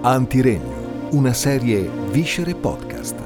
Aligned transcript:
Antiregno, 0.00 1.08
una 1.10 1.32
serie 1.32 1.90
Viscere 2.10 2.54
Podcast. 2.54 3.16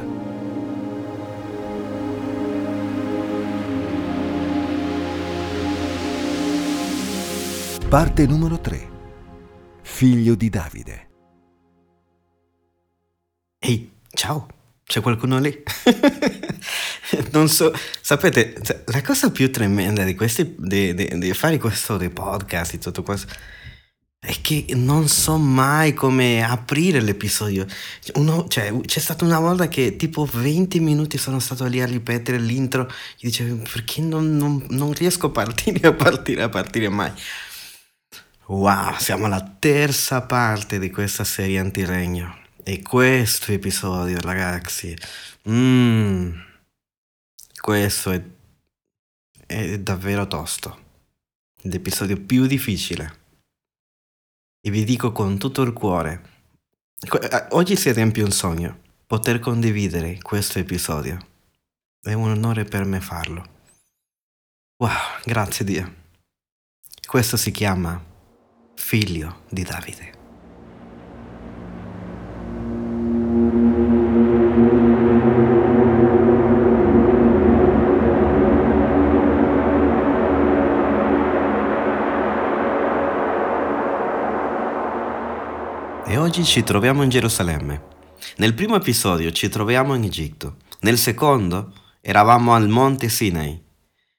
Parte 7.91 8.27
numero 8.27 8.59
3. 8.59 8.89
Figlio 9.83 10.35
di 10.35 10.49
Davide. 10.49 11.09
Ehi, 13.59 13.93
ciao, 14.15 14.49
c'è 14.83 15.03
qualcuno 15.03 15.39
lì? 15.39 15.63
non 17.33 17.49
so, 17.49 17.71
sapete, 18.01 18.55
cioè, 18.63 18.83
la 18.87 19.03
cosa 19.03 19.31
più 19.31 19.53
tremenda 19.53 20.05
di 20.05 20.15
questi, 20.15 20.55
di, 20.57 20.95
di, 20.95 21.19
di 21.19 21.35
fare 21.35 21.59
questo 21.59 21.99
dei 21.99 22.09
podcast, 22.09 22.71
di 22.71 22.79
tutto 22.79 23.03
questo, 23.03 23.31
è 24.25 24.41
che 24.41 24.67
non 24.77 25.09
so 25.09 25.37
mai 25.37 25.95
come 25.95 26.45
aprire 26.45 27.01
l'episodio. 27.01 27.67
Uno, 28.15 28.47
cioè, 28.47 28.73
c'è 28.83 29.01
stata 29.01 29.25
una 29.25 29.41
volta 29.41 29.67
che 29.67 29.97
tipo 29.97 30.25
20 30.25 30.79
minuti 30.79 31.19
sono 31.19 31.41
stato 31.41 31.67
lì 31.67 31.83
a 31.83 31.87
ripetere 31.87 32.39
l'intro. 32.39 32.87
E 32.87 33.19
dicevo, 33.19 33.57
perché 33.57 34.01
non, 34.01 34.37
non, 34.37 34.65
non 34.69 34.93
riesco 34.93 35.27
a 35.27 35.31
partire, 35.31 35.89
a 35.89 35.93
partire, 35.93 36.43
a 36.43 36.49
partire 36.49 36.89
mai. 36.89 37.11
Wow, 38.47 38.97
siamo 38.99 39.25
alla 39.27 39.57
terza 39.59 40.23
parte 40.23 40.79
di 40.79 40.89
questa 40.89 41.25
serie 41.25 41.59
antiregno. 41.59 42.39
E 42.63 42.81
questo 42.81 43.51
episodio, 43.51 44.21
ragazzi, 44.21 44.97
mm, 45.51 46.31
questo 47.61 48.13
è, 48.13 48.23
è 49.47 49.79
davvero 49.81 50.29
tosto. 50.29 50.79
L'episodio 51.63 52.21
più 52.21 52.47
difficile 52.47 53.22
e 54.65 54.71
vi 54.71 54.85
dico 54.85 55.11
con 55.11 55.39
tutto 55.39 55.63
il 55.63 55.73
cuore, 55.73 56.23
eh, 57.01 57.47
oggi 57.51 57.77
si 57.77 57.91
riempie 57.91 58.23
un 58.23 58.31
sogno, 58.31 58.79
poter 59.07 59.41
condividere 59.41 60.19
questo 60.23 60.61
episodio. 60.61 61.19
È 62.01 62.13
un 62.13 62.31
onore 62.31 62.65
per 62.65 62.85
me 62.85 63.01
farlo. 63.01 63.45
Wow, 64.77 64.91
grazie 65.25 65.65
Dio. 65.65 65.95
Questo 67.07 67.37
si 67.37 67.51
chiama 67.51 68.01
Figlio 68.75 69.43
di 69.51 69.63
Davide. 69.65 70.22
E 86.05 86.17
oggi 86.17 86.45
ci 86.45 86.65
troviamo 86.65 87.05
in 87.05 87.09
Gerusalemme. 87.09 87.81
Nel 88.37 88.55
primo 88.55 88.75
episodio 88.75 89.31
ci 89.31 89.49
troviamo 89.49 89.95
in 89.95 90.03
Egitto. 90.03 90.57
Nel 90.81 90.99
secondo 90.99 91.73
eravamo 92.01 92.55
al 92.55 92.69
monte 92.69 93.09
Sinai. 93.09 93.63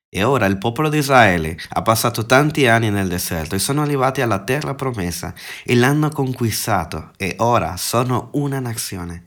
E 0.09 0.23
ora 0.23 0.45
il 0.45 0.57
popolo 0.57 0.89
di 0.89 0.97
Israele 0.97 1.57
ha 1.69 1.81
passato 1.81 2.25
tanti 2.25 2.67
anni 2.67 2.89
nel 2.89 3.09
deserto 3.09 3.55
e 3.55 3.59
sono 3.59 3.81
arrivati 3.81 4.21
alla 4.21 4.43
terra 4.43 4.75
promessa 4.75 5.33
e 5.63 5.75
l'hanno 5.75 6.09
conquistato 6.09 7.11
e 7.17 7.35
ora 7.39 7.75
sono 7.75 8.29
una 8.33 8.59
nazione. 8.59 9.23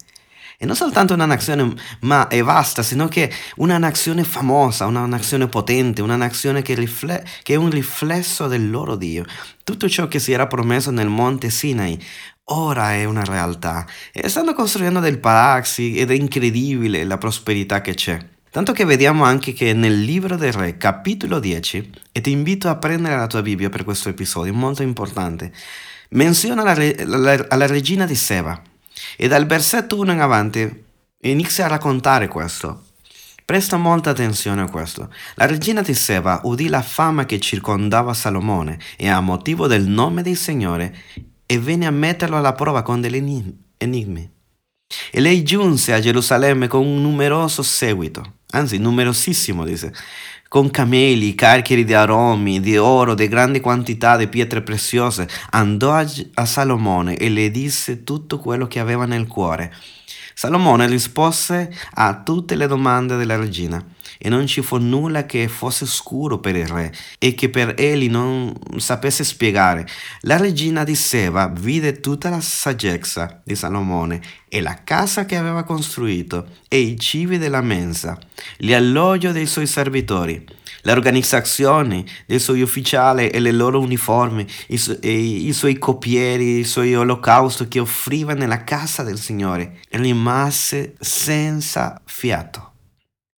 E 0.59 0.65
non 0.65 0.75
soltanto 0.75 1.13
una 1.13 1.27
nazione 1.27 1.75
ma 2.01 2.29
è 2.29 2.43
vasta, 2.43 2.83
sino 2.83 3.07
che 3.09 3.31
una 3.57 3.77
nazione 3.77 4.25
famosa, 4.25 4.87
una 4.87 5.05
nazione 5.05 5.49
potente, 5.49 6.01
una 6.01 6.17
nazione 6.17 6.63
che, 6.63 6.75
rifle- 6.75 7.23
che 7.43 7.53
è 7.53 7.57
un 7.57 7.69
riflesso 7.69 8.47
del 8.47 8.71
loro 8.71 8.97
Dio. 8.97 9.27
Tutto 9.63 9.89
ciò 9.89 10.09
che 10.09 10.19
si 10.19 10.33
era 10.33 10.47
promesso 10.47 10.91
nel 10.91 11.09
monte 11.09 11.51
Sinai 11.51 12.03
ora 12.49 12.93
è 12.93 13.05
una 13.05 13.25
realtà 13.25 13.87
e 14.13 14.29
stanno 14.29 14.53
costruendo 14.53 15.01
del 15.01 15.19
palazzi 15.19 15.97
ed 15.97 16.11
è 16.11 16.15
incredibile 16.15 17.05
la 17.05 17.19
prosperità 17.19 17.81
che 17.81 17.95
c'è. 17.95 18.19
Tanto 18.51 18.73
che 18.73 18.85
vediamo 18.85 19.25
anche 19.25 19.53
che 19.53 19.73
nel 19.75 20.01
libro 20.01 20.37
del 20.37 20.53
re, 20.53 20.77
capitolo 20.77 21.39
10, 21.41 21.91
e 22.13 22.21
ti 22.23 22.31
invito 22.31 22.69
a 22.69 22.77
prendere 22.77 23.17
la 23.17 23.27
tua 23.27 23.43
Bibbia 23.43 23.69
per 23.69 23.85
questo 23.85 24.09
episodio, 24.09 24.55
molto 24.55 24.83
importante, 24.83 25.53
menziona 26.11 26.63
la, 26.63 26.75
la, 27.05 27.47
la 27.49 27.67
regina 27.67 28.07
di 28.07 28.15
Seba 28.15 28.63
e 29.17 29.29
dal 29.29 29.45
versetto 29.45 29.99
1 29.99 30.13
in 30.13 30.21
avanti 30.21 30.85
inizia 31.23 31.67
a 31.67 31.69
raccontare 31.69 32.29
questo. 32.29 32.85
Presta 33.45 33.77
molta 33.77 34.11
attenzione 34.11 34.63
a 34.63 34.71
questo. 34.71 35.13
La 35.35 35.47
regina 35.47 35.83
di 35.83 35.95
Seba 35.95 36.41
udì 36.45 36.69
la 36.69 36.83
fama 36.83 37.27
che 37.27 37.39
circondava 37.39 38.15
Salomone 38.15 38.79
e 38.97 39.09
a 39.09 39.21
motivo 39.21 39.67
del 39.67 39.87
nome 39.87 40.23
del 40.23 40.37
Signore 40.37 40.97
e 41.47 41.59
venne 41.59 41.87
a 41.87 41.91
metterlo 41.91 42.37
alla 42.37 42.53
prova 42.53 42.83
con 42.83 43.01
degli 43.01 43.17
enigmi. 43.79 44.31
E 45.11 45.21
lei 45.21 45.43
giunse 45.43 45.93
a 45.93 46.01
Gerusalemme 46.01 46.69
con 46.69 46.85
un 46.85 47.01
numeroso 47.01 47.63
seguito, 47.63 48.35
anzi 48.51 48.79
numerosissimo, 48.79 49.65
dice, 49.65 49.93
con 50.49 50.71
cameli, 50.71 51.35
carichi 51.35 51.85
di 51.85 51.95
aromi, 51.95 52.61
di 52.61 52.77
oro, 52.77 53.15
di 53.15 53.27
grandi 53.29 53.61
quantità 53.61 54.17
di 54.17 54.29
pietre 54.29 54.63
preziose. 54.63 55.29
Andò 55.51 55.93
a, 55.93 56.07
a 56.35 56.45
Salomone 56.45 57.17
e 57.17 57.29
le 57.29 57.51
disse 57.51 58.05
tutto 58.05 58.39
quello 58.39 58.67
che 58.67 58.79
aveva 58.79 59.07
nel 59.07 59.27
cuore. 59.27 59.75
Salomone 60.35 60.87
rispose 60.87 61.75
a 61.95 62.21
tutte 62.23 62.55
le 62.55 62.67
domande 62.67 63.17
della 63.17 63.37
regina 63.37 63.85
e 64.19 64.29
non 64.29 64.47
ci 64.47 64.63
fu 64.63 64.77
nulla 64.79 65.27
che 65.27 65.49
fosse 65.49 65.87
scuro 65.87 66.39
per 66.39 66.57
il 66.57 66.67
re 66.67 66.93
e 67.19 67.35
che 67.35 67.49
per 67.49 67.75
egli 67.77 68.09
non 68.09 68.53
sapesse 68.77 69.25
spiegare. 69.25 69.87
La 70.23 70.37
regina 70.37 70.85
di 70.85 70.95
Seba 70.95 71.49
vide 71.49 72.01
tutta 72.01 72.29
la 72.29 72.41
saggezza 72.41 73.41
di 73.45 73.55
Salomone 73.55 74.21
e 74.49 74.61
la 74.61 74.81
casa 74.85 75.27
che 75.27 75.37
aveva 75.37 75.65
costruito 75.65 76.47
e 76.69 76.79
i 76.79 76.99
cibi 76.99 77.39
della 77.39 77.61
mensa, 77.61 78.19
l'alloggio 78.59 79.33
dei 79.33 79.47
suoi 79.47 79.67
servitori, 79.67 80.45
l'organizzazione 80.83 82.05
dei 82.27 82.39
suoi 82.39 82.63
ufficiali 82.63 83.29
e 83.29 83.41
le 83.41 83.53
loro 83.53 83.81
uniformi, 83.81 84.47
i, 84.69 84.79
su- 84.79 84.99
i 85.03 85.53
suoi 85.53 85.79
copieri, 85.79 86.61
i 86.61 86.65
suoi 86.65 86.95
olocausti 86.95 87.69
che 87.69 87.81
offriva 87.81 88.35
nella 88.35 88.65
casa 88.65 89.03
del 89.03 89.19
Signore 89.19 89.81
e 89.89 89.99
rimase 89.99 90.95
senza 91.01 92.01
fiato 92.05 92.71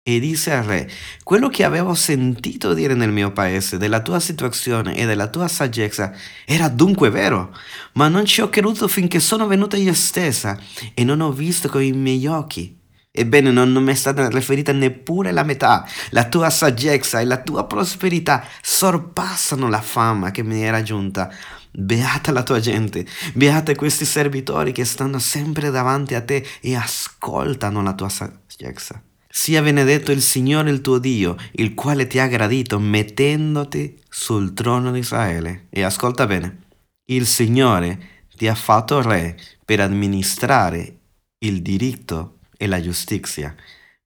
e 0.08 0.20
disse 0.20 0.54
al 0.54 0.64
re, 0.64 0.90
quello 1.22 1.50
che 1.50 1.64
avevo 1.64 1.92
sentito 1.92 2.72
dire 2.72 2.94
nel 2.94 3.12
mio 3.12 3.30
paese 3.30 3.76
della 3.76 4.00
tua 4.00 4.20
situazione 4.20 4.96
e 4.96 5.04
della 5.04 5.26
tua 5.26 5.48
saggezza 5.48 6.14
era 6.46 6.70
dunque 6.70 7.10
vero, 7.10 7.54
ma 7.92 8.08
non 8.08 8.24
ci 8.24 8.40
ho 8.40 8.48
creduto 8.48 8.88
finché 8.88 9.20
sono 9.20 9.46
venuta 9.46 9.76
io 9.76 9.92
stessa 9.92 10.58
e 10.94 11.04
non 11.04 11.20
ho 11.20 11.30
visto 11.30 11.68
con 11.68 11.82
i 11.82 11.92
miei 11.92 12.26
occhi. 12.26 12.74
Ebbene, 13.10 13.50
non, 13.50 13.70
non 13.70 13.82
mi 13.82 13.92
è 13.92 13.94
stata 13.94 14.30
riferita 14.30 14.72
neppure 14.72 15.30
la 15.30 15.42
metà. 15.42 15.86
La 16.10 16.24
tua 16.24 16.48
saggezza 16.48 17.20
e 17.20 17.26
la 17.26 17.42
tua 17.42 17.66
prosperità 17.66 18.46
sorpassano 18.62 19.68
la 19.68 19.82
fama 19.82 20.30
che 20.30 20.42
mi 20.42 20.62
era 20.62 20.82
giunta. 20.82 21.30
Beata 21.70 22.32
la 22.32 22.42
tua 22.42 22.60
gente, 22.60 23.04
beata 23.34 23.74
questi 23.74 24.06
servitori 24.06 24.72
che 24.72 24.86
stanno 24.86 25.18
sempre 25.18 25.70
davanti 25.70 26.14
a 26.14 26.22
te 26.22 26.46
e 26.62 26.74
ascoltano 26.76 27.82
la 27.82 27.92
tua 27.92 28.08
saggezza. 28.08 29.02
Sia 29.40 29.62
benedetto 29.62 30.10
il 30.10 30.20
Signore 30.20 30.68
il 30.68 30.80
tuo 30.80 30.98
Dio, 30.98 31.36
il 31.52 31.74
quale 31.74 32.08
ti 32.08 32.18
ha 32.18 32.26
gradito 32.26 32.80
mettendoti 32.80 33.96
sul 34.08 34.52
trono 34.52 34.90
di 34.90 34.98
Israele. 34.98 35.68
E 35.70 35.82
ascolta 35.84 36.26
bene, 36.26 36.64
il 37.12 37.24
Signore 37.24 38.26
ti 38.36 38.48
ha 38.48 38.56
fatto 38.56 39.00
re 39.00 39.38
per 39.64 39.78
amministrare 39.78 40.96
il 41.38 41.62
diritto 41.62 42.38
e 42.56 42.66
la 42.66 42.80
giustizia, 42.80 43.54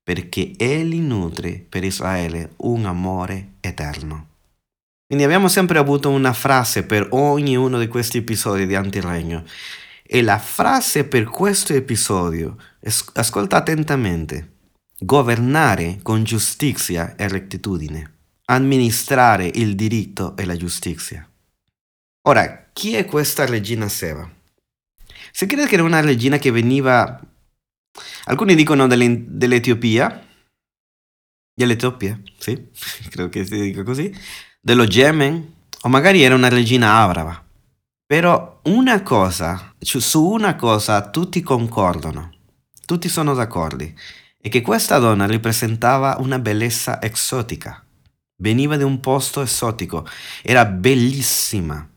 perché 0.02 0.52
Egli 0.58 1.00
nutre 1.00 1.64
per 1.66 1.82
Israele 1.82 2.52
un 2.58 2.84
amore 2.84 3.54
eterno. 3.60 4.28
Quindi 5.06 5.24
abbiamo 5.24 5.48
sempre 5.48 5.78
avuto 5.78 6.10
una 6.10 6.34
frase 6.34 6.84
per 6.84 7.08
ognuno 7.12 7.78
di 7.78 7.88
questi 7.88 8.18
episodi 8.18 8.66
di 8.66 8.74
Antiregno. 8.74 9.44
E 10.02 10.20
la 10.20 10.38
frase 10.38 11.04
per 11.04 11.24
questo 11.24 11.72
episodio, 11.72 12.58
ascolta 13.14 13.56
attentamente, 13.56 14.51
governare 15.04 15.98
con 16.02 16.22
giustizia 16.22 17.16
e 17.16 17.26
rettitudine, 17.26 18.18
amministrare 18.46 19.50
il 19.52 19.74
diritto 19.74 20.36
e 20.36 20.44
la 20.44 20.56
giustizia. 20.56 21.28
Ora, 22.28 22.68
chi 22.72 22.94
è 22.94 23.04
questa 23.04 23.44
regina 23.44 23.88
Seba? 23.88 24.30
Si 25.32 25.46
crede 25.46 25.66
che 25.66 25.74
era 25.74 25.82
una 25.82 26.00
regina 26.00 26.38
che 26.38 26.52
veniva, 26.52 27.20
alcuni 28.26 28.54
dicono 28.54 28.86
dell'Etiopia, 28.86 30.24
dell'Etiopia, 31.52 32.20
sì, 32.38 32.70
credo 33.10 33.28
che 33.28 33.44
si 33.44 33.60
dica 33.60 33.82
così, 33.82 34.14
dello 34.60 34.84
Yemen, 34.84 35.54
o 35.80 35.88
magari 35.88 36.22
era 36.22 36.36
una 36.36 36.48
regina 36.48 36.92
araba. 36.92 37.44
Però 38.06 38.60
una 38.64 39.02
cosa, 39.02 39.74
su 39.78 40.22
una 40.24 40.54
cosa 40.54 41.10
tutti 41.10 41.40
concordano, 41.40 42.30
tutti 42.84 43.08
sono 43.08 43.34
d'accordo, 43.34 43.90
e 44.42 44.48
che 44.48 44.60
questa 44.60 44.98
donna 44.98 45.26
rappresentava 45.26 46.16
una 46.18 46.38
bellezza 46.40 47.00
esotica. 47.00 47.82
Veniva 48.42 48.76
da 48.76 48.84
un 48.84 48.98
posto 48.98 49.40
esotico, 49.40 50.06
era 50.42 50.64
bellissima 50.64 51.88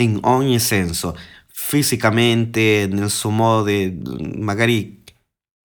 in 0.00 0.18
ogni 0.22 0.60
senso, 0.60 1.18
fisicamente, 1.48 2.88
nel 2.90 3.10
suo 3.10 3.30
modo, 3.30 3.70
magari 4.36 5.02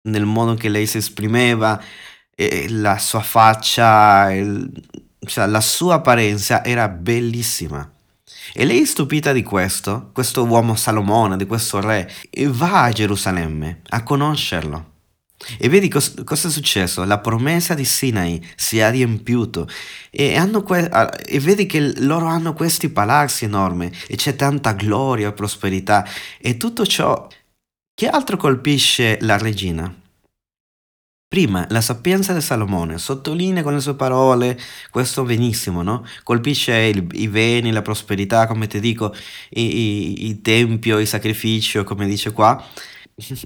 nel 0.10 0.26
modo 0.26 0.56
che 0.56 0.70
lei 0.70 0.86
si 0.86 0.98
esprimeva, 0.98 1.82
la 2.70 2.98
sua 2.98 3.22
faccia, 3.22 4.32
il, 4.32 4.70
cioè, 5.26 5.48
la 5.48 5.62
sua 5.62 5.96
apparenza 5.96 6.64
era 6.64 6.88
bellissima. 6.90 7.90
E 8.54 8.66
lei, 8.66 8.86
stupita 8.86 9.32
di 9.32 9.44
questo, 9.44 10.10
questo 10.14 10.44
uomo 10.46 10.76
Salomone, 10.76 11.38
di 11.38 11.46
questo 11.46 11.80
re, 11.80 12.12
va 12.48 12.84
a 12.84 12.92
Gerusalemme 12.92 13.82
a 13.90 14.04
conoscerlo. 14.04 14.91
E 15.58 15.70
vedi 15.70 15.88
cos- 15.90 16.24
cosa 16.24 16.48
è 16.48 16.52
successo? 16.52 17.04
La 17.04 17.20
promessa 17.20 17.74
di 17.74 17.86
Sinai 17.86 18.46
si 18.56 18.80
è 18.80 18.90
riempiuta 18.90 19.66
e, 20.10 20.40
que- 20.64 20.90
e, 21.26 21.40
vedi 21.40 21.66
che 21.66 22.00
loro 22.02 22.26
hanno 22.26 22.54
questi 22.54 22.90
palazzi 22.90 23.46
enormi 23.46 23.92
e 24.08 24.16
c'è 24.16 24.36
tanta 24.36 24.74
gloria 24.74 25.30
e 25.30 25.34
prosperità 25.34 26.06
e 26.40 26.58
tutto 26.58 26.86
ciò. 26.86 27.28
Che 27.94 28.08
altro 28.08 28.38
colpisce 28.38 29.18
la 29.22 29.38
regina? 29.38 29.94
Prima, 31.32 31.66
la 31.70 31.80
sapienza 31.80 32.34
di 32.34 32.42
Salomone, 32.42 32.98
sottolinea 32.98 33.64
con 33.64 33.74
le 33.74 33.80
sue 33.80 33.96
parole, 33.96 34.60
questo 34.90 35.24
benissimo, 35.24 35.82
no? 35.82 36.06
Colpisce 36.24 36.76
il, 36.76 37.08
i 37.14 37.30
beni, 37.30 37.72
la 37.72 37.82
prosperità, 37.82 38.48
come 38.48 38.68
ti 38.68 38.82
dico, 38.82 39.16
i, 39.52 39.62
i, 39.62 40.26
il 40.26 40.42
tempio, 40.42 41.00
il 41.00 41.08
sacrificio, 41.08 41.86
come 41.86 42.06
dice 42.06 42.34
qua. 42.34 42.62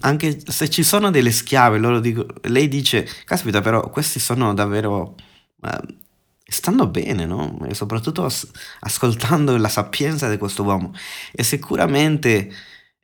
Anche 0.01 0.39
se 0.45 0.69
ci 0.69 0.83
sono 0.83 1.12
delle 1.12 1.31
schiave, 1.31 2.00
dico, 2.01 2.25
lei 2.44 2.68
dice, 2.68 3.07
caspita 3.25 3.62
però, 3.62 3.89
questi 3.89 4.19
sono 4.19 4.54
davvero... 4.54 5.16
Uh, 5.62 6.04
stanno 6.48 6.88
bene, 6.88 7.25
no? 7.25 7.57
E 7.68 7.74
soprattutto 7.74 8.24
as- 8.24 8.48
ascoltando 8.81 9.57
la 9.57 9.69
sapienza 9.69 10.30
di 10.30 10.38
questo 10.38 10.63
uomo. 10.63 10.94
E 11.31 11.44
sicuramente 11.44 12.51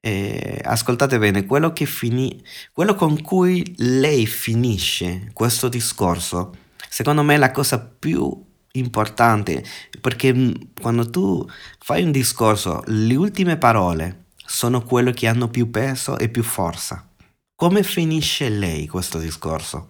eh, 0.02 0.60
ascoltate 0.64 1.18
bene, 1.20 1.46
quello, 1.46 1.74
finì, 1.76 2.44
quello 2.72 2.96
con 2.96 3.22
cui 3.22 3.74
lei 3.78 4.26
finisce 4.26 5.30
questo 5.34 5.70
discorso, 5.70 6.56
secondo 6.90 7.24
me 7.24 7.36
è 7.36 7.38
la 7.38 7.52
cosa 7.52 7.80
più 7.80 8.46
importante, 8.74 9.64
perché 10.00 10.34
mm, 10.34 10.52
quando 10.82 11.10
tu 11.10 11.48
fai 11.80 12.04
un 12.04 12.12
discorso, 12.12 12.84
le 12.88 13.16
ultime 13.16 13.58
parole 13.58 14.21
sono 14.52 14.84
quelle 14.84 15.14
che 15.14 15.28
hanno 15.28 15.48
più 15.48 15.72
peso 15.72 16.18
e 16.18 16.28
più 16.28 16.44
forza. 16.44 17.08
Come 17.56 17.84
finisce 17.84 18.50
lei 18.50 18.86
questo 18.86 19.18
discorso? 19.18 19.88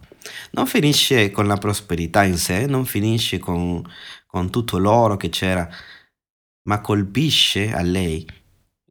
Non 0.52 0.68
finisce 0.68 1.32
con 1.32 1.48
la 1.48 1.56
prosperità 1.56 2.22
in 2.22 2.38
sé, 2.38 2.66
non 2.66 2.86
finisce 2.86 3.38
con, 3.38 3.82
con 4.24 4.50
tutto 4.50 4.78
l'oro 4.78 5.16
che 5.16 5.30
c'era, 5.30 5.68
ma 6.68 6.80
colpisce 6.80 7.72
a 7.72 7.82
lei 7.82 8.24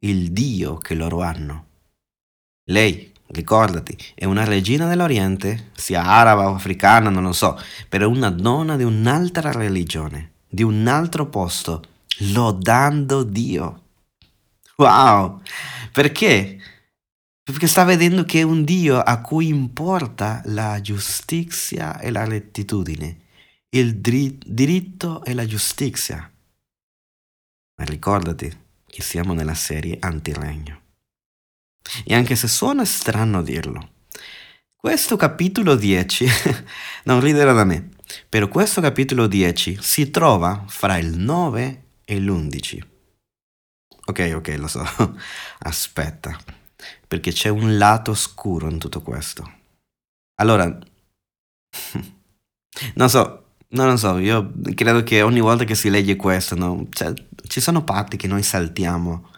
il 0.00 0.30
Dio 0.32 0.76
che 0.76 0.94
loro 0.94 1.22
hanno. 1.22 1.66
Lei, 2.64 3.10
ricordati, 3.28 3.96
è 4.14 4.26
una 4.26 4.44
regina 4.44 4.86
dell'Oriente, 4.86 5.70
sia 5.74 6.04
araba 6.04 6.50
o 6.50 6.54
africana, 6.54 7.08
non 7.08 7.22
lo 7.22 7.32
so, 7.32 7.58
però 7.88 8.04
è 8.04 8.08
una 8.08 8.30
donna 8.30 8.76
di 8.76 8.84
un'altra 8.84 9.52
religione, 9.52 10.32
di 10.46 10.62
un 10.62 10.86
altro 10.86 11.28
posto, 11.28 11.82
lodando 12.34 13.22
Dio. 13.22 13.81
Wow! 14.82 15.40
Perché? 15.92 16.58
Perché 17.40 17.68
sta 17.68 17.84
vedendo 17.84 18.24
che 18.24 18.40
è 18.40 18.42
un 18.42 18.64
Dio 18.64 18.98
a 18.98 19.20
cui 19.20 19.46
importa 19.46 20.42
la 20.46 20.80
giustizia 20.80 22.00
e 22.00 22.10
la 22.10 22.24
rettitudine, 22.24 23.18
il 23.70 23.98
diritto 23.98 25.22
e 25.24 25.34
la 25.34 25.46
giustizia. 25.46 26.28
Ma 27.76 27.84
ricordati, 27.84 28.52
che 28.84 29.02
siamo 29.02 29.34
nella 29.34 29.54
serie 29.54 29.98
Antiregno. 30.00 30.80
E 32.04 32.14
anche 32.14 32.34
se 32.34 32.48
suona 32.48 32.84
strano 32.84 33.40
dirlo, 33.42 33.90
questo 34.74 35.14
capitolo 35.14 35.76
10, 35.76 36.26
non 37.06 37.20
ridere 37.20 37.52
da 37.52 37.64
me, 37.64 37.90
però 38.28 38.48
questo 38.48 38.80
capitolo 38.80 39.28
10 39.28 39.78
si 39.80 40.10
trova 40.10 40.64
fra 40.66 40.96
il 40.96 41.16
9 41.18 41.82
e 42.04 42.18
l'11. 42.18 42.90
Ok, 44.06 44.32
ok, 44.34 44.56
lo 44.58 44.66
so. 44.66 44.82
Aspetta, 45.60 46.36
perché 47.06 47.32
c'è 47.32 47.48
un 47.48 47.78
lato 47.78 48.10
oscuro 48.12 48.68
in 48.68 48.78
tutto 48.78 49.00
questo. 49.00 49.60
Allora, 50.40 50.66
non 52.94 53.08
so, 53.08 53.44
non 53.68 53.88
lo 53.88 53.96
so, 53.96 54.18
io 54.18 54.52
credo 54.74 55.02
che 55.02 55.22
ogni 55.22 55.40
volta 55.40 55.64
che 55.64 55.74
si 55.74 55.90
legge 55.90 56.16
questo, 56.16 56.54
no? 56.56 56.86
cioè, 56.90 57.12
ci 57.46 57.60
sono 57.60 57.84
parti 57.84 58.16
che 58.16 58.26
noi 58.26 58.42
saltiamo, 58.42 59.30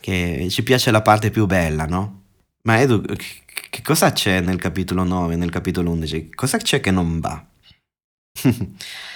che 0.00 0.46
ci 0.50 0.62
piace 0.62 0.90
la 0.90 1.02
parte 1.02 1.30
più 1.30 1.46
bella, 1.46 1.84
no? 1.86 2.22
Ma 2.62 2.80
Edu, 2.80 3.02
che 3.02 3.82
cosa 3.82 4.12
c'è 4.12 4.40
nel 4.40 4.58
capitolo 4.58 5.04
9, 5.04 5.36
nel 5.36 5.50
capitolo 5.50 5.90
11? 5.90 6.30
Cosa 6.34 6.58
c'è 6.58 6.80
che 6.80 6.90
non 6.90 7.20
va? 7.20 7.44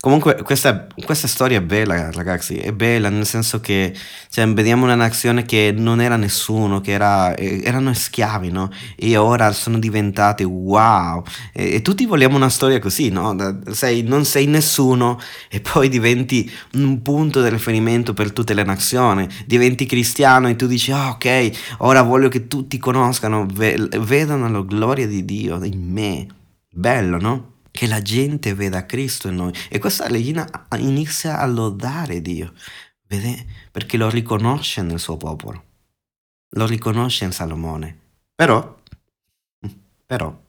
Comunque 0.00 0.42
questa, 0.42 0.86
questa, 1.04 1.26
storia 1.28 1.58
è 1.58 1.62
bella 1.62 2.10
ragazzi, 2.10 2.56
è 2.56 2.72
bella 2.72 3.10
nel 3.10 3.26
senso 3.26 3.60
che 3.60 3.94
cioè, 4.30 4.50
vediamo 4.50 4.84
una 4.84 4.94
nazione 4.94 5.44
che 5.44 5.74
non 5.76 6.00
era 6.00 6.16
nessuno, 6.16 6.80
che 6.80 6.92
era, 6.92 7.36
erano 7.36 7.92
schiavi, 7.92 8.50
no? 8.50 8.70
E 8.96 9.18
ora 9.18 9.52
sono 9.52 9.78
diventati 9.78 10.42
wow. 10.42 11.22
E, 11.52 11.74
e, 11.74 11.82
tutti 11.82 12.06
vogliamo 12.06 12.36
una 12.36 12.48
storia 12.48 12.78
così, 12.78 13.10
no? 13.10 13.36
Sei, 13.72 14.02
non 14.02 14.24
sei 14.24 14.46
nessuno 14.46 15.20
e 15.50 15.60
poi 15.60 15.90
diventi 15.90 16.50
un 16.74 17.02
punto 17.02 17.42
di 17.42 17.50
riferimento 17.50 18.14
per 18.14 18.32
tutte 18.32 18.54
le 18.54 18.64
nazioni, 18.64 19.28
diventi 19.44 19.84
cristiano 19.84 20.48
e 20.48 20.56
tu 20.56 20.66
dici, 20.66 20.92
oh, 20.92 21.08
ok, 21.10 21.50
ora 21.78 22.00
voglio 22.00 22.28
che 22.28 22.46
tutti 22.46 22.78
conoscano, 22.78 23.46
vedano 23.46 24.48
la 24.48 24.62
gloria 24.62 25.06
di 25.06 25.26
Dio 25.26 25.62
in 25.62 25.92
me. 25.92 26.26
Bello, 26.70 27.18
no? 27.18 27.53
Che 27.74 27.88
la 27.88 28.00
gente 28.00 28.54
veda 28.54 28.86
Cristo 28.86 29.26
in 29.26 29.34
noi. 29.34 29.52
E 29.68 29.80
questa 29.80 30.06
regina 30.06 30.48
inizia 30.78 31.40
a 31.40 31.46
lodare 31.46 32.22
Dio, 32.22 32.52
vede? 33.08 33.46
Perché 33.72 33.96
lo 33.96 34.08
riconosce 34.08 34.80
nel 34.82 35.00
suo 35.00 35.16
popolo, 35.16 35.64
lo 36.50 36.66
riconosce 36.66 37.24
in 37.24 37.32
Salomone. 37.32 37.98
Però, 38.32 38.78
però, 40.06 40.40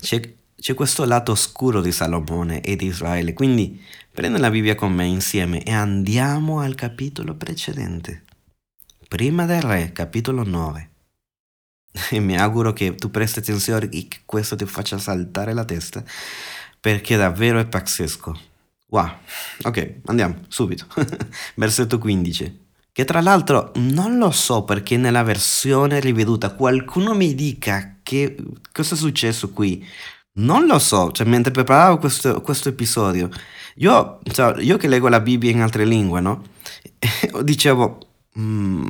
c'è, 0.00 0.34
c'è 0.56 0.72
questo 0.72 1.04
lato 1.04 1.32
oscuro 1.32 1.82
di 1.82 1.92
Salomone 1.92 2.62
e 2.62 2.76
di 2.76 2.86
Israele, 2.86 3.34
quindi 3.34 3.78
prende 4.10 4.38
la 4.38 4.50
Bibbia 4.50 4.74
con 4.74 4.90
me 4.90 5.04
insieme 5.04 5.62
e 5.62 5.74
andiamo 5.74 6.60
al 6.60 6.74
capitolo 6.74 7.34
precedente. 7.34 8.22
Prima 9.06 9.44
del 9.44 9.60
Re, 9.60 9.92
capitolo 9.92 10.44
9. 10.44 10.91
E 12.10 12.20
mi 12.20 12.36
auguro 12.36 12.72
che 12.72 12.94
tu 12.94 13.10
presti 13.10 13.40
attenzione 13.40 13.88
e 13.90 14.08
che 14.08 14.20
questo 14.24 14.56
ti 14.56 14.64
faccia 14.64 14.98
saltare 14.98 15.52
la 15.52 15.64
testa, 15.64 16.02
perché 16.80 17.16
davvero 17.16 17.58
è 17.58 17.66
pazzesco. 17.66 18.50
Wow, 18.88 19.10
ok, 19.62 20.00
andiamo 20.06 20.40
subito. 20.48 20.86
Versetto 21.56 21.98
15. 21.98 22.60
Che 22.92 23.04
tra 23.06 23.22
l'altro 23.22 23.72
non 23.76 24.18
lo 24.18 24.30
so 24.30 24.64
perché 24.64 24.98
nella 24.98 25.22
versione 25.22 25.98
riveduta 25.98 26.52
qualcuno 26.52 27.14
mi 27.14 27.34
dica 27.34 27.96
che 28.02 28.36
cosa 28.70 28.94
è 28.94 28.98
successo 28.98 29.50
qui. 29.50 29.86
Non 30.34 30.66
lo 30.66 30.78
so, 30.78 31.10
cioè 31.12 31.26
mentre 31.26 31.52
preparavo 31.52 31.98
questo, 31.98 32.40
questo 32.42 32.68
episodio, 32.70 33.30
io, 33.76 34.20
cioè, 34.30 34.60
io 34.60 34.76
che 34.76 34.88
leggo 34.88 35.08
la 35.08 35.20
Bibbia 35.20 35.50
in 35.50 35.60
altre 35.60 35.84
lingue, 35.84 36.20
no? 36.20 36.42
Dicevo, 37.42 37.98
mm, 38.38 38.88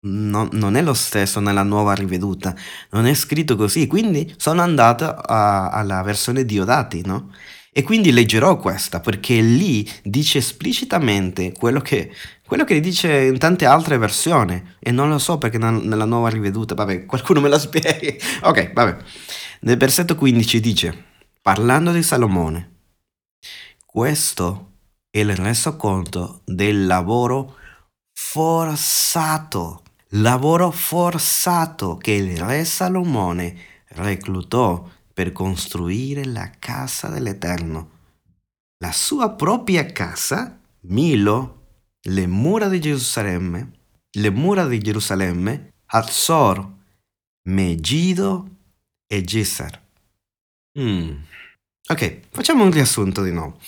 no, 0.00 0.48
non 0.52 0.76
è 0.76 0.82
lo 0.82 0.94
stesso 0.94 1.40
nella 1.40 1.62
nuova 1.62 1.94
riveduta, 1.94 2.54
non 2.90 3.06
è 3.06 3.14
scritto 3.14 3.56
così, 3.56 3.86
quindi 3.86 4.32
sono 4.36 4.62
andato 4.62 5.06
a, 5.06 5.70
alla 5.70 6.02
versione 6.02 6.44
Diodati, 6.44 7.02
no? 7.04 7.30
E 7.72 7.82
quindi 7.82 8.10
leggerò 8.10 8.56
questa, 8.56 9.00
perché 9.00 9.38
lì 9.40 9.86
dice 10.02 10.38
esplicitamente 10.38 11.52
quello 11.52 11.80
che, 11.80 12.10
quello 12.46 12.64
che 12.64 12.80
dice 12.80 13.24
in 13.26 13.36
tante 13.36 13.66
altre 13.66 13.98
versioni, 13.98 14.76
e 14.78 14.90
non 14.90 15.10
lo 15.10 15.18
so 15.18 15.36
perché 15.36 15.58
nella 15.58 16.06
nuova 16.06 16.30
riveduta, 16.30 16.74
vabbè, 16.74 17.04
qualcuno 17.04 17.40
me 17.40 17.50
lo 17.50 17.58
spieghi. 17.58 18.18
ok, 18.40 18.72
vabbè. 18.72 18.96
Nel 19.60 19.76
versetto 19.76 20.14
15 20.14 20.60
dice, 20.60 21.04
parlando 21.42 21.92
di 21.92 22.02
Salomone, 22.02 22.76
questo 23.84 24.70
è 25.10 25.18
il 25.18 25.36
resoconto 25.36 26.40
del 26.46 26.86
lavoro 26.86 27.56
forzato 28.14 29.82
lavoro 30.20 30.70
forzato 30.70 31.96
che 31.96 32.12
il 32.12 32.36
re 32.38 32.64
Salomone 32.64 33.56
reclutò 33.88 34.88
per 35.12 35.32
costruire 35.32 36.24
la 36.24 36.50
casa 36.58 37.08
dell'Eterno. 37.08 37.90
La 38.78 38.92
sua 38.92 39.30
propria 39.30 39.86
casa, 39.86 40.60
Milo, 40.82 41.64
le 42.02 42.26
mura 42.26 42.68
di 42.68 42.80
Gerusalemme, 42.80 43.70
le 44.10 44.30
mura 44.30 44.66
di 44.66 44.78
Gerusalemme, 44.78 45.72
Hazor, 45.86 46.74
Megiddo 47.48 48.48
e 49.06 49.22
Geser. 49.22 49.82
Mm. 50.78 51.16
Ok, 51.88 52.20
facciamo 52.30 52.64
un 52.64 52.70
riassunto 52.70 53.22
di 53.22 53.32
nuovo. 53.32 53.58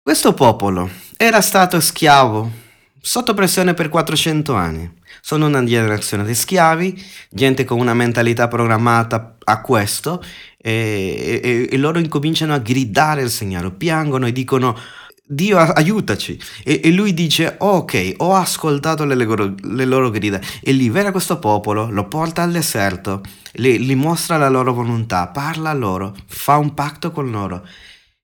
Questo 0.00 0.34
popolo 0.34 0.88
era 1.16 1.40
stato 1.40 1.80
schiavo 1.80 2.64
sotto 3.06 3.34
pressione 3.34 3.72
per 3.72 3.88
400 3.88 4.54
anni. 4.54 4.90
Sono 5.20 5.46
una 5.46 5.62
generazione 5.62 6.24
di 6.24 6.34
schiavi, 6.34 7.00
gente 7.30 7.64
con 7.64 7.78
una 7.78 7.94
mentalità 7.94 8.48
programmata 8.48 9.36
a 9.44 9.60
questo, 9.60 10.20
e, 10.56 11.40
e, 11.40 11.68
e 11.70 11.76
loro 11.78 12.00
incominciano 12.00 12.52
a 12.52 12.58
gridare 12.58 13.22
al 13.22 13.30
Signore, 13.30 13.70
piangono 13.70 14.26
e 14.26 14.32
dicono 14.32 14.76
Dio 15.24 15.56
aiutaci. 15.56 16.36
E, 16.64 16.80
e, 16.82 16.90
lui 16.90 17.14
dice, 17.14 17.54
ok, 17.58 18.14
ho 18.16 18.34
ascoltato 18.34 19.04
le 19.04 19.14
loro, 19.14 19.54
le 19.62 19.84
loro, 19.84 20.10
grida 20.10 20.40
e 20.60 20.72
libera 20.72 21.12
questo 21.12 21.38
popolo, 21.38 21.88
lo 21.88 22.08
porta 22.08 22.42
al 22.42 22.50
deserto, 22.50 23.22
li, 23.52 23.86
li 23.86 23.94
mostra 23.94 24.36
la 24.36 24.48
loro 24.48 24.72
volontà, 24.72 25.28
parla 25.28 25.70
a 25.70 25.74
loro, 25.74 26.12
fa 26.26 26.56
un 26.56 26.74
patto 26.74 27.12
con 27.12 27.30
loro 27.30 27.64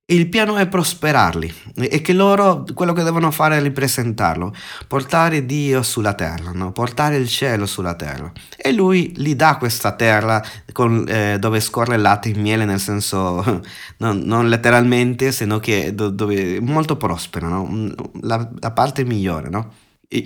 il 0.07 0.29
piano 0.29 0.57
è 0.57 0.67
prosperarli 0.67 1.55
e 1.77 2.01
che 2.01 2.13
loro 2.13 2.65
quello 2.75 2.93
che 2.93 3.05
devono 3.05 3.31
fare 3.31 3.57
è 3.57 3.63
ripresentarlo, 3.63 4.53
portare 4.89 5.47
Dio 5.47 5.83
sulla 5.83 6.15
terra, 6.15 6.51
no? 6.53 6.73
portare 6.73 7.17
il 7.17 7.29
cielo 7.29 7.67
sulla 7.67 7.95
terra. 7.95 8.31
E 8.57 8.73
lui 8.73 9.13
gli 9.17 9.35
dà 9.35 9.57
questa 9.57 9.93
terra 9.93 10.45
con, 10.73 11.07
eh, 11.09 11.39
dove 11.39 11.61
scorre 11.61 11.97
latte 11.97 12.31
e 12.31 12.35
miele, 12.35 12.65
nel 12.65 12.81
senso 12.81 13.63
non, 13.99 14.19
non 14.19 14.49
letteralmente, 14.49 15.33
sino 15.33 15.59
che 15.61 15.95
do, 15.95 16.11
dove 16.11 16.61
molto 16.61 16.97
prospera, 16.97 17.49
no? 17.49 17.93
la, 18.21 18.51
la, 18.61 18.71
parte 18.73 19.05
migliore. 19.05 19.49
No? 19.49 19.73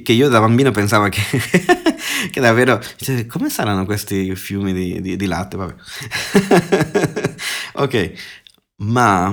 che 0.03 0.13
io 0.13 0.29
da 0.29 0.41
bambino 0.41 0.73
pensavo 0.73 1.09
che, 1.09 1.21
che 2.33 2.41
davvero 2.41 2.83
cioè, 2.97 3.25
come 3.27 3.49
saranno 3.49 3.85
questi 3.85 4.35
fiumi 4.35 4.73
di, 4.73 5.01
di, 5.01 5.15
di 5.15 5.27
latte 5.27 5.57
vabbè 5.57 5.75
ok 7.75 8.13
ma 8.79 9.33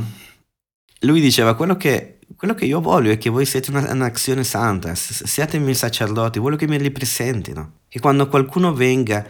lui 1.03 1.22
diceva 1.22 1.55
quello 1.55 1.77
che, 1.77 2.19
quello 2.36 2.53
che 2.53 2.65
io 2.65 2.81
voglio 2.81 3.12
è 3.12 3.17
che 3.17 3.29
voi 3.29 3.45
siete 3.45 3.69
una, 3.72 3.91
un'azione 3.91 4.43
santa, 4.43 4.93
siate 4.95 5.57
i 5.57 5.60
miei 5.60 5.75
sacerdoti, 5.75 6.39
voglio 6.39 6.55
che 6.55 6.67
me 6.67 6.77
li 6.77 6.91
presentino, 6.91 7.79
che 7.88 8.00
quando 8.00 8.27
qualcuno 8.27 8.74
venga 8.74 9.25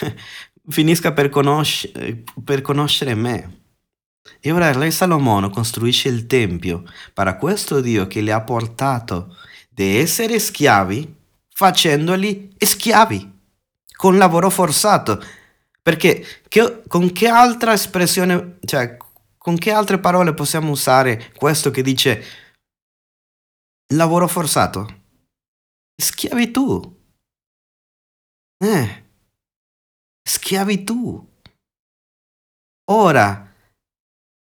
finisca 0.68 1.12
per, 1.12 1.28
conoscere, 1.28 2.22
per 2.44 2.60
conoscere 2.60 3.14
me. 3.14 3.60
E 4.40 4.52
ora 4.52 4.68
il 4.68 4.74
re 4.74 4.90
Salomono 4.90 5.50
costruisce 5.50 6.08
il 6.08 6.26
tempio 6.26 6.84
per 7.12 7.36
questo 7.36 7.80
Dio 7.80 8.06
che 8.06 8.20
li 8.20 8.30
ha 8.30 8.40
portato 8.40 9.36
da 9.68 9.84
essere 9.84 10.38
schiavi 10.38 11.20
facendoli 11.48 12.54
schiavi 12.58 13.30
con 13.96 14.16
lavoro 14.16 14.50
forzato. 14.50 15.22
Perché 15.80 16.24
che, 16.48 16.82
con 16.86 17.12
che 17.12 17.26
altra 17.26 17.72
espressione, 17.72 18.58
cioè 18.64 18.96
con 19.42 19.56
che 19.58 19.72
altre 19.72 19.98
parole 19.98 20.34
possiamo 20.34 20.70
usare 20.70 21.32
questo 21.32 21.72
che 21.72 21.82
dice 21.82 22.22
lavoro 23.94 24.28
forzato? 24.28 25.02
Schiavitù. 26.00 27.00
Eh, 28.64 29.10
schiavitù. 30.22 31.28
Ora, 32.92 33.52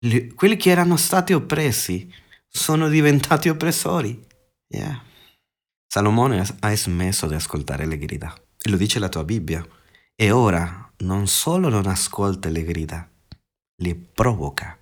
li, 0.05 0.35
quelli 0.35 0.57
che 0.57 0.69
erano 0.69 0.99
stati 0.99 1.33
oppressi 1.33 2.13
sono 2.47 2.89
diventati 2.89 3.49
oppressori. 3.49 4.23
Yeah. 4.69 5.03
Salomone 5.87 6.45
ha 6.61 6.77
smesso 6.77 7.27
di 7.27 7.35
ascoltare 7.35 7.87
le 7.87 7.97
grida. 7.97 8.35
Lo 8.69 8.77
dice 8.77 8.99
la 8.99 9.09
tua 9.09 9.25
Bibbia. 9.25 9.67
E 10.15 10.31
ora 10.31 10.93
non 10.99 11.27
solo 11.27 11.71
non 11.71 11.87
ascolta 11.87 12.51
le 12.51 12.65
grida, 12.65 13.11
le 13.77 13.97
provoca. 13.97 14.80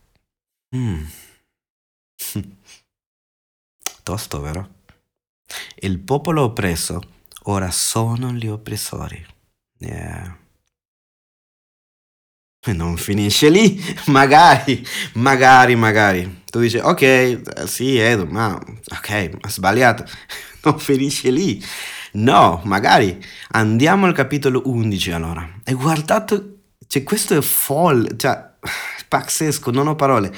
Mm. 0.75 1.05
Tosto, 4.03 4.41
vero? 4.41 4.77
Il 5.81 5.99
popolo 5.99 6.43
oppresso 6.43 7.01
ora 7.45 7.71
sono 7.71 8.33
gli 8.33 8.47
oppressori. 8.47 9.25
Yeah. 9.79 10.37
Non 12.67 12.99
finisce 12.99 13.49
lì, 13.49 13.81
magari, 14.09 14.85
magari, 15.15 15.75
magari. 15.75 16.43
Tu 16.45 16.61
dici, 16.61 16.77
ok, 16.77 17.67
sì, 17.67 17.97
Edo, 17.97 18.27
ma 18.27 18.55
ok, 18.55 19.31
ha 19.41 19.49
sbagliato. 19.49 20.05
Non 20.61 20.79
finisce 20.81 21.31
lì. 21.31 21.65
No, 22.15 22.61
magari. 22.65 23.25
Andiamo 23.53 24.07
al 24.07 24.13
capitolo 24.13 24.63
11 24.67 25.13
allora. 25.13 25.49
E 25.65 25.73
guardate, 25.73 26.63
cioè 26.89 27.05
questo 27.05 27.37
è 27.39 27.41
folle, 27.41 28.17
cioè 28.19 28.57
pazzesco, 29.09 29.71
non 29.71 29.89
ho 29.89 29.97
parole. 29.97 30.33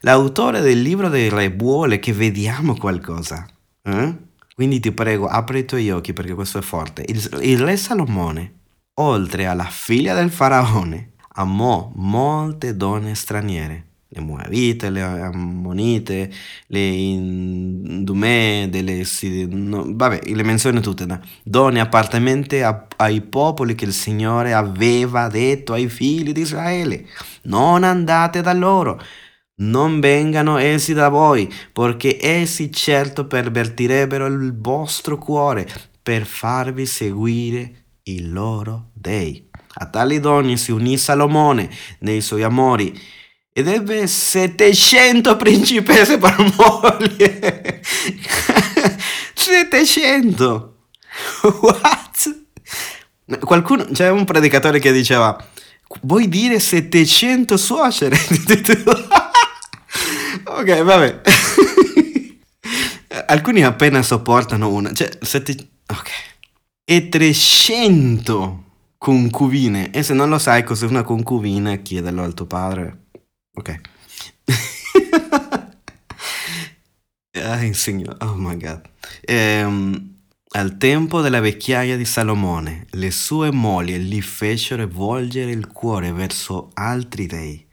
L'autore 0.00 0.60
del 0.60 0.80
libro 0.80 1.08
dei 1.08 1.28
re 1.28 1.50
vuole 1.50 1.98
che 1.98 2.12
vediamo 2.12 2.76
qualcosa. 2.76 3.46
Eh? 3.82 4.16
Quindi 4.54 4.80
ti 4.80 4.92
prego, 4.92 5.26
apri 5.26 5.60
i 5.60 5.64
tuoi 5.64 5.90
occhi 5.90 6.12
perché 6.12 6.34
questo 6.34 6.58
è 6.58 6.62
forte. 6.62 7.04
Il, 7.06 7.38
il 7.42 7.58
re 7.58 7.76
Salomone, 7.76 8.52
oltre 8.94 9.46
alla 9.46 9.64
figlia 9.64 10.14
del 10.14 10.30
faraone, 10.30 11.12
amò 11.36 11.90
molte 11.94 12.76
donne 12.76 13.14
straniere 13.14 13.92
le 14.14 14.20
Moabite, 14.20 14.90
le 14.90 15.02
Ammonite, 15.02 16.30
le 16.68 16.78
Indumee, 16.78 18.68
delle, 18.68 19.04
no, 19.48 19.84
vabbè, 19.88 20.20
le 20.32 20.42
menziona 20.42 20.80
tutte, 20.80 21.04
no? 21.04 21.20
donne 21.42 21.80
appartenenti 21.80 22.60
ai 22.96 23.20
popoli 23.22 23.74
che 23.74 23.84
il 23.84 23.92
Signore 23.92 24.52
aveva 24.52 25.28
detto 25.28 25.72
ai 25.72 25.88
figli 25.88 26.32
di 26.32 26.42
Israele, 26.42 27.06
non 27.42 27.82
andate 27.82 28.40
da 28.40 28.52
loro, 28.52 29.00
non 29.56 30.00
vengano 30.00 30.58
essi 30.58 30.94
da 30.94 31.08
voi, 31.08 31.52
perché 31.72 32.18
essi 32.20 32.70
certo 32.72 33.26
pervertirebbero 33.26 34.26
il 34.26 34.56
vostro 34.56 35.18
cuore 35.18 35.66
per 36.00 36.24
farvi 36.24 36.86
seguire 36.86 37.86
i 38.04 38.28
loro 38.28 38.90
dei. 38.92 39.50
A 39.76 39.86
tali 39.86 40.20
donne 40.20 40.56
si 40.56 40.70
unì 40.70 40.96
Salomone 40.96 41.68
nei 42.00 42.20
suoi 42.20 42.42
amori 42.42 42.96
ed 43.56 43.68
ebbe 43.68 44.08
700 44.08 45.36
principesse 45.36 46.18
per 46.18 46.52
moglie. 46.56 47.80
700! 49.32 50.76
What? 51.60 52.40
Qualcuno, 53.38 53.84
c'è 53.92 54.10
un 54.10 54.24
predicatore 54.24 54.80
che 54.80 54.90
diceva, 54.90 55.40
vuoi 56.02 56.28
dire 56.28 56.58
700 56.58 57.56
suocere? 57.56 58.18
ok, 60.46 60.82
vabbè. 60.82 61.20
Alcuni 63.26 63.64
appena 63.64 64.02
sopportano 64.02 64.68
una, 64.68 64.92
cioè, 64.92 65.08
sette, 65.20 65.54
ok. 65.86 66.10
E 66.84 67.08
300 67.08 68.64
concubine. 68.98 69.92
E 69.92 70.02
se 70.02 70.12
non 70.12 70.28
lo 70.28 70.40
sai 70.40 70.64
cos'è 70.64 70.86
una 70.86 71.04
concubina, 71.04 71.76
chiedelo 71.76 72.24
al 72.24 72.34
tuo 72.34 72.46
padre. 72.46 73.02
Ok. 73.54 73.80
Ay, 77.32 77.74
signor, 77.74 78.16
oh 78.20 78.34
my 78.34 78.56
god. 78.56 78.82
Ehm, 79.22 80.14
al 80.50 80.76
tempo 80.76 81.20
della 81.20 81.40
vecchiaia 81.40 81.96
di 81.96 82.04
Salomone, 82.04 82.86
le 82.90 83.10
sue 83.10 83.50
mogli 83.50 83.96
gli 83.96 84.20
fecero 84.22 84.86
volgere 84.86 85.50
il 85.50 85.66
cuore 85.68 86.12
verso 86.12 86.70
altri 86.74 87.26
dei, 87.26 87.66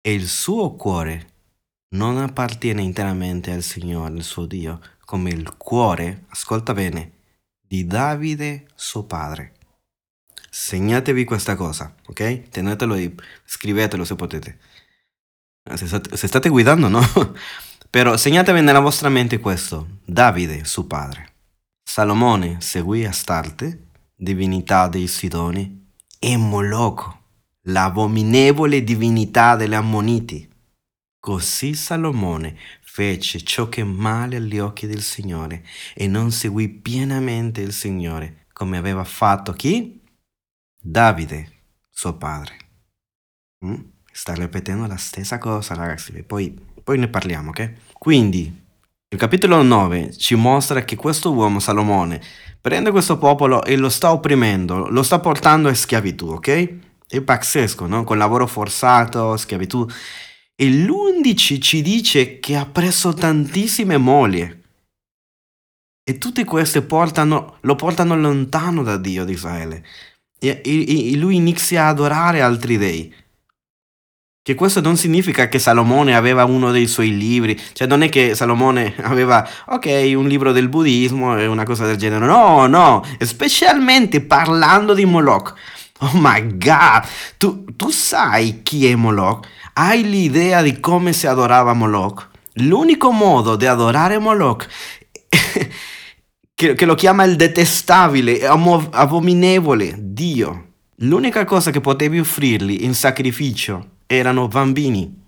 e 0.00 0.12
il 0.12 0.28
suo 0.28 0.74
cuore 0.74 1.32
non 1.94 2.18
appartiene 2.18 2.82
interamente 2.82 3.52
al 3.52 3.62
Signore, 3.62 4.14
il 4.14 4.22
suo 4.22 4.44
Dio, 4.46 4.80
come 5.04 5.30
il 5.30 5.56
cuore, 5.56 6.24
ascolta 6.28 6.74
bene, 6.74 7.12
di 7.60 7.86
Davide, 7.86 8.66
suo 8.74 9.04
padre. 9.04 9.54
Segnatevi 10.50 11.24
questa 11.24 11.56
cosa, 11.56 11.94
ok? 12.06 12.48
Tenetelo 12.48 12.94
e 12.94 13.14
scrivetelo 13.44 14.04
se 14.04 14.14
potete. 14.14 14.58
Se 15.72 15.86
state, 15.86 16.16
se 16.16 16.26
state 16.26 16.48
guidando, 16.50 16.88
no? 16.88 17.00
Però 17.88 18.16
segnatevi 18.16 18.60
nella 18.60 18.80
vostra 18.80 19.08
mente 19.08 19.40
questo. 19.40 20.00
Davide, 20.04 20.64
suo 20.64 20.84
padre. 20.84 21.32
Salomone 21.82 22.60
seguì 22.60 23.04
Astarte, 23.06 23.86
divinità 24.14 24.88
dei 24.88 25.06
Sidoni, 25.06 25.88
e 26.18 26.36
Moloco, 26.36 27.20
l'abominevole 27.62 28.82
divinità 28.82 29.56
delle 29.56 29.76
Ammoniti. 29.76 30.50
Così 31.18 31.74
Salomone 31.74 32.56
fece 32.82 33.42
ciò 33.42 33.68
che 33.68 33.80
è 33.80 33.84
male 33.84 34.36
agli 34.36 34.58
occhi 34.58 34.86
del 34.86 35.02
Signore 35.02 35.64
e 35.94 36.06
non 36.06 36.30
seguì 36.30 36.68
pienamente 36.68 37.60
il 37.60 37.72
Signore, 37.72 38.46
come 38.52 38.76
aveva 38.76 39.04
fatto 39.04 39.52
chi? 39.52 40.02
Davide, 40.78 41.62
suo 41.90 42.16
padre. 42.16 42.56
Mm? 43.64 43.92
Sta 44.14 44.32
ripetendo 44.32 44.86
la 44.86 44.96
stessa 44.96 45.38
cosa, 45.38 45.74
ragazzi. 45.74 46.22
Poi, 46.22 46.56
poi 46.82 46.98
ne 46.98 47.08
parliamo, 47.08 47.50
ok? 47.50 47.72
Quindi, 47.94 48.62
il 49.08 49.18
capitolo 49.18 49.60
9 49.60 50.16
ci 50.16 50.36
mostra 50.36 50.84
che 50.84 50.94
questo 50.94 51.32
uomo, 51.32 51.58
Salomone, 51.58 52.22
prende 52.60 52.92
questo 52.92 53.18
popolo 53.18 53.64
e 53.64 53.76
lo 53.76 53.88
sta 53.88 54.12
opprimendo, 54.12 54.88
lo 54.88 55.02
sta 55.02 55.18
portando 55.18 55.68
a 55.68 55.74
schiavitù, 55.74 56.28
ok? 56.28 56.74
È 57.08 57.20
pazzesco, 57.20 57.86
no? 57.86 58.04
Con 58.04 58.16
lavoro 58.16 58.46
forzato, 58.46 59.36
schiavitù. 59.36 59.84
E 60.54 60.70
l'11 60.70 61.60
ci 61.60 61.82
dice 61.82 62.38
che 62.38 62.54
ha 62.54 62.66
preso 62.66 63.12
tantissime 63.12 63.96
mogli. 63.96 64.62
E 66.06 66.18
tutte 66.18 66.44
queste 66.44 66.82
portano, 66.82 67.56
lo 67.62 67.74
portano 67.74 68.16
lontano 68.16 68.84
da 68.84 68.96
Dio 68.96 69.24
di 69.24 69.32
Israele. 69.32 69.84
E, 70.38 70.60
e, 70.64 71.12
e 71.12 71.16
lui 71.16 71.34
inizia 71.34 71.84
a 71.84 71.88
adorare 71.88 72.42
altri 72.42 72.76
dei. 72.76 73.12
Che 74.46 74.54
questo 74.54 74.82
non 74.82 74.98
significa 74.98 75.48
che 75.48 75.58
Salomone 75.58 76.14
aveva 76.14 76.44
uno 76.44 76.70
dei 76.70 76.86
suoi 76.86 77.16
libri, 77.16 77.58
cioè 77.72 77.88
non 77.88 78.02
è 78.02 78.10
che 78.10 78.34
Salomone 78.34 78.92
aveva, 79.00 79.48
ok, 79.68 80.12
un 80.14 80.28
libro 80.28 80.52
del 80.52 80.68
buddismo 80.68 81.38
e 81.38 81.46
una 81.46 81.64
cosa 81.64 81.86
del 81.86 81.96
genere, 81.96 82.26
no, 82.26 82.66
no, 82.66 83.02
specialmente 83.20 84.20
parlando 84.20 84.92
di 84.92 85.06
Moloch. 85.06 85.54
Oh 86.00 86.10
my 86.12 86.58
god, 86.58 87.04
tu, 87.38 87.64
tu 87.74 87.88
sai 87.88 88.60
chi 88.62 88.86
è 88.86 88.94
Moloch? 88.94 89.48
Hai 89.72 90.06
l'idea 90.06 90.60
di 90.60 90.78
come 90.78 91.14
si 91.14 91.26
adorava 91.26 91.72
Moloch? 91.72 92.28
L'unico 92.56 93.12
modo 93.12 93.56
di 93.56 93.64
adorare 93.64 94.18
Moloch, 94.18 94.68
che, 96.54 96.74
che 96.74 96.84
lo 96.84 96.94
chiama 96.94 97.24
il 97.24 97.36
detestabile, 97.36 98.46
abominevole, 98.46 99.94
Dio, 99.96 100.72
l'unica 100.96 101.46
cosa 101.46 101.70
che 101.70 101.80
potevi 101.80 102.18
offrirgli 102.18 102.84
in 102.84 102.92
sacrificio 102.92 103.92
erano 104.06 104.48
bambini. 104.48 105.22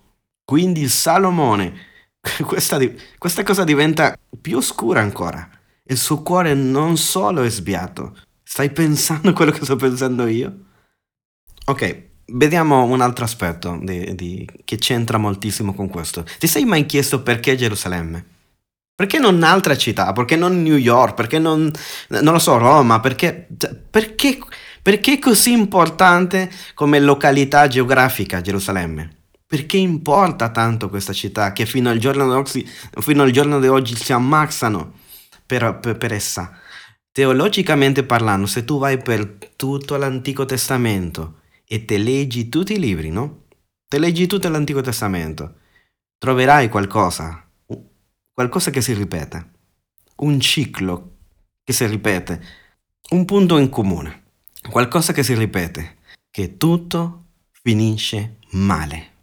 Quindi 0.45 0.89
Salomone, 0.89 1.75
questa, 2.47 2.79
questa 3.19 3.43
cosa 3.43 3.65
diventa 3.65 4.17
più 4.41 4.57
oscura 4.57 5.01
ancora. 5.01 5.49
Il 5.85 5.97
suo 5.97 6.23
cuore 6.23 6.55
non 6.55 6.97
solo 6.97 7.43
è 7.43 7.51
sbiato. 7.51 8.17
Stai 8.43 8.71
pensando 8.71 9.33
quello 9.33 9.51
che 9.51 9.65
sto 9.65 9.77
pensando 9.77 10.27
io? 10.27 10.65
Ok, 11.67 12.05
vediamo 12.27 12.85
un 12.85 13.01
altro 13.01 13.25
aspetto 13.25 13.79
di, 13.83 14.15
di, 14.15 14.49
che 14.65 14.77
c'entra 14.77 15.19
moltissimo 15.19 15.75
con 15.75 15.89
questo. 15.89 16.25
Ti 16.39 16.47
sei 16.47 16.65
mai 16.65 16.87
chiesto 16.87 17.23
perché 17.23 17.57
Gerusalemme? 17.57 18.35
Perché 18.95 19.19
non 19.19 19.35
un'altra 19.35 19.77
città? 19.77 20.13
Perché 20.13 20.37
non 20.37 20.63
New 20.63 20.77
York? 20.77 21.15
Perché 21.15 21.39
non, 21.39 21.71
non 22.09 22.33
lo 22.33 22.39
so, 22.39 22.57
Roma? 22.57 22.99
Perché, 22.99 23.47
cioè, 23.57 23.75
perché 23.75 24.39
perché 24.87 25.15
è 25.15 25.19
così 25.19 25.51
importante 25.51 26.49
come 26.75 27.01
località 27.01 27.67
geografica 27.67 28.41
Gerusalemme? 28.41 29.17
Perché 29.45 29.79
importa 29.79 30.51
tanto 30.51 30.89
questa 30.89 31.13
città 31.13 31.53
che 31.53 31.67
fino 31.67 31.91
al 31.91 31.99
giorno 31.99 32.45
fino 32.45 33.23
al 33.25 33.33
giorno 33.33 33.59
di 33.59 33.67
oggi 33.67 33.97
si 33.97 34.13
ammazzano 34.13 34.93
per, 35.45 35.81
per, 35.83 35.97
per 35.97 36.13
essa? 36.13 36.57
Teologicamente 37.11 38.05
parlando, 38.05 38.47
se 38.47 38.65
tu 38.65 38.79
vai 38.79 39.03
per 39.03 39.27
tutto 39.57 39.97
l'Antico 39.97 40.45
Testamento 40.45 41.41
e 41.67 41.85
te 41.85 41.99
leggi 41.99 42.49
tutti 42.49 42.75
i 42.75 42.79
libri, 42.79 43.11
no? 43.11 43.47
Te 43.89 43.99
leggi 43.99 44.29
tutto 44.29 44.49
l'Antico 44.49 44.83
Testamento, 44.83 45.55
troverai 46.17 46.69
qualcosa, 46.69 47.45
qualcosa 48.33 48.71
che 48.71 48.81
si 48.81 48.93
ripete, 48.93 49.51
un 50.19 50.39
ciclo 50.39 51.17
che 51.65 51.73
si 51.73 51.85
ripete, 51.87 52.41
un 53.11 53.25
punto 53.25 53.59
in 53.59 53.69
comune 53.69 54.21
qualcosa 54.71 55.13
che 55.13 55.23
si 55.23 55.35
ripete, 55.35 55.97
che 56.31 56.57
tutto 56.57 57.25
finisce 57.51 58.37
male. 58.51 59.16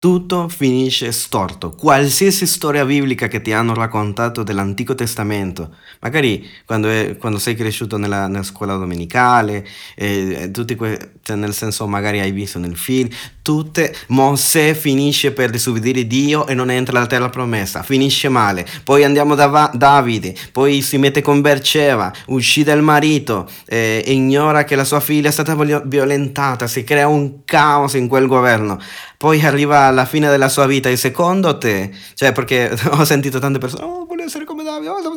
Tutto 0.00 0.48
finisce 0.48 1.12
storto. 1.12 1.72
Qualsiasi 1.72 2.46
storia 2.46 2.86
biblica 2.86 3.28
che 3.28 3.42
ti 3.42 3.52
hanno 3.52 3.74
raccontato 3.74 4.42
dell'Antico 4.42 4.94
Testamento, 4.94 5.74
magari 6.00 6.48
quando, 6.64 6.88
è, 6.88 7.18
quando 7.18 7.38
sei 7.38 7.54
cresciuto 7.54 7.98
nella, 7.98 8.26
nella 8.26 8.42
scuola 8.42 8.76
domenicale, 8.76 9.62
eh, 9.94 10.50
que- 10.74 11.10
cioè 11.20 11.36
nel 11.36 11.52
senso 11.52 11.86
magari 11.86 12.18
hai 12.18 12.30
visto 12.30 12.58
nel 12.58 12.78
film, 12.78 13.10
tutte, 13.42 13.94
Mosè 14.06 14.72
finisce 14.72 15.32
per 15.32 15.50
disubbidire 15.50 16.06
Dio 16.06 16.46
e 16.46 16.54
non 16.54 16.70
entra 16.70 16.94
nella 16.94 17.06
terra 17.06 17.28
promessa, 17.28 17.82
finisce 17.82 18.30
male. 18.30 18.66
Poi 18.82 19.04
andiamo 19.04 19.34
da 19.34 19.48
Va- 19.48 19.70
Davide, 19.74 20.34
poi 20.50 20.80
si 20.80 20.96
mette 20.96 21.20
con 21.20 21.42
Berceva, 21.42 22.10
uccide 22.28 22.72
il 22.72 22.80
marito, 22.80 23.46
eh, 23.66 24.02
ignora 24.06 24.64
che 24.64 24.76
la 24.76 24.84
sua 24.84 25.00
figlia 25.00 25.28
è 25.28 25.32
stata 25.32 25.54
violentata, 25.84 26.66
si 26.66 26.84
crea 26.84 27.06
un 27.06 27.44
caos 27.44 27.92
in 27.92 28.08
quel 28.08 28.26
governo 28.26 28.80
poi 29.20 29.38
arriva 29.44 29.80
alla 29.80 30.06
fine 30.06 30.30
della 30.30 30.48
sua 30.48 30.64
vita 30.64 30.88
e 30.88 30.96
secondo 30.96 31.58
te, 31.58 31.90
cioè 32.14 32.32
perché 32.32 32.72
ho 32.92 33.04
sentito 33.04 33.38
tante 33.38 33.58
persone, 33.58 33.84
oh 33.84 34.06
voglio 34.06 34.24
essere 34.24 34.46
come 34.46 34.62
Davide, 34.64 34.88
oh, 34.88 35.14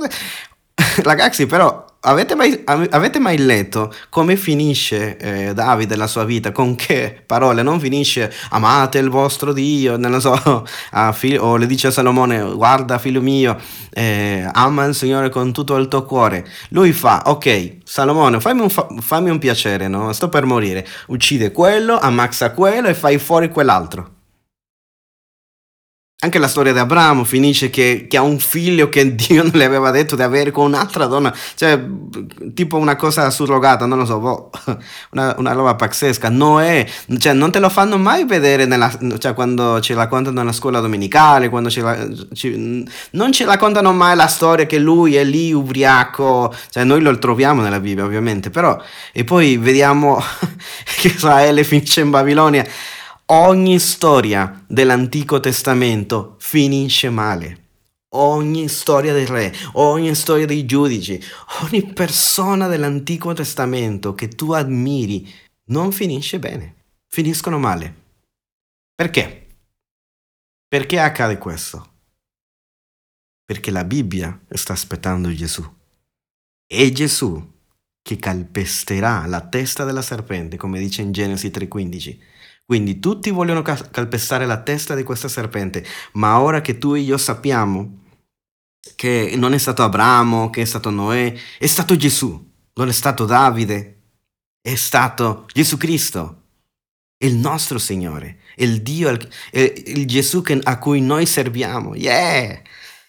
ragazzi 1.01 1.45
però 1.45 1.86
avete 2.06 2.36
mai, 2.36 2.63
avete 2.65 3.19
mai, 3.19 3.38
letto 3.38 3.93
come 4.10 4.36
finisce 4.36 5.17
eh, 5.17 5.53
Davide 5.53 5.95
la 5.95 6.08
sua 6.08 6.23
vita? 6.25 6.51
Con 6.51 6.75
che 6.75 7.23
parole? 7.25 7.63
Non 7.63 7.79
finisce 7.79 8.32
amate 8.49 8.97
il 8.99 9.10
vostro 9.10 9.53
Dio, 9.53 9.97
non 9.97 10.12
lo 10.12 10.19
so, 10.19 10.65
figlio, 11.13 11.43
o 11.43 11.58
le 11.58 11.65
dice 11.65 11.88
a 11.88 11.91
Salomone 11.91 12.53
guarda 12.53 12.97
figlio 12.97 13.21
mio, 13.21 13.58
eh, 13.91 14.47
ama 14.51 14.86
il 14.86 14.95
Signore 14.95 15.29
con 15.29 15.51
tutto 15.51 15.75
il 15.77 15.88
tuo 15.88 16.03
cuore. 16.03 16.45
Lui 16.69 16.91
fa, 16.91 17.23
ok, 17.25 17.77
Salomone 17.84 18.39
fammi 18.39 18.62
un, 18.62 18.69
fa- 18.69 18.88
fammi 18.99 19.29
un 19.29 19.39
piacere, 19.39 19.88
no? 19.88 20.12
sto 20.13 20.29
per 20.29 20.45
morire, 20.45 20.86
uccide 21.08 21.51
quello, 21.51 21.97
ammazza 21.97 22.51
quello 22.51 22.88
e 22.88 22.93
fai 22.93 23.17
fuori 23.17 23.49
quell'altro. 23.49 24.12
Anche 26.23 26.39
la 26.39 26.47
storia 26.47 26.71
di 26.71 26.79
Abramo 26.79 27.25
finisce 27.25 27.69
che, 27.69 28.07
che, 28.09 28.15
ha 28.15 28.21
un 28.21 28.39
figlio 28.39 28.88
che 28.88 29.13
Dio 29.15 29.43
non 29.43 29.51
le 29.53 29.65
aveva 29.65 29.91
detto 29.91 30.15
di 30.15 30.21
avere 30.21 30.51
con 30.51 30.67
un'altra 30.67 31.05
donna, 31.05 31.36
cioè 31.55 31.83
tipo 32.53 32.77
una 32.77 32.95
cosa 32.95 33.29
surrogata, 33.29 33.86
non 33.86 33.97
lo 33.97 34.05
so, 34.05 34.19
boh, 34.19 34.49
una, 35.12 35.36
una, 35.38 35.51
roba 35.51 35.75
pazzesca. 35.75 36.29
Noè, 36.29 36.88
cioè 37.17 37.33
non 37.33 37.51
te 37.51 37.59
lo 37.59 37.67
fanno 37.67 37.97
mai 37.97 38.23
vedere 38.23 38.65
nella, 38.65 38.89
cioè, 39.17 39.33
quando 39.33 39.81
ci 39.81 39.93
raccontano 39.93 40.39
nella 40.39 40.53
scuola 40.53 40.79
domenicale, 40.79 41.49
quando 41.49 41.69
ci, 41.69 41.83
ci, 42.33 42.88
non 43.12 43.31
ci 43.33 43.43
raccontano 43.43 43.91
mai 43.91 44.15
la 44.15 44.27
storia 44.27 44.65
che 44.65 44.79
lui 44.79 45.17
è 45.17 45.25
lì 45.25 45.51
ubriaco, 45.51 46.55
cioè 46.69 46.86
noi 46.86 47.01
lo 47.01 47.17
troviamo 47.17 47.62
nella 47.62 47.81
Bibbia 47.81 48.05
ovviamente, 48.05 48.49
però 48.49 48.81
e 49.12 49.25
poi 49.25 49.57
vediamo 49.57 50.21
che 50.97 51.07
Israele 51.07 51.65
finisce 51.65 51.99
in 51.99 52.09
Babilonia 52.09 52.65
Ogni 53.27 53.79
storia 53.79 54.65
dell'Antico 54.67 55.39
Testamento 55.39 56.36
finisce 56.39 57.09
male. 57.09 57.62
Ogni 58.15 58.67
storia 58.67 59.13
dei 59.13 59.25
re, 59.25 59.53
ogni 59.73 60.13
storia 60.13 60.45
dei 60.45 60.65
giudici, 60.65 61.21
ogni 61.63 61.93
persona 61.93 62.67
dell'Antico 62.67 63.31
Testamento 63.31 64.13
che 64.13 64.27
tu 64.27 64.51
ammiri 64.51 65.31
non 65.67 65.93
finisce 65.93 66.38
bene, 66.38 66.75
finiscono 67.07 67.57
male. 67.57 68.01
Perché? 68.93 69.47
Perché 70.67 70.99
accade 70.99 71.38
questo? 71.38 71.91
Perché 73.45 73.71
la 73.71 73.86
Bibbia 73.86 74.38
sta 74.49 74.73
aspettando 74.73 75.33
Gesù. 75.33 75.63
È 76.67 76.89
Gesù 76.91 77.51
che 78.01 78.17
calpesterà 78.17 79.25
la 79.27 79.47
testa 79.47 79.86
della 79.86 80.01
serpente, 80.01 80.57
come 80.57 80.77
dice 80.77 81.01
in 81.01 81.13
Genesi 81.13 81.49
3:15 81.49 82.31
quindi 82.65 82.99
tutti 82.99 83.30
vogliono 83.30 83.62
calpestare 83.62 84.45
la 84.45 84.62
testa 84.62 84.95
di 84.95 85.04
questa 85.04 85.28
serpente, 85.28 85.86
ma 86.13 86.39
ora 86.39 86.62
che 86.62 86.78
tu 86.78 86.93
e 86.93 86.99
io 86.99 87.17
sappiamo 87.17 88.02
che 88.95 89.34
non 89.36 89.54
è 89.54 89.58
stato 89.58 89.84
Abramo, 89.84 90.49
che 90.49 90.62
è 90.62 90.65
stato 90.65 90.89
Noè, 90.89 91.34
è 91.58 91.65
stato 91.65 91.95
Gesù, 91.95 92.52
non 92.73 92.88
è 92.88 92.91
stato 92.91 93.26
Davide, 93.26 94.02
è 94.62 94.76
stato 94.76 95.45
Gesù 95.54 95.78
Cristo, 95.78 96.41
il 97.23 97.36
nostro 97.36 97.80
Signore, 97.80 98.39
il 98.58 98.82
Dio, 98.82 99.10
il, 99.10 99.30
il 99.52 100.06
Gesù 100.06 100.41
che, 100.41 100.60
a 100.62 100.78
cui 100.80 101.02
noi 101.02 101.26
serviamo. 101.26 101.95
Yeah! 101.95 102.62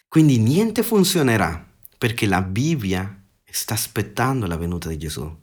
Quindi 0.07 0.37
niente 0.37 0.83
funzionerà 0.83 1.65
perché 1.97 2.25
la 2.25 2.41
Bibbia 2.41 3.23
sta 3.43 3.73
aspettando 3.73 4.47
la 4.47 4.57
venuta 4.57 4.89
di 4.89 4.97
Gesù. 4.97 5.33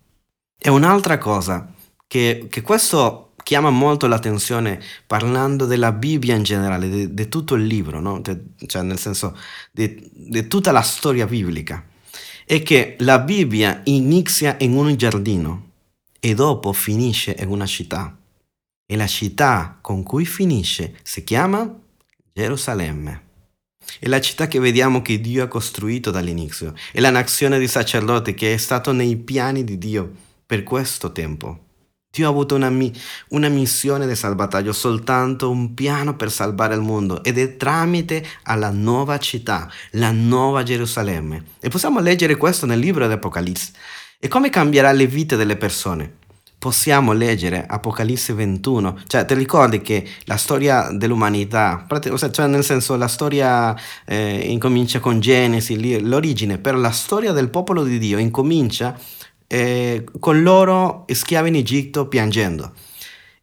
E 0.59 0.71
un'altra 0.71 1.19
cosa, 1.19 1.73
che, 2.07 2.47
che 2.49 2.63
questo 2.63 3.32
chiama 3.43 3.71
molto 3.71 4.07
l'attenzione 4.07 4.81
parlando 5.07 5.67
della 5.67 5.93
Bibbia 5.93 6.35
in 6.35 6.43
generale, 6.43 7.13
di, 7.13 7.29
tutto 7.29 7.55
il 7.55 7.65
libro, 7.65 8.01
no? 8.01 8.21
de, 8.21 8.41
cioè 8.67 8.83
nel 8.83 8.99
senso 8.99 9.37
di 9.71 10.47
tutta 10.49 10.73
la 10.73 10.83
storia 10.83 11.27
biblica, 11.27 11.85
è 12.45 12.63
che 12.63 12.97
la 13.01 13.19
Bibbia 13.19 13.81
inizia 13.85 14.57
in 14.61 14.75
un 14.75 14.95
giardino 14.97 15.71
e 16.21 16.35
dopo 16.35 16.73
finisce 16.73 17.37
in 17.39 17.49
una 17.49 17.67
città. 17.67 18.17
E 18.87 18.97
la 18.97 19.07
città 19.07 19.79
con 19.81 20.03
cui 20.03 20.25
finisce 20.27 20.99
si 21.03 21.25
chiama 21.25 21.69
Gerusalemme. 22.33 23.31
È 23.99 24.07
la 24.07 24.21
città 24.21 24.49
che 24.49 24.59
vediamo 24.59 25.03
che 25.03 25.21
Dio 25.21 25.45
ha 25.45 25.49
costruito 25.49 26.11
dall'inizio. 26.11 26.75
È 26.93 27.01
la 27.01 27.11
nazione 27.11 27.59
di 27.59 27.69
sacerdoti 27.69 28.35
che 28.35 28.55
è 28.55 28.57
stato 28.57 28.93
nei 28.93 29.17
piani 29.17 29.65
di 29.65 29.79
Dio 29.79 30.13
per 30.47 30.63
questo 30.63 31.13
tempo. 31.13 31.62
Dio 32.15 32.27
ha 32.27 32.31
avuto 32.31 32.55
una, 32.55 32.71
una, 33.29 33.49
missione 33.49 34.07
di 34.07 34.15
salvataggio, 34.15 34.75
soltanto 34.75 35.51
un 35.51 35.73
piano 35.73 36.15
per 36.15 36.31
salvare 36.31 36.75
il 36.75 36.83
mondo 36.83 37.25
ed 37.25 37.39
è 37.39 37.57
tramite 37.57 38.23
alla 38.43 38.69
nuova 38.69 39.19
città, 39.19 39.67
la 39.93 40.11
nuova 40.11 40.63
Gerusalemme. 40.63 41.43
E 41.59 41.71
possiamo 41.71 42.01
leggere 42.01 42.37
questo 42.37 42.67
nel 42.67 42.81
libro 42.81 43.07
di 43.07 43.15
Apocalisse. 43.15 43.73
E 44.19 44.29
come 44.29 44.51
cambierà 44.51 44.93
le 44.93 45.07
vite 45.07 45.37
delle 45.37 45.57
persone? 45.57 46.21
possiamo 46.63 47.13
leggere 47.13 47.67
Apocalisse 47.67 48.35
21, 48.35 49.01
cioè 49.09 49.25
ti 49.25 49.35
ricordi 49.35 49.83
che 49.83 50.09
la 50.27 50.37
storia 50.37 50.91
dell'umanità, 50.93 51.89
cioè 52.31 52.47
nel 52.47 52.63
senso 52.63 52.95
la 52.95 53.09
storia 53.09 53.75
eh, 54.05 54.45
incomincia 54.47 55.01
con 55.01 55.19
Genesi, 55.19 56.01
l'origine, 56.01 56.59
però 56.59 56.79
la 56.79 56.93
storia 56.93 57.33
del 57.33 57.51
popolo 57.51 57.83
di 57.83 57.99
Dio 57.99 58.17
incomincia 58.17 58.97
eh, 59.53 60.05
con 60.19 60.43
loro 60.43 61.05
schiavi 61.07 61.51
in 61.51 61.57
Egitto 61.57 62.09
piangendo. 62.09 62.73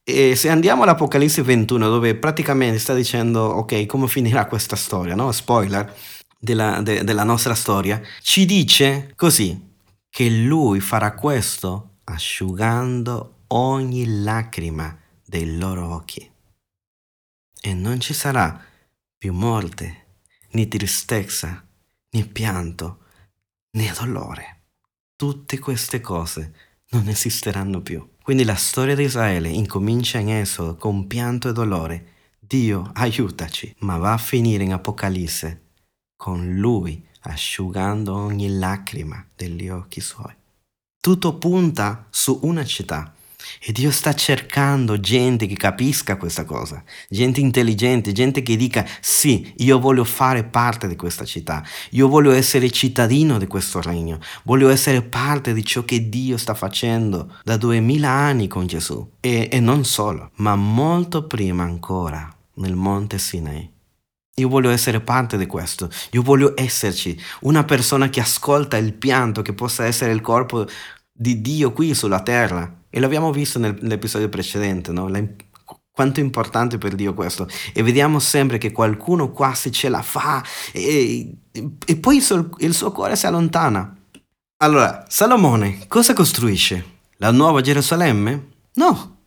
E 0.04 0.36
se 0.36 0.50
andiamo 0.50 0.82
all'Apocalisse 0.82 1.44
21, 1.44 1.88
dove 1.88 2.16
praticamente 2.16 2.80
sta 2.80 2.96
dicendo, 2.96 3.42
ok, 3.42 3.86
come 3.86 4.08
finirà 4.08 4.48
questa 4.48 4.76
storia, 4.76 5.14
no? 5.14 5.32
Spoiler 5.32 5.96
della, 6.40 6.82
de, 6.82 7.04
della 7.04 7.24
nostra 7.24 7.54
storia, 7.54 8.02
ci 8.24 8.46
dice 8.46 9.14
così, 9.16 9.68
che 10.10 10.30
lui 10.32 10.80
farà 10.80 11.14
questo 11.14 11.98
asciugando 12.06 13.44
ogni 13.50 14.24
lacrima 14.24 14.98
dei 15.24 15.58
loro 15.60 15.94
occhi. 15.94 16.28
E 17.62 17.74
non 17.76 18.00
ci 18.00 18.16
sarà 18.16 18.60
più 19.16 19.32
morte, 19.32 20.06
né 20.54 20.68
tristezza, 20.68 21.64
né 22.10 22.26
pianto, 22.26 22.98
né 23.78 23.94
dolore. 23.96 24.59
Tutte 25.20 25.60
queste 25.60 26.00
cose 26.00 26.54
non 26.92 27.10
esisteranno 27.10 27.82
più. 27.82 28.12
Quindi 28.24 28.46
la 28.46 28.56
storia 28.56 28.96
di 28.96 29.04
Israele 29.04 29.50
incomincia 29.50 30.18
in 30.18 30.30
Esodo 30.30 30.78
con 30.78 31.08
pianto 31.08 31.50
e 31.50 31.52
dolore. 31.52 32.08
Dio 32.40 32.90
aiutaci, 32.94 33.76
ma 33.80 33.98
va 33.98 34.14
a 34.14 34.18
finire 34.18 34.64
in 34.64 34.72
Apocalisse 34.72 35.64
con 36.16 36.56
lui 36.56 37.06
asciugando 37.24 38.16
ogni 38.16 38.58
lacrima 38.58 39.22
degli 39.36 39.68
occhi 39.68 40.00
suoi. 40.00 40.34
Tutto 41.02 41.36
punta 41.36 42.08
su 42.10 42.40
una 42.44 42.64
città 42.64 43.14
e 43.62 43.72
Dio 43.72 43.92
sta 43.92 44.14
cercando 44.14 45.00
gente 45.00 45.48
che 45.48 45.56
capisca 45.56 46.18
questa 46.18 46.46
cosa, 46.46 46.84
gente 47.10 47.40
intelligente, 47.40 48.12
gente 48.12 48.42
che 48.42 48.56
dica 48.56 48.86
sì, 49.02 49.54
io 49.58 49.80
voglio 49.80 50.04
fare 50.04 50.44
parte 50.44 50.88
di 50.88 50.96
questa 50.96 51.26
città, 51.26 51.64
io 51.92 52.08
voglio 52.08 52.32
essere 52.32 52.70
cittadino 52.70 53.38
di 53.38 53.48
questo 53.48 53.82
regno, 53.82 54.20
voglio 54.44 54.70
essere 54.70 55.02
parte 55.02 55.54
di 55.54 55.64
ciò 55.64 55.84
che 55.84 56.10
Dio 56.10 56.38
sta 56.38 56.54
facendo 56.54 57.38
da 57.44 57.58
duemila 57.58 58.10
anni 58.10 58.48
con 58.48 58.68
Gesù. 58.68 59.08
E, 59.20 59.50
e 59.52 59.60
non 59.60 59.86
solo, 59.86 60.32
ma 60.36 60.56
molto 60.56 61.28
prima 61.28 61.64
ancora 61.64 62.34
nel 62.56 62.76
monte 62.76 63.18
Sinai. 63.18 63.78
Io 64.36 64.48
voglio 64.48 64.70
essere 64.70 65.02
parte 65.02 65.38
di 65.38 65.46
questo, 65.46 65.90
io 66.12 66.22
voglio 66.22 66.54
esserci, 66.56 67.20
una 67.42 67.66
persona 67.66 68.10
che 68.10 68.22
ascolta 68.22 68.78
il 68.78 68.94
pianto, 68.94 69.42
che 69.42 69.54
possa 69.54 69.86
essere 69.86 70.14
il 70.14 70.22
corpo 70.22 70.66
di 71.12 71.42
Dio 71.42 71.74
qui 71.74 71.94
sulla 71.94 72.22
terra 72.22 72.79
e 72.90 73.00
l'abbiamo 73.00 73.32
visto 73.32 73.60
nell'episodio 73.60 74.30
precedente, 74.30 74.92
no? 74.92 75.08
La, 75.08 75.22
quanto 76.00 76.22
è 76.22 76.24
importante 76.24 76.78
per 76.78 76.96
Dio 76.96 77.14
questo. 77.14 77.46
E 77.74 77.84
vediamo 77.84 78.20
sempre 78.20 78.58
che 78.58 78.72
qualcuno 78.72 79.32
quasi 79.32 79.70
ce 79.70 79.90
la 79.90 80.02
fa 80.02 80.42
e, 80.72 81.30
e 81.86 81.98
poi 81.98 82.16
il 82.16 82.22
suo, 82.22 82.52
il 82.60 82.74
suo 82.74 82.94
cuore 82.94 83.18
si 83.18 83.28
allontana. 83.28 83.98
Allora, 84.62 85.04
Salomone 85.10 85.88
cosa 85.88 86.14
costruisce? 86.14 87.00
La 87.18 87.32
nuova 87.32 87.60
Gerusalemme? 87.60 88.48
No, 88.76 89.18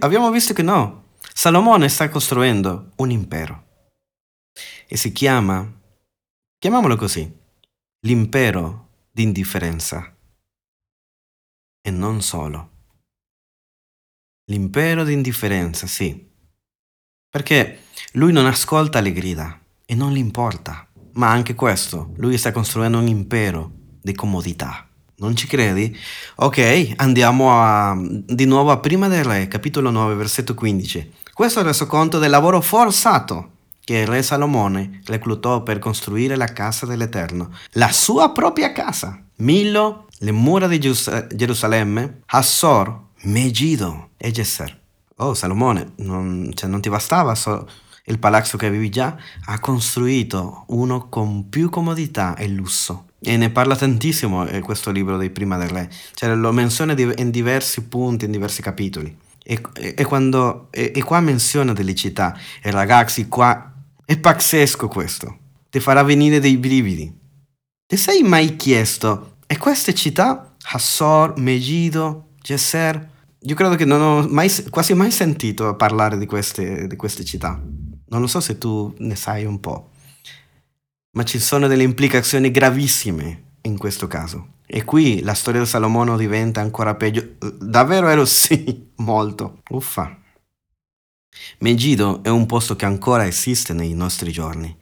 abbiamo 0.00 0.30
visto 0.30 0.52
che 0.52 0.62
no. 0.62 1.04
Salomone 1.32 1.88
sta 1.88 2.10
costruendo 2.10 2.90
un 2.96 3.10
impero. 3.10 3.64
E 4.86 4.98
si 4.98 5.12
chiama, 5.12 5.66
chiamiamolo 6.58 6.96
così, 6.96 7.30
l'impero 8.00 8.88
di 9.10 9.22
indifferenza 9.22 10.14
e 11.80 11.90
non 11.90 12.22
solo. 12.22 12.68
L'impero 14.50 15.04
di 15.04 15.12
indifferenza, 15.12 15.86
sì. 15.86 16.28
Perché 17.30 17.84
lui 18.12 18.32
non 18.32 18.46
ascolta 18.46 19.00
le 19.00 19.12
grida 19.12 19.60
e 19.86 19.94
non 19.94 20.12
gli 20.12 20.18
importa. 20.18 20.86
Ma 21.12 21.30
anche 21.30 21.54
questo, 21.54 22.12
lui 22.16 22.36
sta 22.38 22.52
costruendo 22.52 22.98
un 22.98 23.06
impero 23.06 23.70
di 24.00 24.14
comodità. 24.14 24.88
Non 25.16 25.36
ci 25.36 25.46
credi? 25.46 25.96
Ok, 26.36 26.94
andiamo 26.96 27.52
a, 27.52 27.96
di 28.00 28.46
nuovo 28.46 28.70
a 28.70 28.78
Prima 28.78 29.06
del 29.06 29.24
Re, 29.24 29.48
capitolo 29.48 29.90
9, 29.90 30.14
versetto 30.14 30.54
15. 30.54 31.12
Questo 31.32 31.58
è 31.58 31.62
il 31.62 31.68
resoconto 31.68 32.18
del 32.18 32.30
lavoro 32.30 32.60
forzato 32.60 33.58
che 33.90 33.98
il 33.98 34.06
re 34.06 34.22
Salomone 34.22 35.00
reclutò 35.04 35.62
per 35.62 35.78
costruire 35.78 36.36
la 36.36 36.52
casa 36.52 36.86
dell'Eterno, 36.86 37.50
la 37.72 37.90
sua 37.90 38.30
propria 38.30 38.72
casa. 38.72 39.20
Milo 39.36 40.06
le 40.22 40.32
mura 40.32 40.66
di 40.66 40.78
Gerusalemme, 40.78 42.22
Hassor, 42.26 43.08
Megiddo 43.22 44.10
e 44.16 44.30
Gesser. 44.30 44.78
Oh, 45.16 45.34
Salomone, 45.34 45.92
non, 45.96 46.50
cioè, 46.54 46.68
non 46.68 46.80
ti 46.80 46.88
bastava 46.88 47.34
so, 47.34 47.68
il 48.04 48.18
palazzo 48.18 48.56
che 48.56 48.66
avevi 48.66 48.90
già? 48.90 49.16
Ha 49.46 49.58
costruito 49.60 50.64
uno 50.68 51.08
con 51.08 51.48
più 51.48 51.70
comodità 51.70 52.36
e 52.36 52.48
lusso. 52.48 53.06
E 53.22 53.36
ne 53.36 53.50
parla 53.50 53.76
tantissimo 53.76 54.48
in 54.48 54.62
questo 54.62 54.90
libro 54.90 55.16
dei 55.16 55.30
Prima 55.30 55.56
del 55.56 55.68
Re. 55.68 55.90
Cioè, 56.14 56.34
lo 56.34 56.52
menziona 56.52 56.94
in 56.98 57.30
diversi 57.30 57.82
punti, 57.82 58.24
in 58.26 58.30
diversi 58.30 58.62
capitoli. 58.62 59.14
E, 59.42 59.60
e, 59.74 59.94
e, 59.96 60.04
quando, 60.04 60.68
e 60.70 61.02
qua 61.02 61.20
menziona 61.20 61.72
delle 61.72 61.94
città. 61.94 62.38
E 62.62 62.70
ragazzi, 62.70 63.28
qua 63.28 63.72
è 64.04 64.18
pazzesco 64.18 64.88
questo. 64.88 65.38
Ti 65.70 65.80
farà 65.80 66.02
venire 66.02 66.40
dei 66.40 66.56
brividi. 66.56 67.18
Ti 67.86 67.96
sei 67.96 68.22
mai 68.22 68.56
chiesto 68.56 69.29
e 69.52 69.58
queste 69.58 69.94
città, 69.94 70.54
Hassor, 70.62 71.36
Megiddo, 71.36 72.34
Gesser, 72.40 73.10
io 73.40 73.54
credo 73.56 73.74
che 73.74 73.84
non 73.84 74.00
ho 74.00 74.28
mai, 74.28 74.48
quasi 74.70 74.94
mai 74.94 75.10
sentito 75.10 75.74
parlare 75.74 76.16
di 76.16 76.24
queste, 76.24 76.86
di 76.86 76.94
queste 76.94 77.24
città. 77.24 77.60
Non 78.10 78.20
lo 78.20 78.28
so 78.28 78.38
se 78.38 78.58
tu 78.58 78.94
ne 78.98 79.16
sai 79.16 79.44
un 79.44 79.58
po', 79.58 79.90
ma 81.16 81.24
ci 81.24 81.40
sono 81.40 81.66
delle 81.66 81.82
implicazioni 81.82 82.52
gravissime 82.52 83.56
in 83.62 83.76
questo 83.76 84.06
caso. 84.06 84.58
E 84.66 84.84
qui 84.84 85.20
la 85.22 85.34
storia 85.34 85.62
di 85.62 85.66
Salomono 85.66 86.16
diventa 86.16 86.60
ancora 86.60 86.94
peggio. 86.94 87.30
Davvero 87.58 88.06
ero 88.06 88.24
sì, 88.30 88.92
molto. 88.98 89.62
Uffa. 89.70 90.16
Megiddo 91.58 92.22
è 92.22 92.28
un 92.28 92.46
posto 92.46 92.76
che 92.76 92.84
ancora 92.84 93.26
esiste 93.26 93.72
nei 93.72 93.94
nostri 93.94 94.30
giorni. 94.30 94.78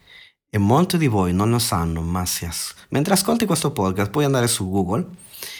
E 0.51 0.57
molti 0.57 0.97
di 0.97 1.09
voi 1.09 1.35
non 1.35 1.51
lo 1.51 1.59
sanno, 1.59 2.01
ma 2.01 2.21
as- 2.23 2.75
mentre 2.89 3.13
ascolti 3.13 3.45
questo 3.45 3.71
podcast 3.71 4.11
puoi 4.11 4.25
andare 4.25 4.49
su 4.49 4.71
Google 4.71 5.07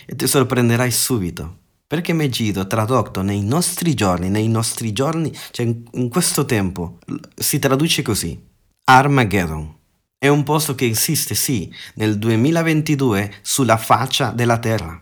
e 0.07 0.17
ti 0.17 0.27
sorprenderai 0.27 0.91
subito. 0.91 1.57
Perché 1.87 2.15
Megiddo, 2.15 2.67
tradotto 2.67 3.21
nei 3.21 3.43
nostri 3.43 3.93
giorni, 3.93 4.31
nei 4.31 4.49
nostri 4.49 4.93
giorni, 4.93 5.31
cioè 5.51 5.67
in 5.93 6.09
questo 6.09 6.47
tempo, 6.47 6.99
si 7.35 7.59
traduce 7.59 8.01
così. 8.01 8.39
Armageddon. 8.85 9.77
È 10.17 10.29
un 10.29 10.43
posto 10.43 10.75
che 10.75 10.87
esiste, 10.87 11.35
sì, 11.35 11.71
nel 11.95 12.19
2022 12.19 13.41
sulla 13.43 13.77
faccia 13.77 14.31
della 14.31 14.59
Terra. 14.59 15.01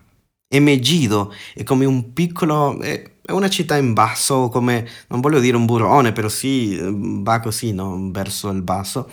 E 0.49 0.59
Megiddo 0.59 1.33
è 1.53 1.63
come 1.63 1.85
un 1.85 2.11
piccolo... 2.11 2.81
è 2.81 3.31
una 3.31 3.49
città 3.49 3.77
in 3.77 3.93
basso, 3.93 4.49
come... 4.49 4.85
non 5.07 5.21
voglio 5.21 5.39
dire 5.39 5.55
un 5.55 5.65
burrone, 5.65 6.11
però 6.11 6.27
sì, 6.27 6.77
va 6.81 7.39
così, 7.39 7.71
no? 7.71 8.09
Verso 8.11 8.49
il 8.49 8.61
basso 8.61 9.09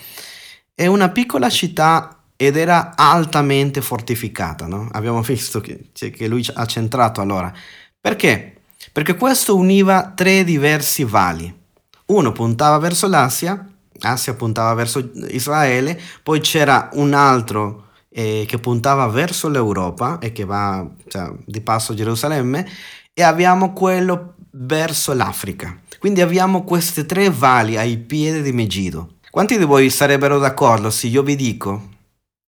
è 0.74 0.86
una 0.86 1.10
piccola 1.10 1.48
città 1.48 2.18
ed 2.36 2.56
era 2.56 2.92
altamente 2.96 3.80
fortificata, 3.80 4.66
no? 4.66 4.88
Abbiamo 4.92 5.22
visto 5.22 5.60
che, 5.60 5.90
cioè, 5.92 6.10
che 6.10 6.26
lui 6.26 6.44
ha 6.52 6.66
centrato 6.66 7.20
allora. 7.20 7.52
Perché? 8.00 8.60
Perché 8.92 9.16
questo 9.16 9.56
univa 9.56 10.12
tre 10.14 10.44
diversi 10.44 11.04
vali. 11.04 11.62
Uno 12.06 12.32
puntava 12.32 12.78
verso 12.78 13.08
l'Asia, 13.08 13.66
Asia 14.00 14.34
puntava 14.34 14.74
verso 14.74 15.10
Israele, 15.28 15.98
poi 16.22 16.40
c'era 16.40 16.90
un 16.94 17.14
altro 17.14 17.86
eh, 18.10 18.44
che 18.46 18.58
puntava 18.58 19.06
verso 19.06 19.48
l'Europa 19.48 20.18
e 20.18 20.32
che 20.32 20.44
va 20.44 20.86
cioè, 21.08 21.32
di 21.46 21.60
passo 21.60 21.92
a 21.92 21.94
Gerusalemme, 21.94 22.68
e 23.14 23.22
abbiamo 23.22 23.72
quello 23.72 24.34
verso 24.50 25.14
l'Africa. 25.14 25.78
Quindi 25.98 26.20
abbiamo 26.20 26.64
questi 26.64 27.06
tre 27.06 27.30
vali 27.30 27.76
ai 27.78 27.96
piedi 27.96 28.42
di 28.42 28.52
Megiddo. 28.52 29.13
Quanti 29.34 29.58
di 29.58 29.64
voi 29.64 29.90
sarebbero 29.90 30.38
d'accordo 30.38 30.90
se 30.90 31.08
io 31.08 31.24
vi 31.24 31.34
dico 31.34 31.88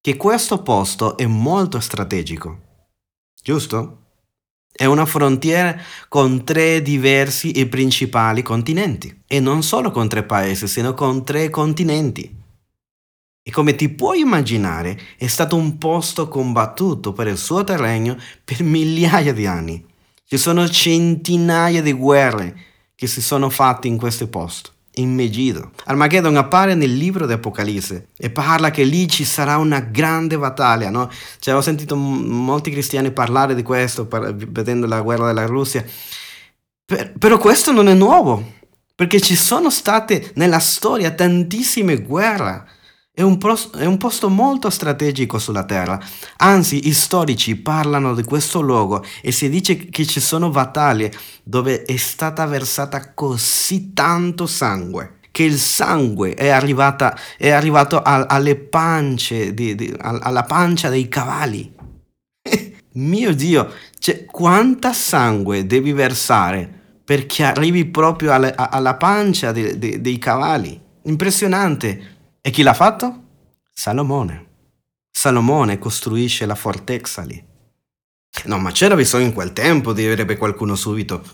che 0.00 0.16
questo 0.16 0.62
posto 0.62 1.16
è 1.16 1.26
molto 1.26 1.80
strategico? 1.80 2.60
Giusto? 3.42 4.02
È 4.70 4.84
una 4.84 5.04
frontiera 5.04 5.76
con 6.08 6.44
tre 6.44 6.80
diversi 6.82 7.50
e 7.50 7.66
principali 7.66 8.42
continenti. 8.42 9.22
E 9.26 9.40
non 9.40 9.64
solo 9.64 9.90
con 9.90 10.06
tre 10.06 10.22
paesi, 10.22 10.68
sino 10.68 10.94
con 10.94 11.24
tre 11.24 11.50
continenti. 11.50 12.32
E 13.42 13.50
come 13.50 13.74
ti 13.74 13.88
puoi 13.88 14.20
immaginare, 14.20 14.96
è 15.16 15.26
stato 15.26 15.56
un 15.56 15.78
posto 15.78 16.28
combattuto 16.28 17.12
per 17.12 17.26
il 17.26 17.36
suo 17.36 17.64
terreno 17.64 18.16
per 18.44 18.62
migliaia 18.62 19.32
di 19.32 19.44
anni. 19.44 19.84
Ci 20.24 20.38
sono 20.38 20.68
centinaia 20.68 21.82
di 21.82 21.92
guerre 21.92 22.56
che 22.94 23.08
si 23.08 23.20
sono 23.20 23.50
fatte 23.50 23.88
in 23.88 23.96
questo 23.96 24.28
posto. 24.28 24.74
In 24.98 25.14
Megiddo. 25.14 25.72
Armageddon 25.84 26.36
appare 26.36 26.74
nel 26.74 26.94
libro 26.94 27.26
di 27.26 27.32
Apocalisse 27.32 28.08
e 28.16 28.30
parla 28.30 28.70
che 28.70 28.84
lì 28.84 29.08
ci 29.08 29.24
sarà 29.24 29.56
una 29.58 29.80
grande 29.80 30.38
battaglia, 30.38 30.90
no? 30.90 31.10
Cioè, 31.38 31.54
ho 31.54 31.60
sentito 31.60 31.96
m- 31.96 32.24
molti 32.26 32.70
cristiani 32.70 33.10
parlare 33.10 33.54
di 33.54 33.62
questo, 33.62 34.06
par- 34.06 34.34
vedendo 34.34 34.86
la 34.86 35.00
guerra 35.00 35.26
della 35.26 35.46
Russia, 35.46 35.84
per- 36.84 37.12
però 37.18 37.38
questo 37.38 37.72
non 37.72 37.88
è 37.88 37.94
nuovo, 37.94 38.52
perché 38.94 39.20
ci 39.20 39.36
sono 39.36 39.70
state 39.70 40.32
nella 40.34 40.58
storia 40.60 41.10
tantissime 41.10 42.00
guerre. 42.00 42.64
È 43.18 43.22
un, 43.22 43.38
pros- 43.38 43.70
è 43.70 43.86
un, 43.86 43.96
posto 43.96 44.28
molto 44.28 44.68
strategico 44.68 45.38
sulla 45.38 45.64
Terra. 45.64 45.98
Anzi, 46.36 46.86
i 46.86 46.92
storici 46.92 47.56
parlano 47.56 48.14
di 48.14 48.22
questo 48.22 48.60
luogo 48.60 49.02
e 49.22 49.32
si 49.32 49.48
dice 49.48 49.86
che 49.86 50.04
ci 50.04 50.20
sono 50.20 50.50
battaglie 50.50 51.10
dove 51.42 51.84
è 51.84 51.96
stata 51.96 52.44
versata 52.44 53.14
così 53.14 53.94
tanto 53.94 54.44
sangue 54.44 55.20
che 55.30 55.44
il 55.44 55.56
sangue 55.56 56.34
è, 56.34 56.48
arrivata, 56.48 57.18
è 57.38 57.48
arrivato 57.48 58.02
a, 58.02 58.26
alle 58.26 58.54
pance, 58.56 59.54
di, 59.54 59.74
di, 59.74 59.94
alla 59.98 60.42
pancia 60.42 60.90
dei 60.90 61.08
cavalli. 61.08 61.72
Mio 62.92 63.34
Dio, 63.34 63.72
cioè, 63.98 64.26
quanta 64.26 64.92
sangue 64.92 65.64
devi 65.64 65.92
versare 65.92 66.70
perché 67.02 67.44
arrivi 67.44 67.86
proprio 67.86 68.34
alle, 68.34 68.52
alla 68.54 68.96
pancia 68.96 69.52
de, 69.52 69.78
dei 69.78 70.18
cavalli? 70.18 70.78
Impressionante. 71.04 72.15
E 72.46 72.50
chi 72.50 72.62
l'ha 72.62 72.74
fatto? 72.74 73.22
Salomone. 73.72 74.46
Salomone 75.10 75.80
costruisce 75.80 76.46
la 76.46 76.54
fortezza 76.54 77.22
lì. 77.22 77.44
No, 78.44 78.58
ma 78.58 78.70
c'era 78.70 78.94
bisogno 78.94 79.24
in 79.24 79.32
quel 79.32 79.52
tempo, 79.52 79.92
direbbe 79.92 80.36
qualcuno 80.36 80.76
subito. 80.76 81.24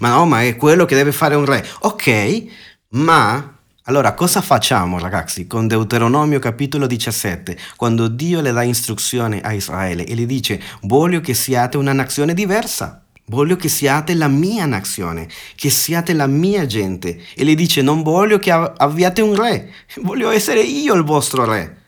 Ma 0.00 0.10
no, 0.10 0.26
ma 0.26 0.42
è 0.42 0.54
quello 0.56 0.84
che 0.84 0.96
deve 0.96 1.12
fare 1.12 1.34
un 1.34 1.46
re. 1.46 1.66
Ok, 1.78 2.44
ma 2.88 3.58
allora 3.84 4.12
cosa 4.12 4.42
facciamo 4.42 4.98
ragazzi 4.98 5.46
con 5.46 5.66
Deuteronomio 5.66 6.38
capitolo 6.40 6.86
17, 6.86 7.56
quando 7.76 8.08
Dio 8.08 8.42
le 8.42 8.52
dà 8.52 8.64
istruzione 8.64 9.40
a 9.40 9.54
Israele 9.54 10.04
e 10.04 10.14
gli 10.14 10.26
dice 10.26 10.60
voglio 10.82 11.22
che 11.22 11.32
siate 11.32 11.78
una 11.78 11.94
nazione 11.94 12.34
diversa? 12.34 13.03
Voglio 13.26 13.56
che 13.56 13.68
siate 13.68 14.14
la 14.14 14.28
mia 14.28 14.66
nazione, 14.66 15.28
che 15.54 15.70
siate 15.70 16.12
la 16.12 16.26
mia 16.26 16.66
gente. 16.66 17.22
E 17.34 17.44
le 17.44 17.54
dice, 17.54 17.80
non 17.80 18.02
voglio 18.02 18.38
che 18.38 18.50
abbiate 18.50 19.22
un 19.22 19.34
re, 19.34 19.72
voglio 20.02 20.30
essere 20.30 20.60
io 20.60 20.94
il 20.94 21.04
vostro 21.04 21.44
re. 21.44 21.82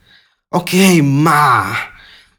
Ok, 0.48 0.72
ma 1.02 1.74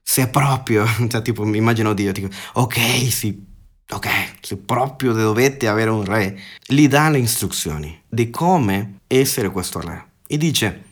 se 0.02 0.28
proprio, 0.30 0.86
cioè 1.10 1.22
tipo 1.22 1.44
mi 1.44 1.58
immagino 1.58 1.94
Dio, 1.94 2.12
dico, 2.12 2.30
ok, 2.54 2.80
sì, 3.12 3.46
ok, 3.90 4.08
se 4.42 4.58
proprio 4.58 5.14
dovete 5.14 5.68
avere 5.68 5.90
un 5.90 6.04
re, 6.04 6.40
gli 6.66 6.88
dà 6.88 7.10
le 7.10 7.20
istruzioni 7.20 8.02
di 8.08 8.30
come 8.30 9.00
essere 9.06 9.52
questo 9.52 9.80
re. 9.82 10.06
E 10.26 10.38
dice, 10.38 10.84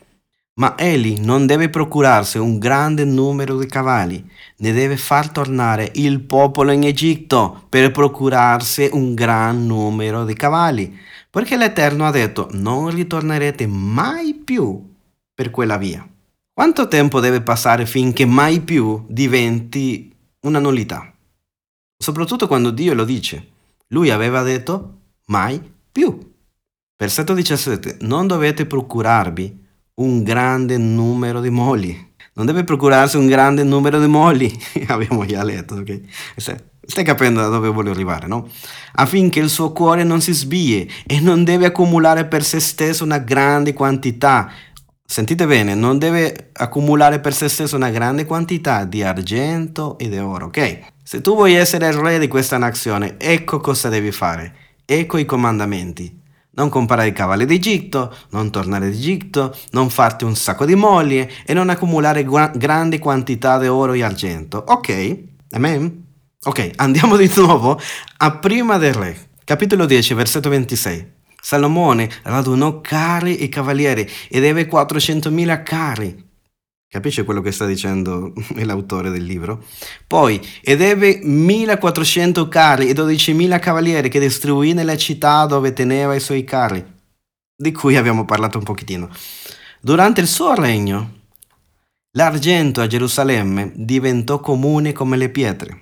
ma 0.58 0.78
egli 0.78 1.20
non 1.20 1.46
deve 1.46 1.70
procurarsi 1.70 2.38
un 2.38 2.58
grande 2.60 3.04
numero 3.04 3.58
di 3.58 3.65
cavalli, 3.65 4.26
ne 4.58 4.72
deve 4.72 4.96
far 4.96 5.30
tornare 5.30 5.91
il 5.96 6.22
popolo 6.22 6.72
in 6.72 6.84
Egitto 6.84 7.65
per 7.68 7.91
procurarsi 7.91 8.89
un 8.94 9.13
gran 9.13 9.65
numero 9.65 10.24
di 10.24 10.34
cavalli, 10.34 10.98
perché 11.30 11.58
l'Eterno 11.58 12.06
ha 12.06 12.12
detto 12.12 12.48
non 12.54 12.89
ritornerete 12.89 13.68
mai 13.68 14.34
più 14.34 14.94
per 15.34 15.52
quella 15.52 15.78
via. 15.78 16.08
Quanto 16.54 16.88
tempo 16.88 17.20
deve 17.20 17.41
passare 17.41 17.86
finché 17.86 18.26
mai 18.26 18.62
più 18.62 19.04
diventi 19.10 20.10
una 20.41 20.60
nullità? 20.60 21.13
Soprattutto 21.98 22.48
quando 22.48 22.72
Dio 22.72 22.94
lo 22.94 23.04
dice. 23.04 23.50
Lui 23.88 24.10
aveva 24.10 24.41
detto 24.41 25.00
mai 25.26 25.62
più. 25.91 26.18
Versetto 26.98 27.34
17. 27.34 27.98
Non 28.02 28.26
dovete 28.26 28.65
procurarvi 28.65 29.64
un 29.95 30.23
grande 30.23 30.77
numero 30.77 31.39
di 31.39 31.49
mogli. 31.49 32.13
Non 32.34 32.45
deve 32.45 32.65
procurarsi 32.65 33.15
un 33.15 33.27
grande 33.27 33.63
numero 33.63 33.99
di 33.99 34.08
mogli. 34.08 34.51
Abbiamo 34.88 35.25
già 35.25 35.43
letto, 35.43 35.75
ok? 35.75 36.01
Stai 36.88 37.03
capendo 37.03 37.39
da 37.39 37.47
dove 37.47 37.69
voglio 37.69 37.91
arrivare, 37.91 38.27
no? 38.27 38.47
Affinché 38.95 39.39
il 39.39 39.49
suo 39.49 39.71
cuore 39.71 40.03
non 40.03 40.21
si 40.21 40.34
sbie 40.34 40.88
e 41.05 41.19
non 41.19 41.43
deve 41.43 41.67
accumulare 41.67 42.25
per 42.25 42.43
se 42.43 42.60
stesso 42.60 43.03
una 43.03 43.19
grande 43.19 43.73
quantità. 43.73 44.51
Sentite 45.08 45.47
bene, 45.47 45.75
non 45.75 45.97
deve 45.97 46.49
accumulare 46.53 47.19
per 47.19 47.34
se 47.34 47.47
stesso 47.47 47.75
una 47.75 47.89
grande 47.89 48.25
quantità 48.25 48.84
di 48.84 49.01
argento 49.01 49.97
e 49.97 50.10
di 50.10 50.17
oro, 50.17 50.47
ok? 50.47 50.79
Se 51.03 51.21
tu 51.21 51.36
vuoi 51.36 51.53
essere 51.53 51.88
il 51.88 51.93
re 51.93 52.19
di 52.19 52.27
questa 52.27 52.58
nazione, 52.58 53.15
ecco 53.17 53.60
cosa 53.60 53.88
devi 53.88 54.12
fare. 54.12 54.55
Ecco 54.84 55.17
i 55.17 55.25
comandamenti 55.25 56.23
non 56.56 56.70
comprare 56.70 57.08
i 57.08 57.13
cavalli 57.13 57.46
d'Egitto, 57.46 58.13
non 58.32 58.52
tornare 58.52 58.89
d'Egitto, 58.89 59.56
non 59.72 59.89
farti 59.89 60.24
un 60.24 60.36
sacco 60.36 60.65
di 60.65 60.76
mogli 60.76 61.26
e 61.46 61.54
non 61.54 61.70
accumulare 61.70 62.24
gu- 62.24 62.58
grandi 62.58 63.00
quantità 63.00 63.60
di 63.60 63.68
oro 63.68 63.94
e 63.94 64.04
argento. 64.04 64.63
Ok? 64.68 65.18
Amen? 65.52 66.04
Ok, 66.44 66.72
andiamo 66.76 67.18
di 67.18 67.32
nuovo 67.38 67.80
a 68.18 68.38
prima 68.38 68.78
del 68.78 68.94
re, 68.94 69.18
capitolo 69.44 69.86
10, 69.86 70.13
versetto 70.13 70.50
26. 70.50 71.13
Salomone 71.41 72.10
radunò 72.24 72.82
carri 72.82 73.38
e 73.38 73.50
cavalieri 73.50 74.08
ed 74.30 74.44
ebbe 74.44 74.68
400.000 74.68 75.63
carri 75.63 76.24
Capisce 76.88 77.26
quello 77.26 77.41
che 77.41 77.52
sta 77.52 77.65
dicendo 77.65 78.34
l'autore 78.63 79.10
del 79.10 79.24
libro? 79.24 79.65
Poi, 80.08 80.41
ed 80.62 80.82
ebbe 80.82 81.19
1400 81.21 82.48
carri 82.48 82.88
e 82.88 82.93
12.000 82.93 83.60
cavalieri 83.60 84.10
che 84.10 84.19
distribuì 84.19 84.74
nelle 84.74 84.98
città 84.98 85.45
dove 85.45 85.74
teneva 85.74 86.15
i 86.15 86.19
suoi 86.19 86.43
carri, 86.43 86.86
di 87.56 87.71
cui 87.71 87.98
abbiamo 87.98 88.24
parlato 88.24 88.60
un 88.60 88.63
pochettino. 88.63 89.10
Durante 89.82 90.21
il 90.21 90.28
suo 90.28 90.54
regno, 90.54 91.24
l'argento 92.12 92.82
a 92.82 92.88
Gerusalemme 92.88 93.74
diventò 93.76 94.39
comune 94.39 94.93
come 94.93 95.17
le 95.17 95.30
pietre. 95.30 95.82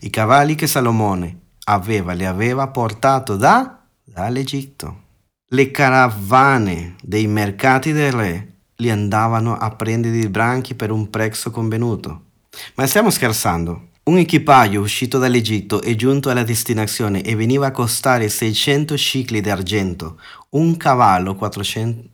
I 0.00 0.10
cavalli 0.10 0.54
che 0.54 0.66
Salomone 0.66 1.40
aveva 1.64 2.12
li 2.12 2.26
aveva 2.26 2.68
portato 2.68 3.36
da, 3.36 3.82
dall'Egitto. 4.04 5.04
Le 5.50 5.70
caravane 5.70 6.96
dei 7.02 7.26
mercati 7.26 7.92
del 7.92 8.12
re 8.12 8.57
li 8.80 8.90
andavano 8.90 9.56
a 9.56 9.70
prendere 9.74 10.18
i 10.18 10.28
branchi 10.28 10.74
per 10.74 10.92
un 10.92 11.10
prezzo 11.10 11.50
convenuto. 11.50 12.26
Ma 12.74 12.86
stiamo 12.86 13.10
scherzando. 13.10 13.88
Un 14.04 14.18
equipaggio 14.18 14.80
uscito 14.80 15.18
dall'Egitto 15.18 15.82
è 15.82 15.94
giunto 15.94 16.30
alla 16.30 16.44
destinazione 16.44 17.22
e 17.22 17.34
veniva 17.34 17.66
a 17.66 17.72
costare 17.72 18.28
600 18.28 18.96
cicli 18.96 19.40
d'argento, 19.40 20.18
un 20.50 20.76
cavallo 20.76 21.34
400, 21.34 22.08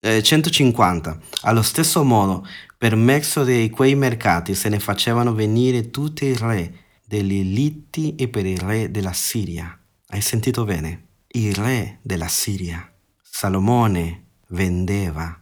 eh, 0.00 0.22
150. 0.22 1.18
Allo 1.42 1.62
stesso 1.62 2.02
modo, 2.04 2.46
per 2.78 2.96
mezzo 2.96 3.44
di 3.44 3.68
quei 3.68 3.94
mercati 3.94 4.54
se 4.54 4.68
ne 4.68 4.78
facevano 4.78 5.34
venire 5.34 5.90
tutti 5.90 6.26
i 6.26 6.36
re 6.36 6.74
degli 7.04 7.40
Eliti 7.40 8.14
e 8.14 8.28
per 8.28 8.46
il 8.46 8.58
re 8.58 8.90
della 8.90 9.12
Siria. 9.12 9.76
Hai 10.06 10.20
sentito 10.20 10.64
bene? 10.64 11.06
Il 11.28 11.54
re 11.54 11.98
della 12.02 12.28
Siria. 12.28 12.88
Salomone 13.20 14.26
vendeva 14.48 15.41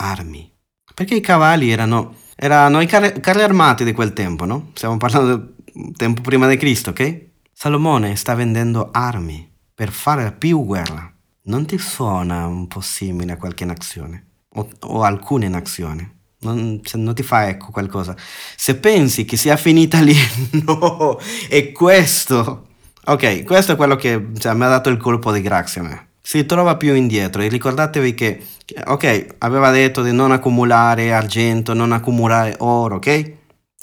armi. 0.00 0.50
Perché 0.94 1.14
i 1.14 1.20
cavalli 1.20 1.70
erano, 1.70 2.16
erano 2.34 2.80
i 2.80 2.86
carri, 2.86 3.20
carri 3.20 3.42
armati 3.42 3.84
di 3.84 3.92
quel 3.92 4.12
tempo, 4.12 4.44
no? 4.44 4.70
Stiamo 4.74 4.96
parlando 4.96 5.54
del 5.72 5.94
tempo 5.96 6.20
prima 6.22 6.48
di 6.48 6.56
Cristo, 6.56 6.90
ok? 6.90 7.28
Salomone 7.52 8.16
sta 8.16 8.34
vendendo 8.34 8.88
armi 8.90 9.48
per 9.74 9.90
fare 9.90 10.32
più 10.32 10.64
guerra. 10.64 11.12
Non 11.44 11.66
ti 11.66 11.78
suona 11.78 12.46
un 12.46 12.66
po' 12.66 12.80
simile 12.80 13.32
a 13.32 13.36
qualche 13.36 13.64
nazione? 13.64 14.26
O, 14.54 14.68
o 14.80 15.02
alcune 15.02 15.48
nazioni? 15.48 16.18
Non, 16.40 16.80
non, 16.94 17.14
ti 17.14 17.22
fa 17.22 17.48
ecco 17.48 17.70
qualcosa. 17.70 18.16
Se 18.56 18.76
pensi 18.76 19.24
che 19.24 19.36
sia 19.36 19.56
finita 19.56 20.00
lì, 20.00 20.16
no, 20.64 21.18
è 21.48 21.70
questo. 21.72 22.68
Ok, 23.04 23.44
questo 23.44 23.72
è 23.72 23.76
quello 23.76 23.96
che 23.96 24.28
cioè, 24.38 24.54
mi 24.54 24.64
ha 24.64 24.68
dato 24.68 24.88
il 24.88 24.96
colpo 24.96 25.32
di 25.32 25.40
grazia 25.40 25.82
a 25.82 25.84
me 25.84 26.09
si 26.30 26.46
trova 26.46 26.76
più 26.76 26.94
indietro 26.94 27.42
e 27.42 27.48
ricordatevi 27.48 28.14
che, 28.14 28.40
ok, 28.86 29.34
aveva 29.38 29.72
detto 29.72 30.00
di 30.00 30.12
non 30.12 30.30
accumulare 30.30 31.12
argento, 31.12 31.74
non 31.74 31.90
accumulare 31.90 32.54
oro, 32.58 32.96
ok? 32.96 33.06
E 33.06 33.36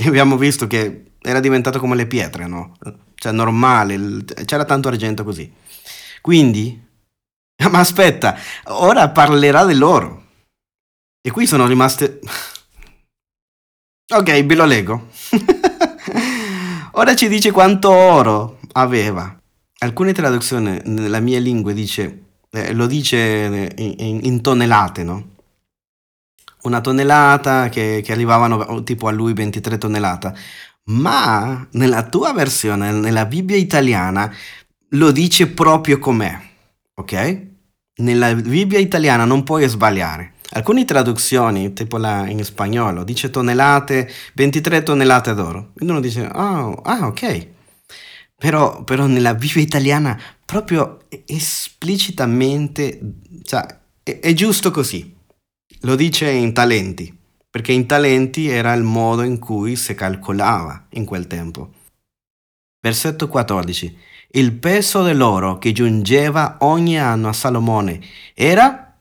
abbiamo 0.06 0.38
visto 0.38 0.66
che 0.66 1.08
era 1.20 1.42
diventato 1.42 1.78
come 1.78 1.98
le 1.98 2.08
pietre, 2.08 2.48
no? 2.48 2.78
Cioè 3.16 3.34
normale, 3.34 4.24
c'era 4.46 4.64
tanto 4.64 4.88
argento 4.88 5.26
così. 5.26 5.52
Quindi, 6.22 6.82
ma 7.70 7.80
aspetta, 7.80 8.38
ora 8.68 9.10
parlerà 9.10 9.66
dell'oro. 9.66 10.28
E 11.22 11.30
qui 11.32 11.46
sono 11.46 11.68
rimaste... 11.68 12.22
ok, 14.16 14.46
ve 14.46 14.56
lo 14.56 14.64
leggo. 14.64 15.10
ora 16.94 17.14
ci 17.14 17.28
dice 17.28 17.52
quanto 17.52 17.90
oro 17.90 18.60
aveva. 18.72 19.38
Alcune 19.80 20.14
traduzioni 20.14 20.80
nella 20.86 21.20
mia 21.20 21.42
lingua 21.42 21.74
dice 21.74 22.22
eh, 22.52 22.74
lo 22.74 22.88
dice 22.88 23.74
in, 23.78 24.20
in, 24.24 24.42
tonnellate, 24.42 25.04
no? 25.04 25.36
Una 26.64 26.82
tonnellata 26.82 27.70
che, 27.70 28.02
che 28.04 28.12
arrivavano 28.12 28.84
tipo 28.84 29.08
a 29.08 29.12
lui 29.12 29.34
23 29.34 29.78
tonnellate. 29.78 30.36
Ma 30.86 31.68
nella 31.72 32.08
tua 32.08 32.34
versione, 32.34 32.92
nella 32.92 33.26
Bibbia 33.26 33.58
italiana, 33.58 34.34
lo 34.92 35.12
dice 35.12 35.48
proprio 35.48 36.00
com'è, 36.00 36.40
ok? 36.96 37.46
nella 37.98 38.34
Bibbia 38.36 38.80
italiana 38.80 39.26
non 39.26 39.44
puoi 39.44 39.68
sbagliare. 39.68 40.34
Alcune 40.52 40.86
traduzioni, 40.86 41.74
tipo 41.74 41.98
la 41.98 42.28
in 42.28 42.44
spagnolo, 42.44 43.04
dice 43.04 43.30
tonnellate, 43.30 44.10
23 44.34 44.84
tonnellate 44.84 45.34
d'oro. 45.34 45.72
E 45.78 45.86
uno 45.86 46.00
dice, 46.00 46.30
oh, 46.34 46.74
ah, 46.74 47.08
ok. 47.08 47.48
Però, 48.36 48.84
però 48.84 49.08
nella 49.08 49.34
Bibbia 49.34 49.62
italiana 49.62 50.20
proprio 50.48 51.06
esplicitamente, 51.26 53.00
cioè, 53.44 53.66
è, 54.02 54.20
è 54.22 54.34
giusto 54.34 54.72
così. 54.72 55.14
Lo 55.82 55.98
dice 55.98 56.32
in 56.32 56.54
talenti, 56.54 57.14
perché 57.50 57.74
in 57.74 57.86
talenti 57.86 58.48
era 58.48 58.72
il 58.72 58.84
modo 58.84 59.24
in 59.24 59.40
cui 59.40 59.76
si 59.76 59.94
calcolava 59.94 60.88
in 60.92 61.04
quel 61.04 61.28
tempo. 61.28 61.74
Versetto 62.80 63.28
14. 63.28 63.98
Il 64.30 64.54
peso 64.54 65.04
dell'oro 65.04 65.58
che 65.58 65.74
giungeva 65.74 66.60
ogni 66.62 66.98
anno 66.98 67.28
a 67.28 67.34
Salomone 67.34 68.00
era 68.34 68.98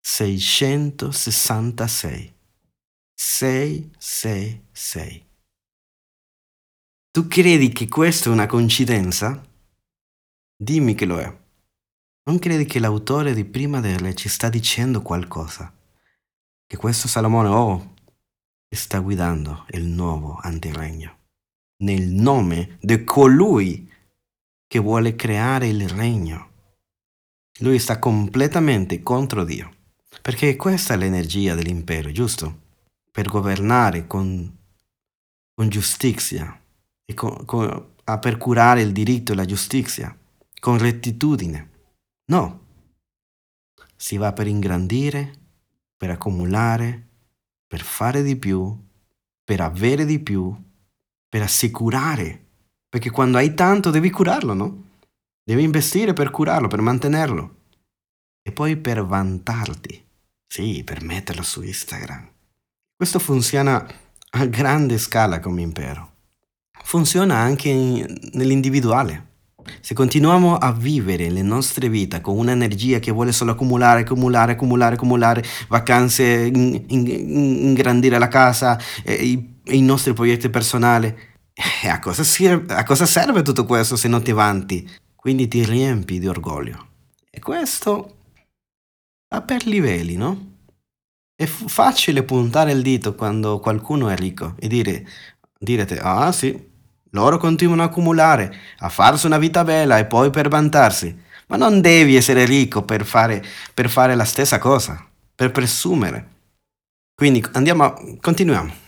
666. 0.00 2.34
666. 3.14 5.24
Tu 7.10 7.26
credi 7.26 7.70
che 7.70 7.88
questa 7.88 8.28
è 8.28 8.32
una 8.32 8.46
coincidenza? 8.46 9.52
Dimmi 10.56 10.94
che 10.94 11.04
lo 11.04 11.18
è. 11.18 11.38
Non 12.26 12.38
credi 12.38 12.64
che 12.64 12.78
l'autore 12.78 13.34
di 13.34 13.44
Prima 13.44 13.80
delle 13.80 14.14
ci 14.14 14.28
sta 14.28 14.48
dicendo 14.48 15.02
qualcosa? 15.02 15.72
Che 16.66 16.76
questo 16.76 17.08
Salomone, 17.08 17.48
oh, 17.48 17.94
sta 18.70 18.98
guidando 18.98 19.66
il 19.70 19.84
nuovo 19.84 20.38
antiregno. 20.40 21.18
Nel 21.78 22.08
nome 22.08 22.78
di 22.80 23.04
colui 23.04 23.90
che 24.66 24.78
vuole 24.78 25.16
creare 25.16 25.68
il 25.68 25.88
regno. 25.88 26.50
Lui 27.58 27.78
sta 27.78 27.98
completamente 27.98 29.02
contro 29.02 29.44
Dio. 29.44 29.72
Perché 30.22 30.56
questa 30.56 30.94
è 30.94 30.96
l'energia 30.96 31.54
dell'impero, 31.54 32.10
giusto? 32.10 32.62
Per 33.10 33.28
governare 33.28 34.06
con, 34.06 34.56
con 35.52 35.68
giustizia 35.68 36.60
e 37.04 37.14
con, 37.14 37.44
con, 37.44 37.94
a 38.04 38.18
per 38.18 38.38
curare 38.38 38.82
il 38.82 38.92
diritto 38.92 39.32
e 39.32 39.34
la 39.34 39.44
giustizia, 39.44 40.16
con 40.64 40.78
rettitudine. 40.78 41.70
No, 42.30 42.60
si 43.94 44.16
va 44.16 44.32
per 44.32 44.46
ingrandire, 44.46 45.32
per 45.94 46.08
accumulare, 46.08 47.08
per 47.66 47.82
fare 47.82 48.22
di 48.22 48.36
più, 48.36 48.74
per 49.44 49.60
avere 49.60 50.06
di 50.06 50.20
più, 50.20 50.56
per 51.28 51.42
assicurare. 51.42 52.46
Perché 52.88 53.10
quando 53.10 53.36
hai 53.36 53.52
tanto 53.52 53.90
devi 53.90 54.08
curarlo, 54.08 54.54
no? 54.54 54.84
Devi 55.44 55.62
investire 55.62 56.14
per 56.14 56.30
curarlo, 56.30 56.66
per 56.66 56.80
mantenerlo. 56.80 57.56
E 58.40 58.50
poi 58.50 58.78
per 58.78 59.04
vantarti. 59.04 60.02
Sì, 60.46 60.82
per 60.82 61.02
metterlo 61.02 61.42
su 61.42 61.60
Instagram. 61.60 62.26
Questo 62.96 63.18
funziona 63.18 63.86
a 64.30 64.46
grande 64.46 64.96
scala 64.96 65.40
come 65.40 65.60
impero 65.60 66.12
funziona 66.84 67.36
anche 67.36 68.06
nell'individuale. 68.32 69.32
Se 69.80 69.94
continuiamo 69.94 70.56
a 70.56 70.72
vivere 70.72 71.30
le 71.30 71.42
nostre 71.42 71.88
vite 71.88 72.20
con 72.20 72.36
un'energia 72.36 72.98
che 72.98 73.10
vuole 73.10 73.32
solo 73.32 73.52
accumulare, 73.52 74.00
accumulare, 74.00 74.52
accumulare, 74.52 74.94
accumulare, 74.94 75.44
vacanze, 75.68 76.24
in, 76.24 76.84
in, 76.88 77.06
ingrandire 77.06 78.18
la 78.18 78.28
casa, 78.28 78.78
eh, 79.02 79.14
i, 79.14 79.60
i, 79.66 79.80
nostri 79.82 80.12
progetti 80.12 80.48
personali, 80.50 81.06
eh, 81.06 81.88
a, 81.88 81.98
cosa 81.98 82.22
serve, 82.22 82.74
a 82.74 82.82
cosa 82.84 83.06
serve 83.06 83.42
tutto 83.42 83.64
questo 83.64 83.96
se 83.96 84.08
non 84.08 84.22
ti 84.22 84.32
vanti? 84.32 84.88
Quindi 85.14 85.48
ti 85.48 85.64
riempi 85.64 86.18
di 86.18 86.26
orgoglio. 86.26 86.88
E 87.30 87.40
questo 87.40 88.16
va 89.28 89.42
per 89.42 89.66
livelli, 89.66 90.16
no? 90.16 90.52
È 91.34 91.46
facile 91.46 92.22
puntare 92.22 92.72
il 92.72 92.82
dito 92.82 93.14
quando 93.14 93.58
qualcuno 93.58 94.08
è 94.08 94.16
ricco 94.16 94.54
e 94.58 94.68
dire, 94.68 95.06
direte, 95.58 95.98
ah 95.98 96.30
sì, 96.30 96.72
loro 97.14 97.38
continuano 97.38 97.82
a 97.82 97.86
accumulare, 97.86 98.54
a 98.78 98.88
farsi 98.88 99.26
una 99.26 99.38
vita 99.38 99.64
bella 99.64 99.98
e 99.98 100.04
poi 100.04 100.30
per 100.30 100.48
vantarsi. 100.48 101.22
Ma 101.46 101.56
non 101.56 101.80
devi 101.80 102.16
essere 102.16 102.44
ricco 102.44 102.82
per 102.82 103.04
fare, 103.04 103.42
per 103.72 103.88
fare 103.88 104.14
la 104.14 104.24
stessa 104.24 104.58
cosa, 104.58 105.04
per 105.34 105.50
presumere. 105.52 106.30
Quindi 107.14 107.44
andiamo 107.52 107.84
a, 107.84 107.94
continuiamo. 108.20 108.82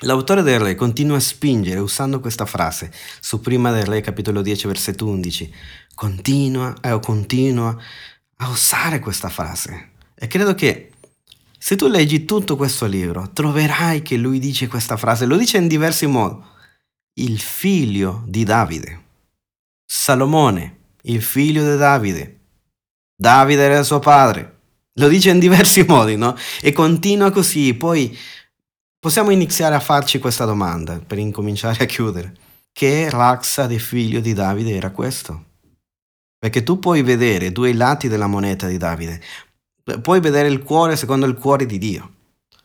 L'autore 0.00 0.42
del 0.42 0.58
Re 0.58 0.74
continua 0.74 1.16
a 1.16 1.20
spingere 1.20 1.80
usando 1.80 2.20
questa 2.20 2.44
frase 2.44 2.92
su 3.20 3.40
Prima 3.40 3.70
del 3.70 3.84
Re, 3.84 4.00
capitolo 4.00 4.42
10, 4.42 4.66
versetto 4.66 5.06
11. 5.06 5.52
Continua 5.94 6.74
e 6.80 6.90
eh, 6.90 7.00
continua 7.00 7.76
a 8.36 8.48
usare 8.48 8.98
questa 8.98 9.28
frase. 9.28 9.90
E 10.14 10.26
credo 10.26 10.54
che 10.54 10.92
se 11.58 11.76
tu 11.76 11.86
leggi 11.86 12.24
tutto 12.24 12.56
questo 12.56 12.86
libro, 12.86 13.30
troverai 13.32 14.00
che 14.02 14.16
lui 14.16 14.38
dice 14.38 14.68
questa 14.68 14.96
frase. 14.96 15.26
Lo 15.26 15.36
dice 15.36 15.58
in 15.58 15.68
diversi 15.68 16.06
modi 16.06 16.54
il 17.18 17.38
figlio 17.40 18.22
di 18.26 18.44
Davide. 18.44 19.04
Salomone, 19.86 20.78
il 21.02 21.22
figlio 21.22 21.62
di 21.70 21.76
Davide. 21.78 22.40
Davide 23.16 23.62
era 23.62 23.82
suo 23.82 24.00
padre. 24.00 24.54
Lo 24.94 25.08
dice 25.08 25.30
in 25.30 25.38
diversi 25.38 25.82
modi, 25.88 26.16
no? 26.16 26.36
E 26.60 26.72
continua 26.72 27.30
così. 27.30 27.72
Poi 27.74 28.16
possiamo 28.98 29.30
iniziare 29.30 29.74
a 29.74 29.80
farci 29.80 30.18
questa 30.18 30.44
domanda 30.44 30.98
per 30.98 31.18
incominciare 31.18 31.84
a 31.84 31.86
chiudere. 31.86 32.34
Che 32.70 33.08
razza 33.08 33.66
di 33.66 33.78
figlio 33.78 34.20
di 34.20 34.34
Davide 34.34 34.76
era 34.76 34.90
questo? 34.90 35.44
Perché 36.38 36.62
tu 36.62 36.78
puoi 36.78 37.00
vedere 37.00 37.50
due 37.50 37.72
lati 37.72 38.08
della 38.08 38.26
moneta 38.26 38.66
di 38.66 38.76
Davide. 38.76 39.22
Puoi 40.02 40.20
vedere 40.20 40.48
il 40.48 40.62
cuore 40.62 40.96
secondo 40.96 41.24
il 41.24 41.36
cuore 41.36 41.64
di 41.64 41.78
Dio. 41.78 42.12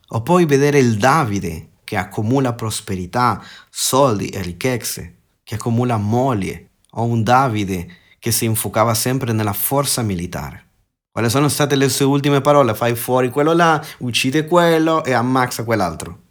O 0.09 0.21
puoi 0.23 0.45
vedere 0.45 0.79
il 0.79 0.97
Davide 0.97 1.70
che 1.91 1.97
accumula 1.97 2.53
prosperità, 2.53 3.43
soldi 3.69 4.29
e 4.29 4.41
ricchezze, 4.41 5.15
che 5.43 5.55
accumula 5.55 5.97
moglie, 5.97 6.69
o 6.91 7.03
un 7.03 7.21
Davide 7.21 7.97
che 8.17 8.31
si 8.31 8.45
infocava 8.45 8.93
sempre 8.93 9.33
nella 9.33 9.51
forza 9.51 10.01
militare. 10.01 10.67
Quali 11.11 11.29
sono 11.29 11.49
state 11.49 11.75
le 11.75 11.89
sue 11.89 12.05
ultime 12.05 12.39
parole? 12.39 12.75
Fai 12.75 12.95
fuori 12.95 13.29
quello 13.29 13.51
là, 13.51 13.85
uccide 13.97 14.47
quello 14.47 15.03
e 15.03 15.11
ammazza 15.11 15.65
quell'altro. 15.65 16.21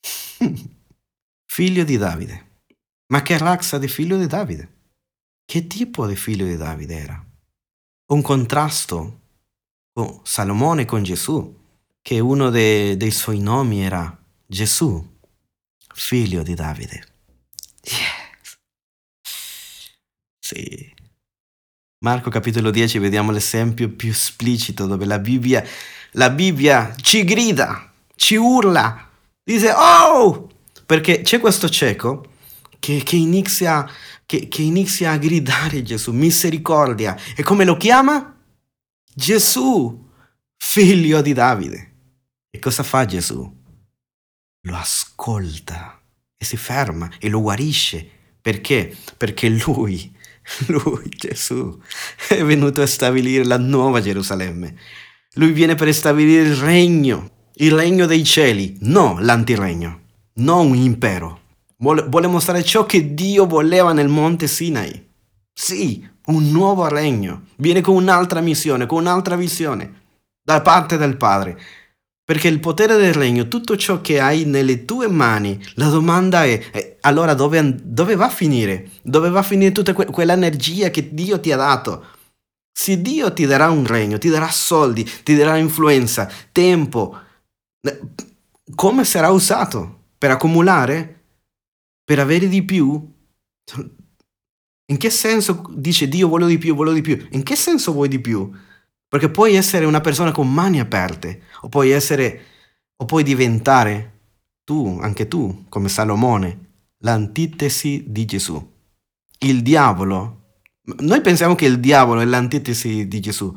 figlio 1.46 1.84
di 1.84 1.96
Davide. 1.96 2.46
Ma 3.12 3.22
che 3.22 3.38
razza 3.38 3.78
di 3.78 3.86
figlio 3.86 4.16
di 4.16 4.26
Davide? 4.26 4.68
Che 5.44 5.68
tipo 5.68 6.08
di 6.08 6.16
figlio 6.16 6.44
di 6.44 6.56
Davide 6.56 6.98
era? 6.98 7.24
Un 8.06 8.20
contrasto 8.20 9.20
con 9.92 10.22
Salomone 10.24 10.84
con 10.84 11.04
Gesù, 11.04 11.56
che 12.02 12.18
uno 12.18 12.50
de, 12.50 12.96
dei 12.96 13.12
suoi 13.12 13.38
nomi 13.38 13.80
era 13.84 14.18
Gesù, 14.54 15.04
figlio 15.92 16.44
di 16.44 16.54
Davide. 16.54 17.04
Yes. 17.82 18.56
Sì. 20.38 20.94
Marco 22.04 22.30
capitolo 22.30 22.70
10 22.70 23.00
vediamo 23.00 23.32
l'esempio 23.32 23.90
più 23.90 24.10
esplicito 24.10 24.86
dove 24.86 25.06
la 25.06 25.18
Bibbia, 25.18 25.66
la 26.12 26.30
Bibbia 26.30 26.94
ci 27.02 27.24
grida, 27.24 27.92
ci 28.14 28.36
urla, 28.36 29.10
dice 29.42 29.72
oh! 29.72 30.48
Perché 30.86 31.22
c'è 31.22 31.40
questo 31.40 31.68
cieco 31.68 32.34
che, 32.78 33.02
che, 33.02 33.16
inizia, 33.16 33.90
che, 34.24 34.46
che 34.46 34.62
inizia 34.62 35.10
a 35.10 35.18
gridare 35.18 35.82
Gesù, 35.82 36.12
misericordia. 36.12 37.18
E 37.34 37.42
come 37.42 37.64
lo 37.64 37.76
chiama? 37.76 38.40
Gesù, 39.12 40.10
figlio 40.56 41.22
di 41.22 41.32
Davide. 41.32 41.92
E 42.50 42.60
cosa 42.60 42.84
fa 42.84 43.04
Gesù? 43.04 43.53
Lo 44.64 44.76
ascolta 44.76 46.00
e 46.36 46.44
si 46.44 46.56
ferma 46.56 47.10
e 47.18 47.28
lo 47.28 47.40
guarisce. 47.40 48.06
Perché? 48.40 48.94
Perché 49.16 49.48
lui, 49.48 50.14
lui, 50.68 51.08
Gesù, 51.08 51.78
è 52.28 52.42
venuto 52.44 52.82
a 52.82 52.86
stabilire 52.86 53.44
la 53.44 53.58
nuova 53.58 54.00
Gerusalemme. 54.00 54.76
Lui 55.34 55.52
viene 55.52 55.74
per 55.74 55.92
stabilire 55.94 56.42
il 56.42 56.56
regno, 56.56 57.30
il 57.54 57.72
regno 57.72 58.06
dei 58.06 58.24
cieli, 58.24 58.76
no 58.80 59.18
l'antiregno, 59.20 60.00
non 60.34 60.68
un 60.68 60.76
impero. 60.76 61.40
Vuole, 61.78 62.02
vuole 62.02 62.26
mostrare 62.26 62.62
ciò 62.62 62.86
che 62.86 63.14
Dio 63.14 63.46
voleva 63.46 63.92
nel 63.92 64.08
monte 64.08 64.46
Sinai. 64.46 65.08
Sì, 65.52 66.06
un 66.26 66.50
nuovo 66.50 66.86
regno. 66.88 67.46
Viene 67.56 67.80
con 67.80 67.96
un'altra 67.96 68.40
missione, 68.40 68.86
con 68.86 69.00
un'altra 69.00 69.36
visione 69.36 70.02
da 70.42 70.60
parte 70.60 70.96
del 70.98 71.16
Padre. 71.16 71.58
Perché 72.26 72.48
il 72.48 72.58
potere 72.58 72.96
del 72.96 73.12
regno, 73.12 73.48
tutto 73.48 73.76
ciò 73.76 74.00
che 74.00 74.18
hai 74.18 74.46
nelle 74.46 74.86
tue 74.86 75.08
mani, 75.08 75.62
la 75.74 75.90
domanda 75.90 76.44
è, 76.44 76.58
eh, 76.72 76.96
allora 77.02 77.34
dove, 77.34 77.76
dove, 77.82 78.16
va 78.16 78.26
a 78.26 78.30
finire? 78.30 78.92
Dove 79.02 79.28
va 79.28 79.40
a 79.40 79.42
finire 79.42 79.72
tutta 79.72 79.92
que- 79.92 80.06
quell'energia 80.06 80.88
che 80.88 81.12
Dio 81.12 81.38
ti 81.38 81.52
ha 81.52 81.56
dato? 81.56 82.06
Se 82.72 83.02
Dio 83.02 83.30
ti 83.34 83.44
darà 83.44 83.68
un 83.68 83.86
regno, 83.86 84.16
ti 84.16 84.30
darà 84.30 84.48
soldi, 84.48 85.04
ti 85.22 85.36
darà 85.36 85.58
influenza, 85.58 86.30
tempo, 86.50 87.14
come 88.74 89.04
sarà 89.04 89.28
usato? 89.30 90.04
Per 90.16 90.30
accumulare? 90.30 91.24
Per 92.02 92.18
avere 92.18 92.48
di 92.48 92.64
più? 92.64 93.12
In 94.86 94.96
che 94.96 95.10
senso 95.10 95.64
dice 95.74 96.08
Dio 96.08 96.28
voglio 96.28 96.46
di 96.46 96.58
più, 96.58 96.74
voglio 96.74 96.92
di 96.92 97.02
più? 97.02 97.26
In 97.32 97.42
che 97.42 97.54
senso 97.54 97.92
vuoi 97.92 98.08
di 98.08 98.18
più? 98.20 98.50
Perché 99.14 99.30
puoi 99.30 99.54
essere 99.54 99.84
una 99.84 100.00
persona 100.00 100.32
con 100.32 100.52
mani 100.52 100.80
aperte, 100.80 101.42
o 101.60 101.68
puoi 101.68 101.92
essere, 101.92 102.42
o 102.96 103.04
puoi 103.04 103.22
diventare 103.22 104.22
tu, 104.64 104.98
anche 105.00 105.28
tu, 105.28 105.66
come 105.68 105.88
Salomone, 105.88 106.70
l'antitesi 106.98 108.06
di 108.08 108.24
Gesù. 108.24 108.72
Il 109.38 109.62
diavolo, 109.62 110.56
noi 110.96 111.20
pensiamo 111.20 111.54
che 111.54 111.64
il 111.64 111.78
diavolo 111.78 112.22
è 112.22 112.24
l'antitesi 112.24 113.06
di 113.06 113.20
Gesù, 113.20 113.54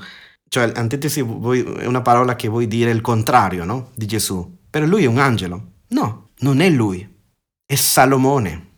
cioè 0.48 0.72
antitesi 0.76 1.22
è 1.22 1.86
una 1.88 2.02
parola 2.04 2.36
che 2.36 2.50
vuol 2.50 2.68
dire 2.68 2.92
il 2.92 3.02
contrario 3.02 3.66
no? 3.66 3.90
di 3.96 4.06
Gesù, 4.06 4.60
però 4.70 4.86
lui 4.86 5.06
è 5.06 5.08
un 5.08 5.18
angelo. 5.18 5.72
No, 5.88 6.30
non 6.42 6.60
è 6.60 6.70
lui, 6.70 7.16
è 7.66 7.74
Salomone. 7.74 8.74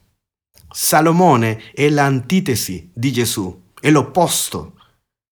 Salomone 0.72 1.74
è 1.74 1.90
l'antitesi 1.90 2.90
di 2.94 3.12
Gesù, 3.12 3.64
è 3.82 3.92
l'opposto, 3.92 4.76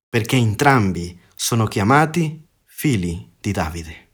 perché 0.10 0.36
entrambi 0.36 1.24
sono 1.40 1.68
chiamati 1.68 2.48
figli 2.66 3.30
di 3.40 3.52
Davide. 3.52 4.06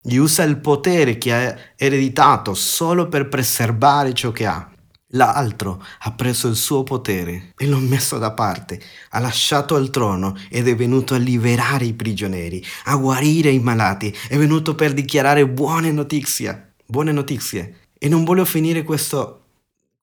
Gli 0.00 0.14
usa 0.14 0.44
il 0.44 0.58
potere 0.58 1.18
che 1.18 1.34
ha 1.34 1.56
ereditato 1.76 2.54
solo 2.54 3.08
per 3.08 3.28
preservare 3.28 4.14
ciò 4.14 4.30
che 4.30 4.46
ha. 4.46 4.70
L'altro 5.14 5.84
ha 5.98 6.12
preso 6.12 6.46
il 6.46 6.54
suo 6.54 6.84
potere 6.84 7.52
e 7.56 7.66
l'ha 7.66 7.76
messo 7.78 8.16
da 8.16 8.30
parte, 8.32 8.80
ha 9.10 9.18
lasciato 9.18 9.76
il 9.76 9.90
trono 9.90 10.36
ed 10.48 10.68
è 10.68 10.76
venuto 10.76 11.14
a 11.14 11.18
liberare 11.18 11.84
i 11.84 11.94
prigionieri, 11.94 12.64
a 12.84 12.96
guarire 12.96 13.50
i 13.50 13.58
malati, 13.58 14.16
è 14.28 14.38
venuto 14.38 14.76
per 14.76 14.94
dichiarare 14.94 15.46
buone 15.48 15.90
notizie, 15.90 16.74
buone 16.86 17.10
notizie. 17.10 17.88
E 17.98 18.08
non 18.08 18.22
voglio 18.22 18.44
finire 18.44 18.84
questo 18.84 19.41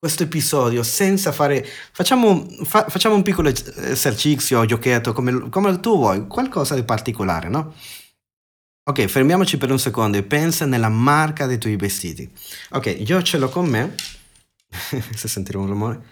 questo 0.00 0.22
episodio 0.22 0.82
senza 0.82 1.30
fare... 1.30 1.62
Facciamo, 1.92 2.48
fa, 2.64 2.86
facciamo 2.88 3.14
un 3.14 3.22
piccolo 3.22 3.50
esercizio, 3.50 4.64
giochetto, 4.64 5.12
come, 5.12 5.50
come, 5.50 5.78
tu 5.78 5.94
vuoi, 5.94 6.26
qualcosa 6.26 6.74
di 6.74 6.84
particolare, 6.84 7.50
no? 7.50 7.74
Ok, 8.88 9.04
fermiamoci 9.04 9.58
per 9.58 9.70
un 9.70 9.78
secondo 9.78 10.16
e 10.16 10.22
pensa 10.22 10.64
nella 10.64 10.88
marca 10.88 11.44
dei 11.44 11.58
tuoi 11.58 11.76
vestiti. 11.76 12.28
Ok, 12.70 13.02
io 13.06 13.20
ce 13.20 13.36
l'ho 13.36 13.50
con 13.50 13.66
me, 13.66 13.94
se 15.14 15.28
sentire 15.28 15.58
un 15.58 15.66
rumore. 15.66 16.02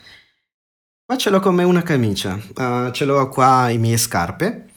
Qua 1.06 1.16
ce 1.16 1.30
l'ho 1.30 1.40
con 1.40 1.54
me 1.54 1.64
una 1.64 1.82
camicia, 1.82 2.34
uh, 2.34 2.90
ce 2.90 3.06
l'ho 3.06 3.26
qua 3.30 3.70
i 3.70 3.78
miei 3.78 3.96
scarpe 3.96 4.68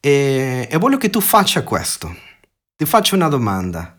e, 0.00 0.66
e 0.68 0.76
voglio 0.78 0.98
che 0.98 1.08
tu 1.08 1.20
faccia 1.20 1.62
questo. 1.62 2.12
Ti 2.74 2.84
faccio 2.84 3.14
una 3.14 3.28
domanda. 3.28 3.96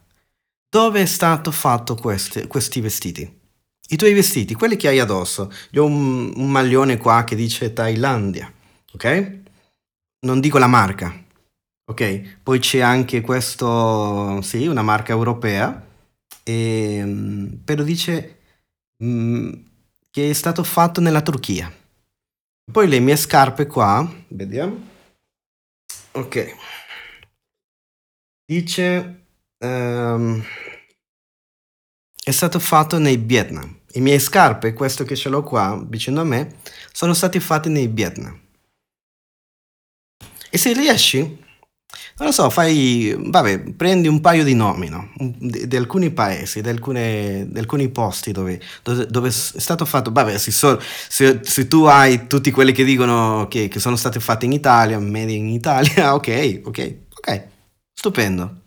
Dove 0.67 1.01
è 1.01 1.05
stato 1.05 1.51
fatto 1.51 1.95
questi, 1.95 2.47
questi 2.47 2.81
vestiti? 2.81 3.43
I 3.87 3.97
tuoi 3.97 4.13
vestiti, 4.13 4.55
quelli 4.55 4.77
che 4.77 4.87
hai 4.87 4.99
addosso. 4.99 5.51
Io 5.71 5.83
ho 5.83 5.85
un, 5.85 6.33
un 6.35 6.49
maglione 6.49 6.97
qua 6.97 7.23
che 7.23 7.35
dice 7.35 7.71
Thailandia, 7.71 8.51
ok? 8.93 9.39
Non 10.21 10.39
dico 10.39 10.57
la 10.57 10.67
marca, 10.67 11.13
ok? 11.85 12.39
Poi 12.41 12.59
c'è 12.59 12.79
anche 12.79 13.21
questo, 13.21 14.41
sì, 14.41 14.65
una 14.65 14.81
marca 14.81 15.11
europea, 15.13 15.85
e, 16.43 16.95
ehm, 16.95 17.61
però 17.63 17.83
dice 17.83 18.39
mm, 19.03 19.53
che 20.09 20.29
è 20.31 20.33
stato 20.33 20.63
fatto 20.63 20.99
nella 20.99 21.21
Turchia. 21.21 21.71
Poi 22.71 22.87
le 22.87 22.99
mie 22.99 23.15
scarpe 23.15 23.67
qua, 23.67 24.11
vediamo. 24.29 24.93
Ok. 26.13 26.55
Dice... 28.45 29.19
Um, 29.59 30.43
è 32.25 32.31
stato 32.31 32.57
fatto 32.57 32.97
nei 32.97 33.17
Vietnam. 33.17 33.81
I 33.93 34.01
miei 34.01 34.19
scarpe, 34.19 34.73
questo 34.73 35.03
che 35.03 35.15
ce 35.15 35.29
l'ho 35.29 35.43
qua 35.43 35.79
vicino 35.87 36.21
a 36.21 36.23
me, 36.23 36.55
sono 36.91 37.13
stati 37.13 37.39
fatti 37.39 37.69
nei 37.69 37.85
Vietnam. 37.85 38.35
E 40.49 40.57
se 40.57 40.73
riesci, 40.73 41.19
non 41.19 42.27
lo 42.27 42.31
so, 42.31 42.49
fai, 42.49 43.15
vabbè, 43.15 43.73
prendi 43.73 44.07
un 44.07 44.21
paio 44.21 44.43
di 44.43 44.55
nomi, 44.55 44.89
no? 44.89 45.11
di, 45.19 45.67
di, 45.67 45.75
alcuni 45.75 46.09
paesi, 46.09 46.61
di, 46.61 46.69
alcune, 46.69 47.45
di, 47.47 47.59
alcuni 47.59 47.89
posti 47.89 48.31
dove, 48.31 48.59
dove, 48.81 49.05
dove, 49.05 49.27
è 49.27 49.31
stato 49.31 49.85
fatto, 49.85 50.11
vabbè, 50.11 50.39
se, 50.39 50.49
so, 50.49 50.81
se, 50.81 51.41
se, 51.43 51.67
tu 51.67 51.83
hai 51.83 52.25
tutti 52.25 52.49
quelli 52.49 52.71
che 52.71 52.83
dicono 52.83 53.45
che, 53.47 53.67
che 53.67 53.79
sono 53.79 53.97
stati 53.97 54.19
fatti 54.19 54.45
in 54.45 54.51
Italia, 54.51 54.97
made 54.97 55.31
in 55.31 55.49
Italia, 55.49 56.15
ok, 56.17 56.61
ok, 56.65 56.95
ok, 57.17 57.47
stupendo. 57.93 58.63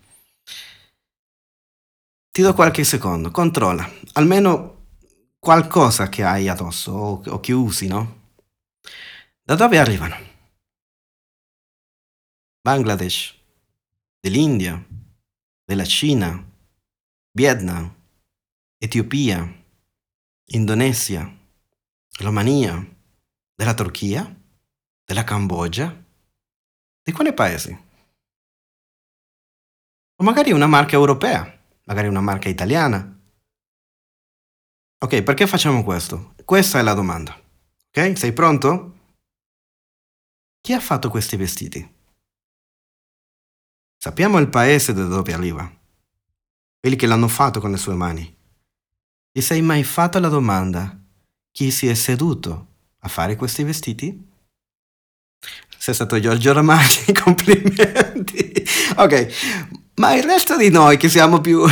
Ti 2.39 2.45
do 2.45 2.55
qualche 2.55 2.85
secondo, 2.85 3.33
controlla, 3.33 3.85
almeno 4.13 4.91
qualcosa 5.41 6.09
che 6.09 6.23
hai 6.23 6.49
addosso 6.49 6.93
o, 6.93 7.21
o 7.27 7.41
che 7.41 7.53
usi, 7.53 7.89
no? 7.89 8.37
Da 9.43 9.57
dove 9.57 9.77
arrivano? 9.77 10.15
Bangladesh, 12.61 13.35
dell'India, 14.21 14.81
della 15.65 15.85
Cina, 15.85 16.41
Vietnam, 17.33 17.93
Etiopia, 18.79 19.65
Indonesia, 20.53 21.37
Romania, 22.21 22.97
della 23.53 23.75
Turchia, 23.75 24.33
della 25.05 25.25
Cambogia? 25.25 26.05
Di 27.03 27.11
quale 27.11 27.35
paesi? 27.35 27.77
O 30.21 30.23
magari 30.23 30.53
una 30.53 30.69
marca 30.69 30.95
europea? 30.95 31.58
Magari 31.89 32.07
una 32.07 32.21
marca 32.21 32.51
italiana. 32.51 33.19
Ok, 35.01 35.23
perché 35.23 35.47
facciamo 35.47 35.83
questo? 35.83 36.35
Questa 36.45 36.79
è 36.79 36.83
la 36.83 36.93
domanda. 36.93 37.35
Ok? 37.89 38.17
Sei 38.17 38.33
pronto? 38.33 38.97
Chi 40.61 40.75
ha 40.75 40.81
fatto 40.81 41.09
questi 41.09 41.37
vestiti? 41.37 41.97
Sappiamo 43.97 44.39
il 44.39 44.49
paese 44.49 44.93
da 44.93 45.05
dove 45.05 45.33
arriva, 45.33 45.69
quelli 46.79 46.95
che 46.95 47.07
l'hanno 47.07 47.29
fatto 47.29 47.59
con 47.59 47.71
le 47.71 47.79
sue 47.79 47.95
mani. 47.95 48.37
Ti 49.33 49.41
sei 49.41 49.63
mai 49.63 49.83
fatto 49.83 50.19
la 50.19 50.29
domanda 50.29 51.01
chi 51.51 51.71
si 51.71 51.89
è 51.89 51.95
seduto 51.95 52.67
a 53.01 53.09
fare 53.09 53.35
questi 53.35 53.65
vestiti? 53.65 54.27
Sei 55.79 55.95
stato 55.95 56.21
Giorgio 56.21 56.53
Ramaggi, 56.53 57.13
complimenti. 57.15 58.53
Ok, 58.97 59.78
ma 59.99 60.15
il 60.15 60.23
resto 60.23 60.57
di 60.57 60.71
noi 60.71 60.97
che 60.97 61.09
siamo 61.09 61.41
più... 61.41 61.61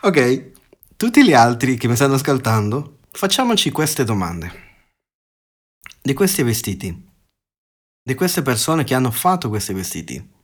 ok, 0.00 0.50
tutti 0.96 1.24
gli 1.24 1.32
altri 1.32 1.76
che 1.76 1.88
mi 1.88 1.96
stanno 1.96 2.14
ascoltando, 2.14 2.98
facciamoci 3.10 3.70
queste 3.70 4.04
domande. 4.04 4.68
Di 6.02 6.14
questi 6.14 6.42
vestiti, 6.42 7.08
di 8.02 8.14
queste 8.14 8.42
persone 8.42 8.84
che 8.84 8.94
hanno 8.94 9.10
fatto 9.10 9.48
questi 9.48 9.74
vestiti, 9.74 10.38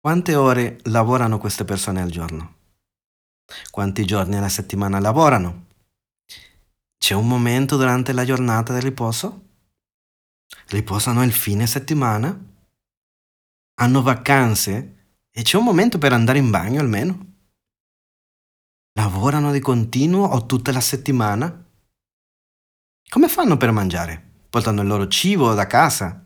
quante 0.00 0.34
ore 0.34 0.80
lavorano 0.84 1.38
queste 1.38 1.64
persone 1.64 2.02
al 2.02 2.10
giorno? 2.10 2.56
Quanti 3.70 4.04
giorni 4.04 4.36
alla 4.36 4.48
settimana 4.48 4.98
lavorano? 4.98 5.66
C'è 6.98 7.14
un 7.14 7.26
momento 7.28 7.76
durante 7.76 8.12
la 8.12 8.24
giornata 8.24 8.74
di 8.74 8.80
riposo? 8.80 9.42
Riposano 10.68 11.22
il 11.22 11.32
fine 11.32 11.66
settimana? 11.66 12.52
Hanno 13.76 14.02
vacanze 14.02 15.18
e 15.30 15.42
c'è 15.42 15.56
un 15.56 15.64
momento 15.64 15.98
per 15.98 16.12
andare 16.12 16.38
in 16.38 16.50
bagno 16.50 16.80
almeno. 16.80 17.32
Lavorano 18.96 19.50
di 19.50 19.60
continuo 19.60 20.26
o 20.26 20.46
tutta 20.46 20.72
la 20.72 20.80
settimana? 20.80 21.64
Come 23.08 23.28
fanno 23.28 23.56
per 23.56 23.72
mangiare? 23.72 24.32
Portano 24.48 24.82
il 24.82 24.86
loro 24.86 25.08
cibo 25.08 25.52
da 25.54 25.66
casa, 25.66 26.24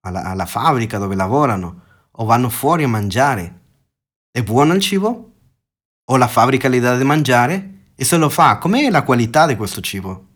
alla, 0.00 0.24
alla 0.24 0.46
fabbrica 0.46 0.96
dove 0.98 1.14
lavorano, 1.14 1.82
o 2.10 2.24
vanno 2.24 2.48
fuori 2.48 2.84
a 2.84 2.88
mangiare? 2.88 3.60
È 4.30 4.42
buono 4.42 4.72
il 4.72 4.80
cibo? 4.80 5.32
O 6.10 6.16
la 6.16 6.28
fabbrica 6.28 6.68
gli 6.68 6.80
dà 6.80 6.96
da 6.96 7.04
mangiare? 7.04 7.92
E 7.94 8.04
se 8.04 8.16
lo 8.16 8.30
fa, 8.30 8.56
com'è 8.56 8.88
la 8.88 9.02
qualità 9.02 9.46
di 9.46 9.56
questo 9.56 9.82
cibo? 9.82 10.26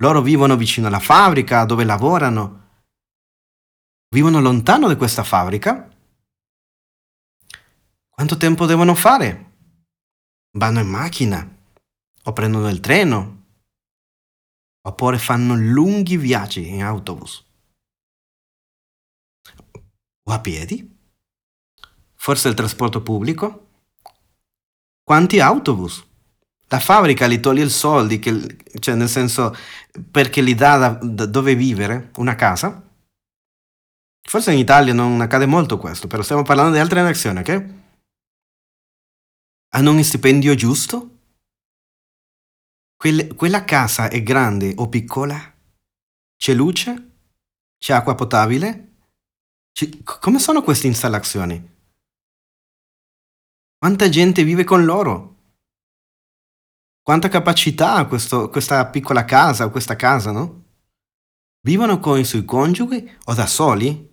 Loro 0.00 0.22
vivono 0.22 0.56
vicino 0.56 0.86
alla 0.86 1.00
fabbrica 1.00 1.64
dove 1.64 1.84
lavorano 1.84 2.57
Vivono 4.10 4.40
lontano 4.40 4.88
da 4.88 4.96
questa 4.96 5.22
fabbrica? 5.22 5.86
Quanto 8.08 8.38
tempo 8.38 8.64
devono 8.64 8.94
fare? 8.94 9.52
Vanno 10.56 10.80
in 10.80 10.88
macchina 10.88 11.56
o 12.24 12.32
prendono 12.32 12.68
il 12.70 12.80
treno 12.80 13.36
oppure 14.80 15.18
fanno 15.18 15.54
lunghi 15.54 16.16
viaggi 16.16 16.68
in 16.68 16.82
autobus 16.82 17.44
o 20.22 20.32
a 20.32 20.40
piedi? 20.40 20.96
Forse 22.14 22.48
il 22.48 22.54
trasporto 22.54 23.02
pubblico? 23.02 23.66
Quanti 25.02 25.38
autobus? 25.38 26.02
La 26.68 26.80
fabbrica 26.80 27.26
gli 27.26 27.40
toglie 27.40 27.64
i 27.64 27.70
soldi, 27.70 28.18
che, 28.18 28.56
cioè 28.78 28.94
nel 28.94 29.08
senso 29.08 29.54
perché 30.10 30.42
gli 30.42 30.54
dà 30.54 30.76
da, 30.78 30.98
da 31.02 31.26
dove 31.26 31.54
vivere, 31.54 32.10
una 32.16 32.34
casa? 32.34 32.87
Forse 34.28 34.52
in 34.52 34.58
Italia 34.58 34.92
non 34.92 35.22
accade 35.22 35.46
molto 35.46 35.78
questo, 35.78 36.06
però 36.06 36.22
stiamo 36.22 36.42
parlando 36.42 36.74
di 36.74 36.80
altre 36.80 37.00
nazioni, 37.00 37.38
ok? 37.38 37.74
Hanno 39.70 39.90
un 39.92 40.04
stipendio 40.04 40.54
giusto? 40.54 41.20
Quelle, 42.94 43.28
quella 43.28 43.64
casa 43.64 44.10
è 44.10 44.22
grande 44.22 44.74
o 44.76 44.90
piccola? 44.90 45.34
C'è 46.36 46.52
luce? 46.52 47.20
C'è 47.78 47.94
acqua 47.94 48.14
potabile? 48.14 48.96
Ci- 49.72 50.02
come 50.02 50.38
sono 50.38 50.62
queste 50.62 50.88
installazioni? 50.88 51.76
Quanta 53.78 54.10
gente 54.10 54.44
vive 54.44 54.64
con 54.64 54.84
loro? 54.84 55.36
Quanta 57.00 57.28
capacità 57.30 57.94
ha 57.94 58.06
questo- 58.06 58.50
questa 58.50 58.84
piccola 58.90 59.24
casa 59.24 59.64
o 59.64 59.70
questa 59.70 59.96
casa, 59.96 60.32
no? 60.32 60.64
Vivono 61.62 61.98
con 61.98 62.18
i 62.18 62.24
suoi 62.24 62.44
coniughi 62.44 63.16
o 63.24 63.32
da 63.34 63.46
soli? 63.46 64.07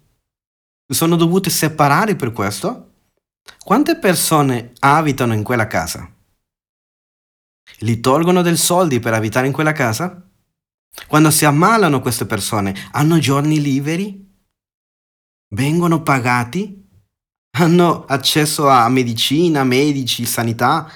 Si 0.87 0.93
sono 0.93 1.15
dovute 1.15 1.49
separare 1.49 2.15
per 2.15 2.31
questo? 2.31 2.93
Quante 3.63 3.97
persone 3.97 4.73
abitano 4.79 5.33
in 5.33 5.43
quella 5.43 5.65
casa? 5.65 6.11
Li 7.79 7.99
tolgono 7.99 8.43
del 8.43 8.57
soldi 8.57 8.99
per 8.99 9.13
abitare 9.13 9.47
in 9.47 9.53
quella 9.53 9.71
casa? 9.71 10.29
Quando 11.07 11.31
si 11.31 11.45
ammalano 11.45 12.01
queste 12.01 12.25
persone, 12.25 12.75
hanno 12.91 13.17
giorni 13.17 13.59
liberi? 13.59 14.23
Vengono 15.55 16.03
pagati? 16.03 16.83
Hanno 17.57 18.05
accesso 18.05 18.69
a 18.69 18.87
medicina, 18.89 19.63
medici, 19.63 20.25
sanità? 20.25 20.87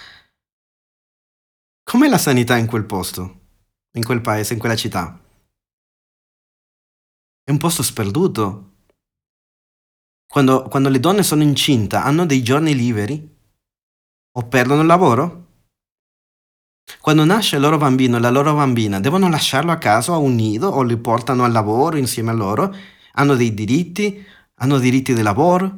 Com'è 1.83 2.07
la 2.07 2.17
sanità 2.19 2.57
in 2.57 2.67
quel 2.67 2.85
posto, 2.85 3.39
in 3.93 4.03
quel 4.03 4.21
paese, 4.21 4.53
in 4.53 4.59
quella 4.59 4.75
città? 4.75 5.19
È 7.43 7.49
un 7.49 7.57
posto 7.57 7.81
sperduto. 7.81 8.68
Quando, 10.31 10.61
quando 10.69 10.89
le 10.89 10.99
donne 10.99 11.23
sono 11.23 11.41
incinta, 11.41 12.03
hanno 12.03 12.23
dei 12.23 12.43
giorni 12.43 12.75
liberi? 12.75 13.37
O 14.37 14.47
perdono 14.47 14.81
il 14.81 14.87
lavoro? 14.87 15.47
Quando 17.01 17.25
nasce 17.25 17.55
il 17.55 17.63
loro 17.63 17.77
bambino 17.79 18.17
e 18.17 18.19
la 18.19 18.29
loro 18.29 18.53
bambina, 18.53 18.99
devono 18.99 19.27
lasciarlo 19.27 19.71
a 19.71 19.77
casa 19.77 20.13
a 20.13 20.17
un 20.17 20.35
nido 20.35 20.67
o 20.67 20.83
li 20.83 20.97
portano 20.97 21.45
al 21.45 21.51
lavoro 21.51 21.97
insieme 21.97 22.29
a 22.29 22.35
loro? 22.35 22.75
Hanno 23.13 23.33
dei 23.33 23.55
diritti? 23.55 24.23
Hanno 24.59 24.77
diritti 24.77 25.15
di 25.15 25.23
lavoro? 25.23 25.77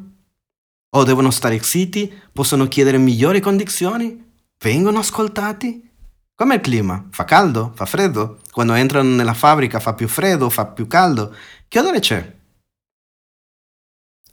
O 0.98 1.04
devono 1.06 1.32
stare 1.32 1.64
zitti? 1.64 2.14
Possono 2.34 2.68
chiedere 2.68 2.98
migliori 2.98 3.40
condizioni? 3.40 4.34
Vengono 4.62 5.00
ascoltati? 5.00 5.90
Com'è 6.36 6.56
il 6.56 6.62
clima? 6.62 7.08
Fa 7.10 7.24
caldo? 7.24 7.72
Fa 7.74 7.86
freddo? 7.86 8.42
Quando 8.52 8.74
entrano 8.74 9.16
nella 9.16 9.34
fabbrica 9.34 9.80
fa 9.80 9.94
più 9.94 10.10
freddo? 10.10 10.50
Fa 10.50 10.66
più 10.66 10.88
caldo? 10.88 11.34
Che 11.70 11.80
odore 11.80 12.00
c'è? 12.02 12.40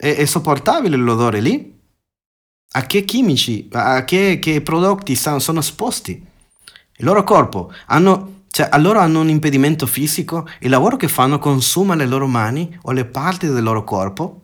È, 0.01 0.15
è 0.15 0.25
sopportabile 0.27 0.97
l'odore 0.97 1.41
lì? 1.41 1.77
A 2.71 2.83
che 2.87 3.05
chimici, 3.05 3.69
a 3.73 4.05
che, 4.05 4.39
che 4.39 4.63
prodotti 4.63 5.17
stanno- 5.17 5.41
sono 5.41 5.59
esposti? 5.59 6.13
Il 6.13 7.05
loro 7.05 7.25
corpo 7.25 7.73
hanno, 7.87 8.45
cioè, 8.49 8.69
a 8.71 8.79
loro 8.79 9.01
hanno 9.01 9.21
un 9.21 9.29
impedimento 9.29 9.87
fisico? 9.87 10.49
Il 10.61 10.71
lavoro 10.71 10.97
che 10.97 11.09
fanno 11.09 11.41
consuma 11.41 11.97
le 11.97 12.07
loro 12.07 12.29
mani 12.29 12.79
o 12.83 12.93
le 12.93 13.07
parti 13.07 13.49
del 13.49 13.65
loro 13.65 13.83
corpo? 13.83 14.43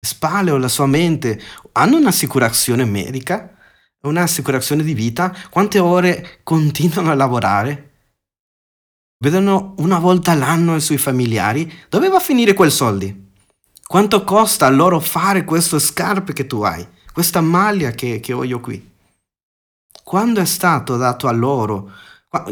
Le 0.00 0.08
spalle 0.08 0.52
o 0.52 0.58
la 0.58 0.68
sua 0.68 0.86
mente 0.86 1.40
hanno 1.72 1.96
un'assicurazione 1.96 2.84
medica? 2.84 3.56
Un'assicurazione 4.02 4.84
di 4.84 4.94
vita? 4.94 5.34
Quante 5.50 5.80
ore 5.80 6.40
continuano 6.44 7.10
a 7.10 7.14
lavorare? 7.14 7.86
Vedono 9.18 9.74
una 9.78 9.98
volta 9.98 10.30
all'anno 10.30 10.76
i 10.76 10.80
suoi 10.80 10.98
familiari? 10.98 11.72
Dove 11.88 12.08
va 12.08 12.18
a 12.18 12.20
finire 12.20 12.54
quel 12.54 12.70
soldi? 12.70 13.26
Quanto 13.88 14.22
costa 14.22 14.66
a 14.66 14.68
loro 14.68 15.00
fare 15.00 15.44
queste 15.44 15.78
scarpe 15.78 16.34
che 16.34 16.46
tu 16.46 16.60
hai? 16.60 16.86
Questa 17.10 17.40
maglia 17.40 17.90
che, 17.92 18.20
che 18.20 18.34
ho 18.34 18.44
io 18.44 18.60
qui? 18.60 18.96
Quando 20.04 20.42
è 20.42 20.44
stato 20.44 20.98
dato 20.98 21.26
a 21.26 21.32
loro? 21.32 21.90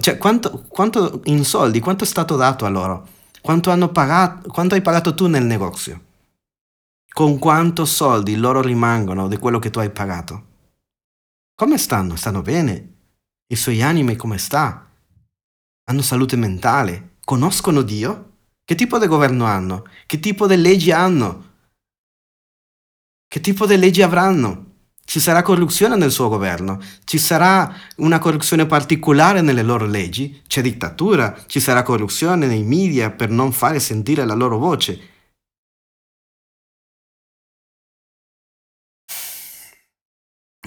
Cioè, 0.00 0.16
quanto, 0.16 0.64
quanto 0.66 1.20
in 1.24 1.44
soldi, 1.44 1.78
quanto 1.78 2.04
è 2.04 2.06
stato 2.06 2.36
dato 2.36 2.64
a 2.64 2.70
loro? 2.70 3.06
Quanto, 3.42 3.70
hanno 3.70 3.90
pagato, 3.90 4.48
quanto 4.48 4.76
hai 4.76 4.80
pagato 4.80 5.14
tu 5.14 5.26
nel 5.26 5.44
negozio? 5.44 6.04
Con 7.06 7.38
quanto 7.38 7.84
soldi 7.84 8.36
loro 8.36 8.62
rimangono 8.62 9.28
di 9.28 9.36
quello 9.36 9.58
che 9.58 9.68
tu 9.68 9.78
hai 9.78 9.90
pagato? 9.90 10.44
Come 11.54 11.76
stanno? 11.76 12.16
Stanno 12.16 12.40
bene? 12.40 12.94
I 13.48 13.56
suoi 13.56 13.82
anime 13.82 14.16
come 14.16 14.38
sta? 14.38 14.90
Hanno 15.84 16.00
salute 16.00 16.36
mentale? 16.36 17.16
Conoscono 17.22 17.82
Dio? 17.82 18.35
Che 18.66 18.74
tipo 18.74 18.98
di 18.98 19.06
governo 19.06 19.44
hanno? 19.44 19.84
Che 20.06 20.18
tipo 20.18 20.48
di 20.48 20.56
leggi 20.56 20.90
hanno? 20.90 21.52
Che 23.28 23.40
tipo 23.40 23.64
di 23.64 23.76
leggi 23.76 24.02
avranno? 24.02 24.64
Ci 25.04 25.20
sarà 25.20 25.42
corruzione 25.42 25.94
nel 25.94 26.10
suo 26.10 26.28
governo? 26.28 26.80
Ci 27.04 27.16
sarà 27.18 27.72
una 27.98 28.18
corruzione 28.18 28.66
particolare 28.66 29.40
nelle 29.40 29.62
loro 29.62 29.86
leggi? 29.86 30.42
C'è 30.48 30.62
dittatura? 30.62 31.44
Ci 31.46 31.60
sarà 31.60 31.84
corruzione 31.84 32.48
nei 32.48 32.64
media 32.64 33.12
per 33.12 33.30
non 33.30 33.52
fare 33.52 33.78
sentire 33.78 34.24
la 34.24 34.34
loro 34.34 34.58
voce? 34.58 35.10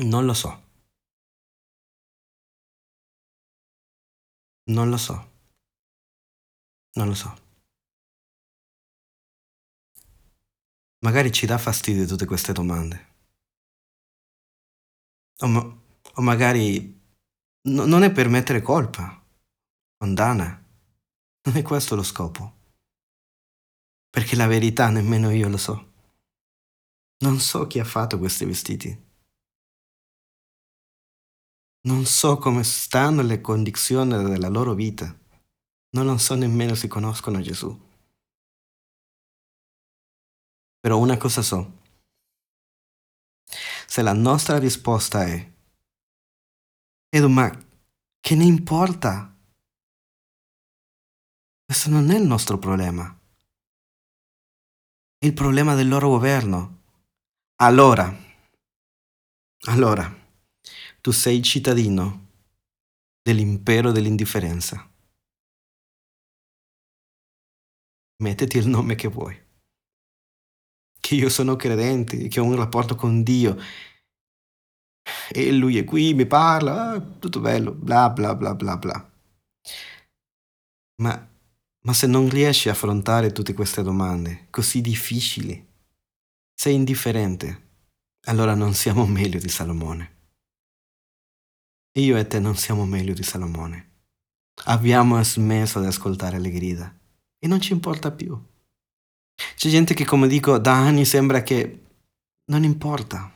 Non 0.04 0.26
lo 0.26 0.34
so. 0.34 0.52
Non 4.68 4.90
lo 4.90 4.98
so. 4.98 5.16
Non 6.96 7.08
lo 7.08 7.14
so. 7.14 7.49
Magari 11.02 11.32
ci 11.32 11.46
dà 11.46 11.58
fastidio 11.58 12.06
tutte 12.06 12.26
queste 12.26 12.52
domande. 12.52 13.08
O, 15.42 15.48
ma- 15.48 15.82
o 16.16 16.22
magari 16.22 17.00
no- 17.70 17.86
non 17.86 18.04
è 18.04 18.12
per 18.12 18.28
mettere 18.28 18.62
colpa, 18.62 19.24
condanna. 19.98 20.62
Non 21.44 21.56
è 21.56 21.62
questo 21.62 21.96
lo 21.96 22.04
scopo. 22.04 22.58
Perché 24.10 24.36
la 24.36 24.48
verità 24.48 24.90
nemmeno 24.90 25.30
io 25.32 25.48
lo 25.48 25.58
so. 25.58 25.88
Non 27.24 27.40
so 27.40 27.68
chi 27.68 27.80
ha 27.80 27.86
fatto 27.86 28.18
questi 28.18 28.44
vestiti. 28.44 29.08
Non 31.88 32.06
so 32.06 32.38
come 32.38 32.64
stanno 32.64 33.22
le 33.22 33.40
condizioni 33.40 34.22
della 34.24 34.50
loro 34.50 34.74
vita. 34.74 35.18
Non 35.92 36.06
lo 36.06 36.18
so 36.18 36.36
nemmeno 36.36 36.76
se 36.76 36.88
conoscono 36.88 37.40
Gesù. 37.40 37.88
Però 40.80 40.98
una 40.98 41.18
cosa 41.18 41.42
so. 41.42 41.78
Se 43.88 44.02
la 44.02 44.14
nostra 44.14 44.58
risposta 44.60 45.26
è, 45.26 45.52
Edo, 47.12 47.28
ma 47.28 47.50
che 48.20 48.36
ne 48.36 48.44
importa? 48.44 49.36
Questo 51.66 51.90
non 51.90 52.12
è 52.12 52.18
il 52.18 52.26
nostro 52.26 52.60
problema. 52.60 53.20
È 55.18 55.26
il 55.26 55.34
problema 55.34 55.74
del 55.74 55.88
loro 55.88 56.10
governo. 56.10 56.82
Allora, 57.62 58.16
allora, 59.68 60.08
tu 61.02 61.12
sei 61.12 61.42
cittadino 61.42 62.28
dell'impero 63.24 63.92
dell'indifferenza. 63.92 64.88
Mettiti 68.22 68.58
il 68.58 68.68
nome 68.68 68.94
che 68.94 69.08
vuoi. 69.08 69.49
Che 71.10 71.16
io 71.16 71.30
sono 71.30 71.56
credente, 71.56 72.28
che 72.28 72.40
ho 72.40 72.44
un 72.44 72.56
rapporto 72.56 72.94
con 72.94 73.24
Dio. 73.24 73.58
E 75.32 75.52
lui 75.52 75.80
è 75.80 75.84
qui, 75.84 76.14
mi 76.14 76.28
parla, 76.28 76.92
ah, 76.92 77.02
tutto 77.02 77.40
bello, 77.40 77.72
bla 77.72 78.12
bla 78.12 78.36
bla 78.36 78.54
bla 78.54 78.78
bla. 78.78 79.12
Ma, 81.02 81.30
ma 81.82 81.94
se 81.94 82.06
non 82.06 82.30
riesci 82.30 82.70
a 82.70 82.74
affrontare 82.74 83.32
tutte 83.32 83.56
queste 83.56 83.82
domande 83.82 84.46
così 84.52 84.82
difficili, 84.82 85.68
sei 86.54 86.76
indifferente, 86.76 87.70
allora 88.28 88.54
non 88.54 88.76
siamo 88.76 89.08
meglio 89.10 89.40
di 89.40 89.50
Salomone. 89.50 90.18
Io 91.98 92.18
e 92.18 92.28
te 92.28 92.40
non 92.40 92.56
siamo 92.56 92.86
meglio 92.86 93.16
di 93.16 93.24
Salomone. 93.24 94.04
Abbiamo 94.66 95.24
smesso 95.24 95.80
di 95.80 95.88
ascoltare 95.88 96.38
le 96.38 96.52
grida 96.52 96.96
e 97.40 97.48
non 97.48 97.60
ci 97.60 97.74
importa 97.74 98.12
più. 98.12 98.40
C'è 99.56 99.70
gente 99.70 99.94
che, 99.94 100.06
come 100.06 100.28
dico, 100.28 100.58
da 100.58 100.74
anni 100.74 101.06
sembra 101.06 101.42
che 101.44 101.84
non 102.46 102.64
importa. 102.64 103.32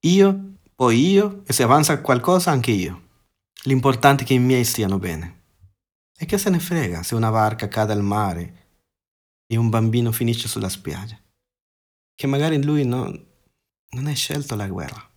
Io, 0.00 0.54
poi 0.74 1.10
io, 1.10 1.42
e 1.46 1.52
se 1.52 1.62
avanza 1.62 2.00
qualcosa 2.00 2.50
anche 2.50 2.70
io. 2.70 3.10
L'importante 3.64 4.24
è 4.24 4.26
che 4.26 4.34
i 4.34 4.38
miei 4.38 4.64
stiano 4.64 4.98
bene. 4.98 5.40
E 6.18 6.26
che 6.26 6.38
se 6.38 6.50
ne 6.50 6.58
frega 6.58 7.02
se 7.02 7.14
una 7.14 7.30
barca 7.30 7.68
cade 7.68 7.92
al 7.92 8.02
mare 8.02 8.68
e 9.46 9.56
un 9.56 9.68
bambino 9.68 10.12
finisce 10.12 10.48
sulla 10.48 10.68
spiaggia? 10.68 11.18
Che 12.14 12.26
magari 12.26 12.62
lui 12.62 12.84
non, 12.84 13.08
non 13.90 14.06
ha 14.06 14.12
scelto 14.12 14.54
la 14.56 14.66
guerra. 14.66 15.10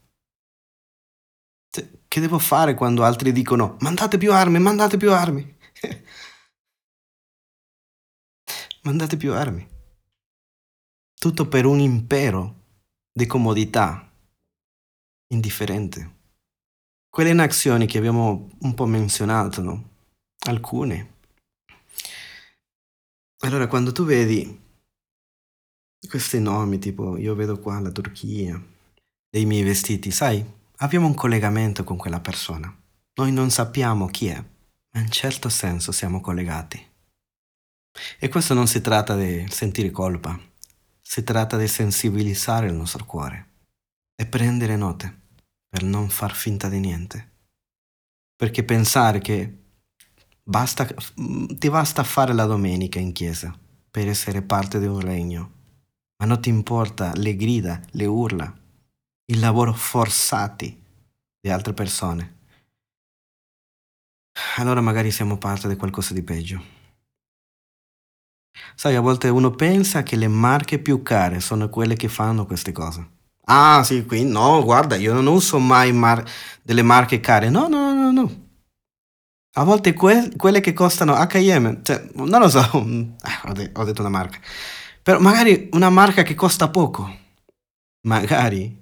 Cioè, 1.70 1.89
Che 2.07 2.20
devo 2.20 2.39
fare 2.39 2.74
quando 2.74 3.03
altri 3.03 3.32
dicono 3.32 3.78
mandate 3.82 4.18
più 4.18 4.32
armi, 4.32 4.59
mandate 4.59 4.97
più 4.97 5.11
armi? 5.11 5.57
mandate 8.86 9.17
più 9.17 9.33
armi. 9.33 9.67
Tutto 11.13 11.47
per 11.47 11.65
un 11.65 11.79
impero 11.79 12.63
di 13.11 13.25
comodità 13.25 14.11
indifferente. 15.29 16.13
Quelle 17.09 17.33
nazioni 17.33 17.88
che 17.88 17.97
abbiamo 17.97 18.49
un 18.59 18.73
po' 18.75 18.86
menzionato, 18.86 19.61
no? 19.61 19.89
Alcune. 20.47 21.13
Allora, 23.39 23.67
quando 23.67 23.91
tu 23.91 24.05
vedi 24.05 24.63
questi 26.07 26.39
nomi, 26.39 26.77
tipo 26.77 27.17
io 27.17 27.33
vedo 27.33 27.59
qua 27.59 27.79
la 27.79 27.91
Turchia, 27.91 28.61
dei 29.29 29.45
miei 29.45 29.63
vestiti, 29.63 30.11
sai, 30.11 30.45
abbiamo 30.77 31.07
un 31.07 31.15
collegamento 31.15 31.83
con 31.83 31.97
quella 31.97 32.19
persona. 32.19 32.73
Noi 33.15 33.31
non 33.31 33.49
sappiamo 33.49 34.07
chi 34.07 34.27
è, 34.27 34.43
ma 34.91 34.99
in 34.99 35.09
certo 35.09 35.49
senso 35.49 35.91
siamo 35.91 36.21
collegati. 36.21 36.84
E 38.20 38.28
questo 38.28 38.54
non 38.54 38.68
si 38.68 38.82
tratta 38.82 39.16
di 39.16 39.46
sentire 39.50 39.91
colpa, 39.91 40.39
si 41.02 41.24
tratta 41.24 41.58
di 41.58 41.68
sensibilizzare 41.68 42.68
il 42.68 42.74
nostro 42.74 43.06
cuore 43.06 43.54
e 44.16 44.26
prendere 44.26 44.76
note 44.76 45.22
per 45.70 45.84
non 45.84 46.10
far 46.10 46.34
finta 46.34 46.68
di 46.70 46.80
niente. 46.80 47.32
Perché 48.36 48.64
pensare 48.64 49.20
che 49.20 49.58
basta, 50.43 50.86
ti 50.86 51.70
basta 51.70 52.04
fare 52.04 52.34
la 52.34 52.46
domenica 52.46 53.00
in 53.00 53.14
chiesa 53.14 53.58
per 53.89 54.08
essere 54.08 54.41
parte 54.41 54.80
di 54.80 54.88
un 54.88 55.00
regno, 55.00 55.52
ma 56.18 56.26
non 56.26 56.41
ti 56.41 56.50
importa 56.50 57.14
le 57.16 57.36
grida, 57.36 57.82
le 57.91 58.06
urla, 58.06 58.54
il 59.28 59.39
lavoro 59.39 59.74
forzati 59.74 60.84
di 61.39 61.50
altre 61.50 61.74
persone. 61.74 62.34
Allora 64.58 64.82
magari 64.82 65.12
siamo 65.12 65.38
parte 65.38 65.68
di 65.68 65.76
qualcosa 65.76 66.14
di 66.14 66.22
peggio. 66.22 66.74
Sai, 68.76 68.95
a 68.95 69.01
volte 69.01 69.30
uno 69.30 69.51
pensa 69.51 70.03
che 70.03 70.16
le 70.16 70.28
marche 70.28 70.80
più 70.80 71.01
care 71.01 71.39
sono 71.39 71.70
quelle 71.70 71.95
che 71.95 72.08
fanno 72.08 72.45
queste 72.45 72.72
cose. 72.72 73.10
Ah, 73.45 73.84
sì, 73.84 74.06
qui 74.06 74.24
no, 74.24 74.64
guarda, 74.64 74.95
io 74.95 75.14
non 75.14 75.28
uso 75.28 75.60
mai 75.60 75.91
mar- 75.91 76.24
delle 76.62 76.82
marche 76.82 77.20
care. 77.20 77.49
No, 77.49 77.68
no, 77.68 77.93
no, 77.93 78.12
no. 78.12 78.43
A 79.58 79.64
volte 79.64 79.93
que- 79.93 80.32
quelle 80.36 80.60
che 80.60 80.74
costano 80.74 81.14
H&M, 81.16 81.82
cioè, 81.84 82.10
non 82.16 82.39
lo 82.41 82.49
so, 82.49 82.60
ah, 82.60 83.41
ho, 83.47 83.53
de- 83.53 83.72
ho 83.74 83.84
detto 83.86 84.01
una 84.01 84.10
marca, 84.10 84.39
però 85.01 85.20
magari 85.20 85.70
una 85.72 85.89
marca 85.89 86.24
che 86.24 86.36
costa 86.36 86.70
poco, 86.70 87.10
magari 88.01 88.82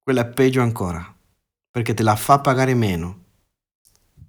quella 0.00 0.22
è 0.22 0.28
peggio 0.32 0.60
ancora, 0.62 1.02
perché 1.70 1.94
te 1.94 2.04
la 2.04 2.14
fa 2.14 2.38
pagare 2.38 2.74
meno, 2.74 3.24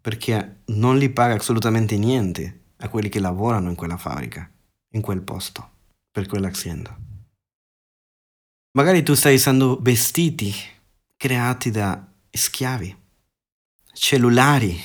perché 0.02 0.62
non 0.68 0.98
li 0.98 1.10
paga 1.10 1.36
assolutamente 1.36 1.96
niente 1.98 2.62
a 2.78 2.90
quelli 2.90 3.10
che 3.10 3.20
lavorano 3.20 3.70
in 3.70 3.76
quella 3.76 3.98
fabbrica 3.98 4.50
in 4.94 5.02
quel 5.02 5.22
posto, 5.22 5.70
per 6.12 6.28
quell'azienda. 6.28 6.98
Magari 8.76 9.04
tu 9.04 9.14
stai 9.14 9.36
usando 9.36 9.78
vestiti 9.82 10.54
creati 11.16 11.70
da 11.70 12.06
schiavi, 12.30 12.98
cellulari 13.94 14.80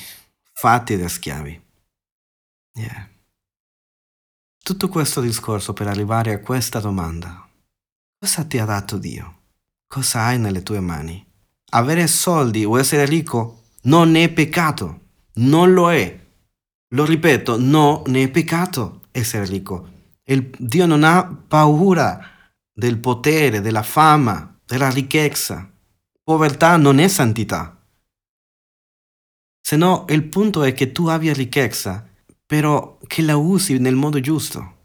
fatti 0.53 0.95
da 0.95 1.07
schiavi. 1.07 1.61
Yeah. 2.73 3.09
Tutto 4.63 4.87
questo 4.87 5.21
discorso 5.21 5.73
per 5.73 5.87
arrivare 5.87 6.33
a 6.33 6.39
questa 6.39 6.79
domanda. 6.79 7.49
Cosa 8.19 8.45
ti 8.45 8.59
ha 8.59 8.65
dato 8.65 8.97
Dio? 8.97 9.37
Cosa 9.87 10.25
hai 10.25 10.37
nelle 10.37 10.61
tue 10.61 10.79
mani? 10.79 11.25
Avere 11.71 12.07
soldi 12.07 12.63
o 12.65 12.77
essere 12.77 13.05
ricco 13.05 13.63
non 13.83 14.15
è 14.15 14.29
peccato, 14.29 14.99
non 15.35 15.73
lo 15.73 15.91
è. 15.91 16.27
Lo 16.93 17.05
ripeto, 17.05 17.57
non 17.59 18.15
è 18.15 18.29
peccato 18.29 19.07
essere 19.11 19.45
ricco. 19.45 19.97
Il, 20.29 20.51
Dio 20.59 20.85
non 20.85 21.03
ha 21.03 21.25
paura 21.25 22.23
del 22.71 22.99
potere, 22.99 23.61
della 23.61 23.81
fama, 23.81 24.59
della 24.63 24.89
ricchezza. 24.91 25.67
Povertà 26.23 26.77
non 26.77 26.99
è 26.99 27.07
santità. 27.07 27.75
Se 29.59 29.75
no, 29.75 30.05
il 30.09 30.27
punto 30.27 30.63
è 30.63 30.73
che 30.73 30.91
tu 30.91 31.07
abbia 31.07 31.33
ricchezza, 31.33 32.07
però 32.45 32.99
che 33.07 33.23
la 33.23 33.37
usi 33.37 33.79
nel 33.79 33.95
modo 33.95 34.19
giusto. 34.19 34.77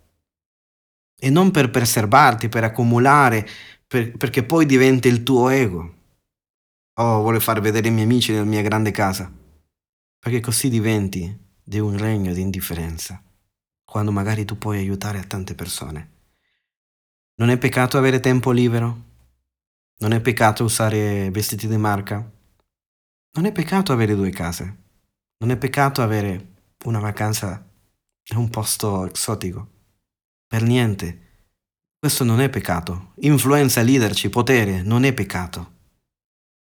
E 1.19 1.29
non 1.29 1.51
per 1.51 1.71
preservarti, 1.71 2.49
per 2.49 2.65
accumulare, 2.65 3.47
per, 3.87 4.17
perché 4.17 4.45
poi 4.45 4.65
diventa 4.65 5.09
il 5.09 5.23
tuo 5.23 5.51
ego. 5.51 5.95
Oh, 6.95 7.21
voglio 7.21 7.41
far 7.41 7.61
vedere 7.61 7.89
i 7.89 7.91
miei 7.91 8.05
amici 8.05 8.33
nella 8.33 8.45
mia 8.45 8.63
grande 8.63 8.93
casa. 8.93 9.31
Perché 10.19 10.41
così 10.41 10.71
diventi 10.71 11.39
di 11.63 11.79
un 11.79 11.99
regno 11.99 12.33
di 12.33 12.41
indifferenza 12.41 13.23
quando 13.95 14.11
magari 14.11 14.45
tu 14.45 14.59
puoi 14.59 14.79
aiutare 14.79 15.21
a 15.21 15.23
tante 15.23 15.55
persone. 15.55 16.11
Non 17.37 17.49
è 17.49 17.59
peccato 17.59 17.97
avere 17.97 18.19
tempo 18.19 18.51
libero? 18.51 19.03
Non 19.99 20.11
è 20.11 20.21
peccato 20.21 20.65
usare 20.65 21.31
vestiti 21.31 21.69
di 21.69 21.77
marca? 21.77 22.17
Non 23.35 23.45
è 23.45 23.53
peccato 23.53 23.93
avere 23.93 24.17
due 24.17 24.31
case? 24.31 24.79
Non 25.39 25.53
è 25.53 25.57
peccato 25.57 26.03
avere 26.03 26.55
una 26.87 26.99
vacanza 26.99 27.65
in 28.33 28.37
un 28.37 28.51
posto 28.51 29.13
esotico? 29.13 29.71
Per 30.49 30.63
niente. 30.63 31.53
Questo 31.97 32.25
non 32.25 32.41
è 32.41 32.51
peccato. 32.51 33.13
Influenza, 33.21 33.81
leadership, 33.81 34.33
potere 34.33 34.83
non 34.83 35.05
è 35.05 35.13
peccato. 35.13 35.73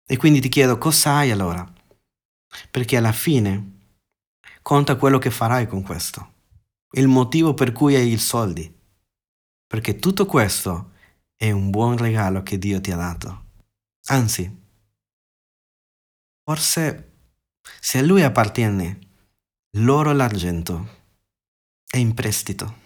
E 0.05 0.17
quindi 0.17 0.39
ti 0.39 0.49
chiedo 0.49 0.77
cosa 0.77 1.15
hai 1.15 1.31
allora? 1.31 1.67
Perché 2.69 2.95
alla 2.95 3.11
fine 3.11 3.79
conta 4.61 4.97
quello 4.97 5.17
che 5.17 5.31
farai 5.31 5.65
con 5.65 5.81
questo 5.81 6.32
il 6.95 7.07
motivo 7.07 7.53
per 7.53 7.71
cui 7.71 7.95
hai 7.95 8.11
i 8.11 8.17
soldi. 8.17 8.71
Perché 9.65 9.97
tutto 9.97 10.25
questo 10.25 10.91
è 11.35 11.49
un 11.51 11.69
buon 11.69 11.97
regalo 11.97 12.43
che 12.43 12.57
Dio 12.57 12.79
ti 12.79 12.91
ha 12.91 12.95
dato. 12.95 13.45
Anzi, 14.05 14.61
forse 16.43 17.11
se 17.79 17.97
a 17.97 18.03
Lui 18.03 18.23
appartiene 18.23 18.99
l'oro 19.77 20.11
e 20.11 20.13
l'argento, 20.13 21.01
è 21.89 21.97
in 21.97 22.13
prestito. 22.13 22.81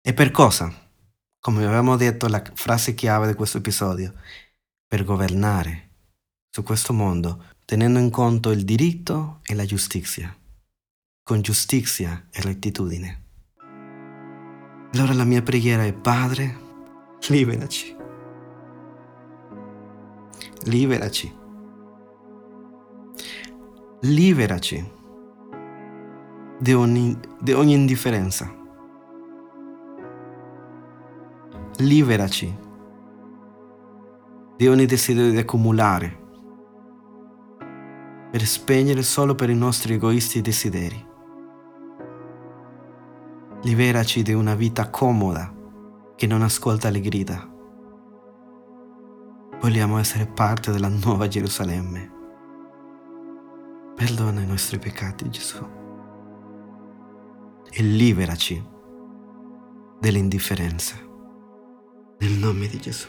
E 0.00 0.14
per 0.14 0.30
cosa? 0.30 0.72
Come 1.38 1.64
avevamo 1.64 1.96
detto, 1.96 2.26
la 2.26 2.42
frase 2.54 2.94
chiave 2.94 3.28
di 3.28 3.34
questo 3.34 3.58
episodio, 3.58 4.14
per 4.86 5.04
governare 5.04 5.90
su 6.50 6.62
questo 6.62 6.92
mondo 6.92 7.44
tenendo 7.64 7.98
in 7.98 8.10
conto 8.10 8.50
il 8.50 8.64
diritto 8.64 9.40
e 9.44 9.54
la 9.54 9.66
giustizia 9.66 10.34
con 11.28 11.42
giustizia 11.42 12.24
e 12.30 12.40
rettitudine. 12.40 13.24
Allora 14.94 15.12
la 15.12 15.24
mia 15.24 15.42
preghiera 15.42 15.84
è 15.84 15.92
Padre, 15.92 16.56
liberaci. 17.28 17.94
Liberaci. 20.62 21.36
Liberaci 24.00 24.90
di 26.58 26.72
ogni, 26.72 27.20
di 27.38 27.52
ogni 27.52 27.74
indifferenza. 27.74 28.50
Liberaci 31.76 32.58
di 34.56 34.66
ogni 34.66 34.86
desiderio 34.86 35.30
di 35.30 35.36
accumulare 35.36 36.26
per 38.30 38.46
spegnere 38.46 39.02
solo 39.02 39.34
per 39.34 39.50
i 39.50 39.54
nostri 39.54 39.92
egoisti 39.92 40.40
desideri 40.40 41.07
liberaci 43.62 44.22
di 44.22 44.32
una 44.32 44.54
vita 44.54 44.88
comoda 44.88 45.52
che 46.14 46.26
non 46.26 46.42
ascolta 46.42 46.90
le 46.90 47.00
grida. 47.00 47.48
Vogliamo 49.60 49.98
essere 49.98 50.26
parte 50.26 50.70
della 50.70 50.88
nuova 50.88 51.26
Gerusalemme. 51.26 52.16
Perdona 53.96 54.40
i 54.40 54.46
nostri 54.46 54.78
peccati, 54.78 55.28
Gesù, 55.28 55.66
e 57.68 57.82
liberaci 57.82 58.64
dell'indifferenza. 59.98 60.94
Nel 62.18 62.32
nome 62.32 62.68
di 62.68 62.80
Gesù. 62.80 63.08